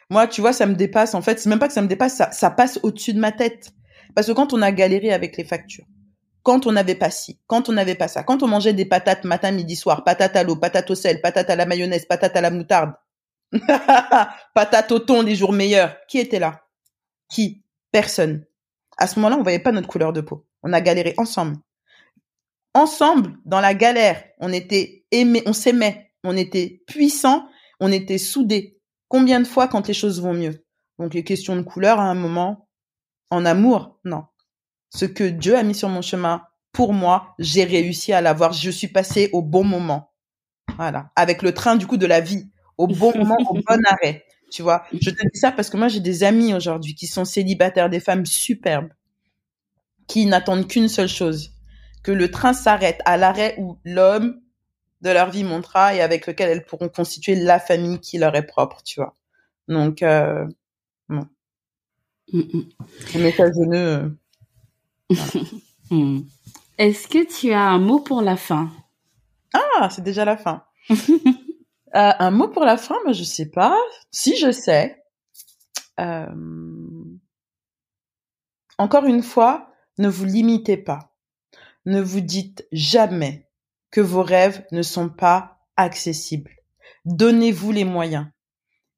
moi 0.10 0.28
tu 0.28 0.42
vois 0.42 0.54
ça 0.54 0.66
me 0.66 0.74
dépasse 0.74 1.14
en 1.14 1.22
fait. 1.22 1.40
C'est 1.40 1.50
même 1.50 1.60
pas 1.60 1.68
que 1.68 1.74
ça 1.74 1.82
me 1.84 1.88
dépasse, 1.88 2.16
ça, 2.16 2.32
ça 2.32 2.50
passe 2.50 2.80
au-dessus 2.82 3.14
de 3.14 3.20
ma 3.20 3.32
tête. 3.32 3.72
Parce 4.16 4.28
que 4.28 4.32
quand 4.32 4.54
on 4.54 4.62
a 4.62 4.72
galéré 4.72 5.12
avec 5.12 5.38
les 5.38 5.44
factures, 5.44 5.86
quand 6.44 6.66
on 6.66 6.72
n'avait 6.72 6.96
pas 6.96 7.12
ci, 7.12 7.40
quand 7.48 7.70
on 7.70 7.74
n'avait 7.74 7.96
pas 7.96 8.08
ça, 8.08 8.24
quand 8.24 8.44
on 8.44 8.48
mangeait 8.48 8.74
des 8.74 8.86
patates 8.86 9.26
matin, 9.26 9.52
midi, 9.52 9.76
soir, 9.76 10.04
patates 10.04 10.36
à 10.36 10.44
l'eau, 10.44 10.56
patates 10.56 10.90
au 10.90 10.96
sel, 10.96 11.22
patates 11.22 11.50
à 11.50 11.56
la 11.56 11.66
mayonnaise, 11.66 12.06
patates 12.06 12.36
à 12.36 12.42
la 12.42 12.50
moutarde, 12.50 12.94
patates 14.54 14.92
au 14.92 15.00
thon 15.00 15.22
les 15.22 15.36
jours 15.36 15.54
meilleurs, 15.54 15.96
qui 16.08 16.18
était 16.20 16.40
là? 16.40 16.62
Qui? 17.30 17.64
Personne. 17.92 18.46
À 18.98 19.08
ce 19.08 19.20
moment-là, 19.20 19.38
on 19.38 19.44
voyait 19.44 19.60
pas 19.60 19.72
notre 19.72 19.88
couleur 19.88 20.14
de 20.14 20.22
peau. 20.22 20.46
On 20.64 20.74
a 20.74 20.82
galéré 20.82 21.14
ensemble. 21.18 21.58
Ensemble, 22.74 23.38
dans 23.46 23.60
la 23.60 23.74
galère, 23.74 24.24
on 24.40 24.54
était 24.54 25.06
aimés, 25.12 25.44
on 25.46 25.54
s'aimait, 25.54 26.12
on 26.24 26.38
était 26.38 26.82
puissants, 26.88 27.48
on 27.80 27.92
était 27.92 28.18
soudés. 28.18 28.80
Combien 29.10 29.42
de 29.42 29.48
fois 29.48 29.68
quand 29.68 29.88
les 29.88 29.94
choses 29.94 30.22
vont 30.22 30.34
mieux? 30.34 30.66
Donc 30.98 31.14
les 31.14 31.24
questions 31.24 31.56
de 31.56 31.64
couleur 31.64 32.00
à 32.00 32.04
un 32.04 32.14
moment, 32.14 32.70
en 33.32 33.46
amour, 33.46 34.00
non 34.06 34.26
ce 34.92 35.06
que 35.06 35.24
Dieu 35.24 35.58
a 35.58 35.64
mis 35.64 35.76
sur 35.76 35.90
mon 35.90 36.02
chemin 36.02 36.44
pour 36.74 36.94
moi, 36.94 37.34
j'ai 37.40 37.64
réussi 37.64 38.14
à 38.14 38.22
l'avoir. 38.22 38.54
Je 38.54 38.70
suis 38.70 38.88
passée 38.88 39.30
au 39.34 39.42
bon 39.42 39.64
moment. 39.64 40.14
Voilà. 40.78 41.12
Avec 41.16 41.42
le 41.42 41.54
train, 41.54 41.76
du 41.76 41.88
coup, 41.88 41.98
de 41.98 42.06
la 42.06 42.22
vie. 42.22 42.50
Au 42.78 42.88
bon 42.88 43.14
moment, 43.18 43.38
au 43.50 43.56
bon 43.56 43.82
arrêt. 43.90 44.26
Tu 44.52 44.62
vois? 44.62 44.84
Je 44.94 45.10
te 45.10 45.22
dis 45.22 45.40
ça 45.40 45.52
parce 45.52 45.70
que 45.70 45.78
moi, 45.78 45.88
j'ai 45.88 46.02
des 46.02 46.24
amis 46.24 46.54
aujourd'hui 46.54 46.94
qui 46.94 47.08
sont 47.08 47.26
célibataires, 47.26 47.90
des 47.90 48.00
femmes 48.00 48.26
superbes, 48.26 48.90
qui 50.08 50.26
n'attendent 50.26 50.68
qu'une 50.68 50.90
seule 50.90 51.08
chose. 51.08 51.54
Que 52.04 52.12
le 52.12 52.32
train 52.32 52.54
s'arrête 52.54 53.02
à 53.06 53.16
l'arrêt 53.16 53.56
où 53.60 53.78
l'homme 53.86 54.42
de 55.02 55.10
leur 55.10 55.30
vie 55.30 55.44
montera 55.44 55.96
et 55.96 56.02
avec 56.02 56.28
lequel 56.28 56.50
elles 56.50 56.66
pourront 56.66 56.90
constituer 56.90 57.36
la 57.36 57.60
famille 57.60 58.00
qui 58.00 58.18
leur 58.18 58.36
est 58.36 58.46
propre, 58.46 58.82
tu 58.84 59.00
vois? 59.00 59.16
Donc, 59.68 60.04
euh, 60.04 60.46
bon. 61.10 61.28
Message 63.16 63.56
euh, 63.58 64.10
Hmm. 65.90 66.22
Est-ce 66.78 67.08
que 67.10 67.28
tu 67.28 67.52
as 67.52 67.62
un 67.62 67.78
mot 67.78 68.00
pour 68.00 68.22
la 68.22 68.38
fin? 68.38 68.72
Ah, 69.54 69.90
c'est 69.90 70.04
déjà 70.04 70.26
la 70.26 70.38
fin. 70.38 70.64
Euh, 71.94 72.14
un 72.20 72.32
mot 72.32 72.48
pour 72.48 72.64
la 72.64 72.78
fin, 72.78 72.96
mais 73.06 73.14
je 73.14 73.26
sais 73.26 73.50
pas. 73.50 73.78
Si 74.12 74.38
je 74.38 74.50
sais. 74.54 75.04
Euh, 76.00 76.26
encore 78.78 79.04
une 79.04 79.24
fois, 79.24 79.74
ne 79.98 80.08
vous 80.08 80.24
limitez 80.24 80.78
pas. 80.78 81.14
Ne 81.86 82.00
vous 82.00 82.22
dites 82.22 82.66
jamais 82.72 83.50
que 83.90 84.00
vos 84.00 84.24
rêves 84.24 84.66
ne 84.72 84.84
sont 84.84 85.10
pas 85.10 85.60
accessibles. 85.76 86.56
Donnez-vous 87.04 87.74
les 87.74 87.84
moyens 87.84 88.28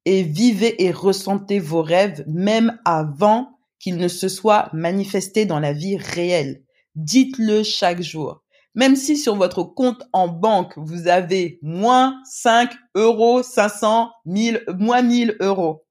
et 0.04 0.22
vivez 0.22 0.82
et 0.84 0.90
ressentez 0.90 1.58
vos 1.58 1.82
rêves 1.82 2.24
même 2.26 2.78
avant 2.84 3.58
qu'il 3.78 3.96
ne 3.96 4.08
se 4.08 4.28
soit 4.28 4.70
manifesté 4.72 5.46
dans 5.46 5.60
la 5.60 5.72
vie 5.72 5.96
réelle. 5.96 6.62
Dites-le 6.94 7.62
chaque 7.62 8.02
jour. 8.02 8.42
Même 8.74 8.96
si 8.96 9.16
sur 9.16 9.36
votre 9.36 9.62
compte 9.62 10.02
en 10.12 10.26
banque, 10.26 10.72
vous 10.76 11.06
avez 11.06 11.58
moins 11.62 12.20
5 12.24 12.72
euros, 12.94 13.42
500, 13.42 14.10
1000, 14.26 14.64
moins 14.78 15.02
1000 15.02 15.36
euros. 15.40 15.84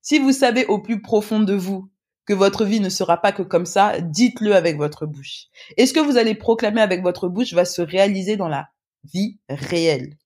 Si 0.00 0.18
vous 0.18 0.32
savez 0.32 0.66
au 0.66 0.80
plus 0.80 1.00
profond 1.00 1.40
de 1.40 1.54
vous 1.54 1.90
que 2.26 2.34
votre 2.34 2.64
vie 2.64 2.80
ne 2.80 2.88
sera 2.88 3.20
pas 3.20 3.32
que 3.32 3.42
comme 3.42 3.66
ça, 3.66 4.00
dites-le 4.00 4.54
avec 4.54 4.76
votre 4.76 5.06
bouche. 5.06 5.46
Et 5.76 5.86
ce 5.86 5.92
que 5.92 6.00
vous 6.00 6.16
allez 6.16 6.34
proclamer 6.34 6.80
avec 6.80 7.02
votre 7.02 7.28
bouche 7.28 7.52
va 7.52 7.64
se 7.64 7.82
réaliser 7.82 8.36
dans 8.36 8.48
la 8.48 8.68
vie 9.04 9.38
réelle. 9.48 10.16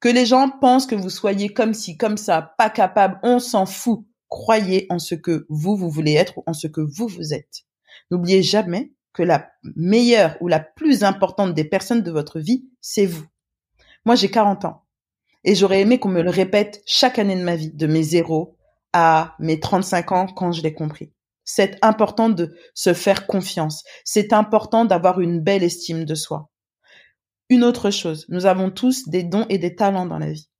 Que 0.00 0.08
les 0.08 0.26
gens 0.26 0.48
pensent 0.48 0.86
que 0.86 0.94
vous 0.94 1.10
soyez 1.10 1.48
comme 1.48 1.74
ci, 1.74 1.96
comme 1.96 2.16
ça, 2.16 2.54
pas 2.56 2.70
capable, 2.70 3.18
on 3.22 3.38
s'en 3.38 3.66
fout 3.66 4.04
croyez 4.28 4.86
en 4.90 4.98
ce 4.98 5.14
que 5.14 5.46
vous, 5.48 5.76
vous 5.76 5.90
voulez 5.90 6.14
être 6.14 6.38
ou 6.38 6.42
en 6.46 6.52
ce 6.52 6.66
que 6.66 6.80
vous, 6.80 7.08
vous 7.08 7.34
êtes. 7.34 7.64
N'oubliez 8.10 8.42
jamais 8.42 8.92
que 9.12 9.22
la 9.22 9.50
meilleure 9.74 10.36
ou 10.40 10.48
la 10.48 10.60
plus 10.60 11.02
importante 11.02 11.54
des 11.54 11.64
personnes 11.64 12.02
de 12.02 12.10
votre 12.10 12.38
vie, 12.38 12.68
c'est 12.80 13.06
vous. 13.06 13.26
Moi, 14.04 14.14
j'ai 14.14 14.30
40 14.30 14.64
ans 14.64 14.84
et 15.44 15.54
j'aurais 15.54 15.80
aimé 15.80 15.98
qu'on 15.98 16.08
me 16.08 16.22
le 16.22 16.30
répète 16.30 16.82
chaque 16.86 17.18
année 17.18 17.36
de 17.36 17.42
ma 17.42 17.56
vie, 17.56 17.72
de 17.72 17.86
mes 17.86 18.02
zéros 18.02 18.56
à 18.92 19.34
mes 19.38 19.60
35 19.60 20.12
ans 20.12 20.26
quand 20.26 20.52
je 20.52 20.62
l'ai 20.62 20.74
compris. 20.74 21.12
C'est 21.44 21.78
important 21.82 22.28
de 22.28 22.54
se 22.74 22.92
faire 22.92 23.26
confiance. 23.26 23.82
C'est 24.04 24.32
important 24.32 24.84
d'avoir 24.84 25.20
une 25.20 25.40
belle 25.40 25.62
estime 25.62 26.04
de 26.04 26.14
soi. 26.14 26.50
Une 27.50 27.64
autre 27.64 27.90
chose, 27.90 28.26
nous 28.28 28.46
avons 28.46 28.70
tous 28.70 29.08
des 29.08 29.22
dons 29.22 29.46
et 29.48 29.58
des 29.58 29.74
talents 29.74 30.06
dans 30.06 30.18
la 30.18 30.32
vie. 30.32 30.50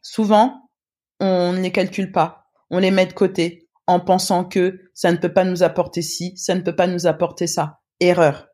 Souvent, 0.00 0.70
on 1.18 1.52
ne 1.52 1.60
les 1.60 1.72
calcule 1.72 2.12
pas, 2.12 2.46
on 2.70 2.78
les 2.78 2.92
met 2.92 3.06
de 3.06 3.12
côté 3.12 3.68
en 3.86 4.00
pensant 4.00 4.44
que 4.44 4.80
ça 4.94 5.10
ne 5.10 5.16
peut 5.16 5.32
pas 5.32 5.44
nous 5.44 5.62
apporter 5.62 6.02
ci, 6.02 6.36
ça 6.36 6.54
ne 6.54 6.60
peut 6.60 6.76
pas 6.76 6.86
nous 6.86 7.06
apporter 7.06 7.46
ça. 7.46 7.80
Erreur. 7.98 8.48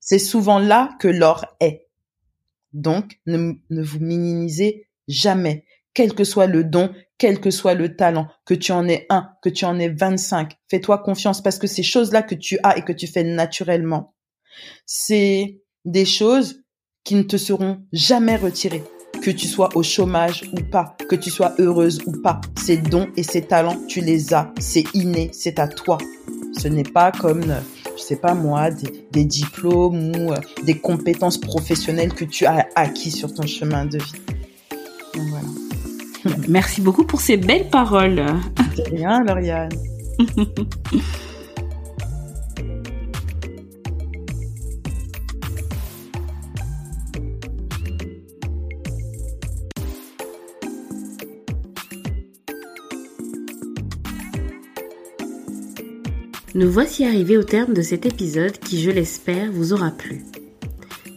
C'est 0.00 0.18
souvent 0.18 0.58
là 0.58 0.90
que 1.00 1.08
l'or 1.08 1.46
est. 1.60 1.88
Donc, 2.72 3.20
ne, 3.26 3.54
vous 3.70 4.00
minimisez 4.00 4.88
jamais, 5.08 5.64
quel 5.94 6.14
que 6.14 6.24
soit 6.24 6.46
le 6.46 6.64
don, 6.64 6.92
quel 7.18 7.40
que 7.40 7.50
soit 7.50 7.74
le 7.74 7.96
talent, 7.96 8.28
que 8.44 8.54
tu 8.54 8.72
en 8.72 8.88
aies 8.88 9.06
un, 9.10 9.30
que 9.42 9.48
tu 9.48 9.64
en 9.64 9.78
aies 9.78 9.88
25, 9.88 10.52
fais-toi 10.68 10.98
confiance 10.98 11.42
parce 11.42 11.58
que 11.58 11.66
ces 11.66 11.82
choses-là 11.82 12.22
que 12.22 12.34
tu 12.34 12.58
as 12.64 12.76
et 12.76 12.82
que 12.82 12.92
tu 12.92 13.06
fais 13.06 13.24
naturellement, 13.24 14.14
c'est 14.86 15.62
des 15.84 16.04
choses 16.04 16.62
qui 17.04 17.14
ne 17.14 17.22
te 17.22 17.36
seront 17.36 17.80
jamais 17.92 18.36
retirées. 18.36 18.84
Que 19.22 19.30
tu 19.30 19.46
sois 19.46 19.70
au 19.74 19.82
chômage 19.82 20.44
ou 20.52 20.60
pas, 20.60 20.96
que 21.08 21.16
tu 21.16 21.30
sois 21.30 21.54
heureuse 21.58 22.00
ou 22.06 22.12
pas, 22.12 22.40
ces 22.58 22.76
dons 22.76 23.08
et 23.16 23.22
ces 23.22 23.42
talents, 23.42 23.78
tu 23.88 24.00
les 24.00 24.34
as, 24.34 24.52
c'est 24.58 24.84
inné, 24.92 25.30
c'est 25.32 25.58
à 25.58 25.68
toi. 25.68 25.98
Ce 26.58 26.68
n'est 26.68 26.82
pas 26.82 27.10
comme, 27.12 27.54
je 27.96 28.02
sais 28.02 28.16
pas 28.16 28.34
moi, 28.34 28.70
des, 28.70 29.24
diplômes 29.24 30.14
ou 30.16 30.32
euh, 30.32 30.36
des 30.64 30.78
compétences 30.78 31.38
professionnelles 31.38 32.12
que 32.12 32.24
tu 32.24 32.44
as 32.44 32.68
acquis 32.74 33.10
sur 33.10 33.32
ton 33.32 33.46
chemin 33.46 33.86
de 33.86 33.98
vie. 33.98 34.12
voilà. 35.14 36.38
Merci 36.48 36.80
beaucoup 36.80 37.04
pour 37.04 37.20
ces 37.20 37.36
belles 37.36 37.68
paroles. 37.68 38.16
De 38.76 38.96
rien, 38.96 39.22
Lauriane. 39.24 39.70
Nous 56.56 56.70
voici 56.70 57.04
arrivés 57.04 57.36
au 57.36 57.42
terme 57.42 57.74
de 57.74 57.82
cet 57.82 58.06
épisode 58.06 58.56
qui, 58.58 58.80
je 58.80 58.92
l'espère, 58.92 59.50
vous 59.50 59.72
aura 59.72 59.90
plu. 59.90 60.24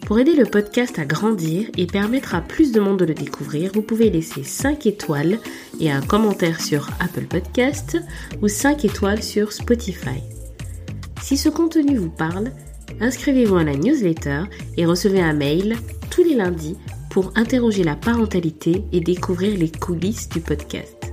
Pour 0.07 0.17
aider 0.17 0.35
le 0.35 0.45
podcast 0.45 0.97
à 0.97 1.05
grandir 1.05 1.69
et 1.77 1.85
permettre 1.85 2.33
à 2.33 2.41
plus 2.41 2.71
de 2.71 2.79
monde 2.79 2.97
de 2.97 3.05
le 3.05 3.13
découvrir, 3.13 3.69
vous 3.75 3.83
pouvez 3.83 4.09
laisser 4.09 4.43
5 4.43 4.87
étoiles 4.87 5.37
et 5.79 5.91
un 5.91 6.01
commentaire 6.01 6.59
sur 6.59 6.89
Apple 6.99 7.25
Podcast 7.25 7.99
ou 8.41 8.47
5 8.47 8.83
étoiles 8.85 9.21
sur 9.21 9.53
Spotify. 9.53 10.23
Si 11.21 11.37
ce 11.37 11.49
contenu 11.49 11.97
vous 11.97 12.09
parle, 12.09 12.51
inscrivez-vous 12.99 13.57
à 13.57 13.63
la 13.63 13.75
newsletter 13.75 14.45
et 14.75 14.87
recevez 14.87 15.21
un 15.21 15.33
mail 15.33 15.75
tous 16.09 16.23
les 16.23 16.33
lundis 16.33 16.77
pour 17.11 17.31
interroger 17.35 17.83
la 17.83 17.95
parentalité 17.95 18.85
et 18.91 19.01
découvrir 19.01 19.55
les 19.55 19.69
coulisses 19.69 20.29
du 20.29 20.39
podcast 20.39 21.06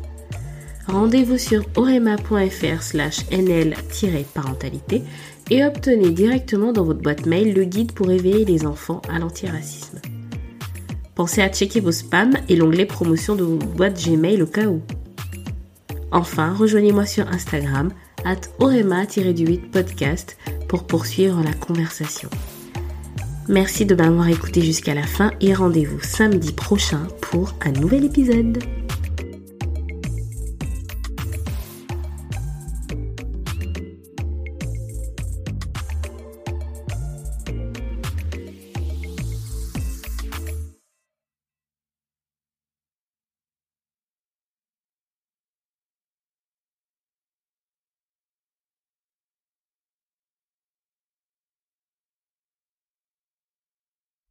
rendez-vous 0.86 1.38
sur 1.38 1.64
orema.fr 1.76 2.82
slash 2.82 3.24
nl-parentalité 3.30 5.02
et 5.50 5.64
obtenez 5.64 6.10
directement 6.10 6.72
dans 6.72 6.84
votre 6.84 7.00
boîte 7.00 7.26
mail 7.26 7.54
le 7.54 7.64
guide 7.64 7.92
pour 7.92 8.10
éveiller 8.10 8.44
les 8.44 8.66
enfants 8.66 9.02
à 9.08 9.18
l'antiracisme. 9.18 10.00
Pensez 11.14 11.42
à 11.42 11.48
checker 11.48 11.80
vos 11.80 11.92
spams 11.92 12.34
et 12.48 12.56
l'onglet 12.56 12.86
promotion 12.86 13.36
de 13.36 13.44
vos 13.44 13.56
boîtes 13.56 14.04
Gmail 14.04 14.42
au 14.42 14.46
cas 14.46 14.66
où. 14.66 14.82
Enfin, 16.10 16.54
rejoignez-moi 16.54 17.06
sur 17.06 17.28
Instagram 17.28 17.90
at 18.24 18.40
orema-du8 18.58 19.70
podcast 19.70 20.36
pour 20.68 20.86
poursuivre 20.86 21.42
la 21.44 21.52
conversation. 21.52 22.28
Merci 23.48 23.84
de 23.84 23.94
m'avoir 23.94 24.28
écouté 24.28 24.62
jusqu'à 24.62 24.94
la 24.94 25.06
fin 25.06 25.32
et 25.40 25.52
rendez-vous 25.52 26.00
samedi 26.00 26.52
prochain 26.52 27.06
pour 27.20 27.54
un 27.60 27.72
nouvel 27.72 28.04
épisode. 28.04 28.58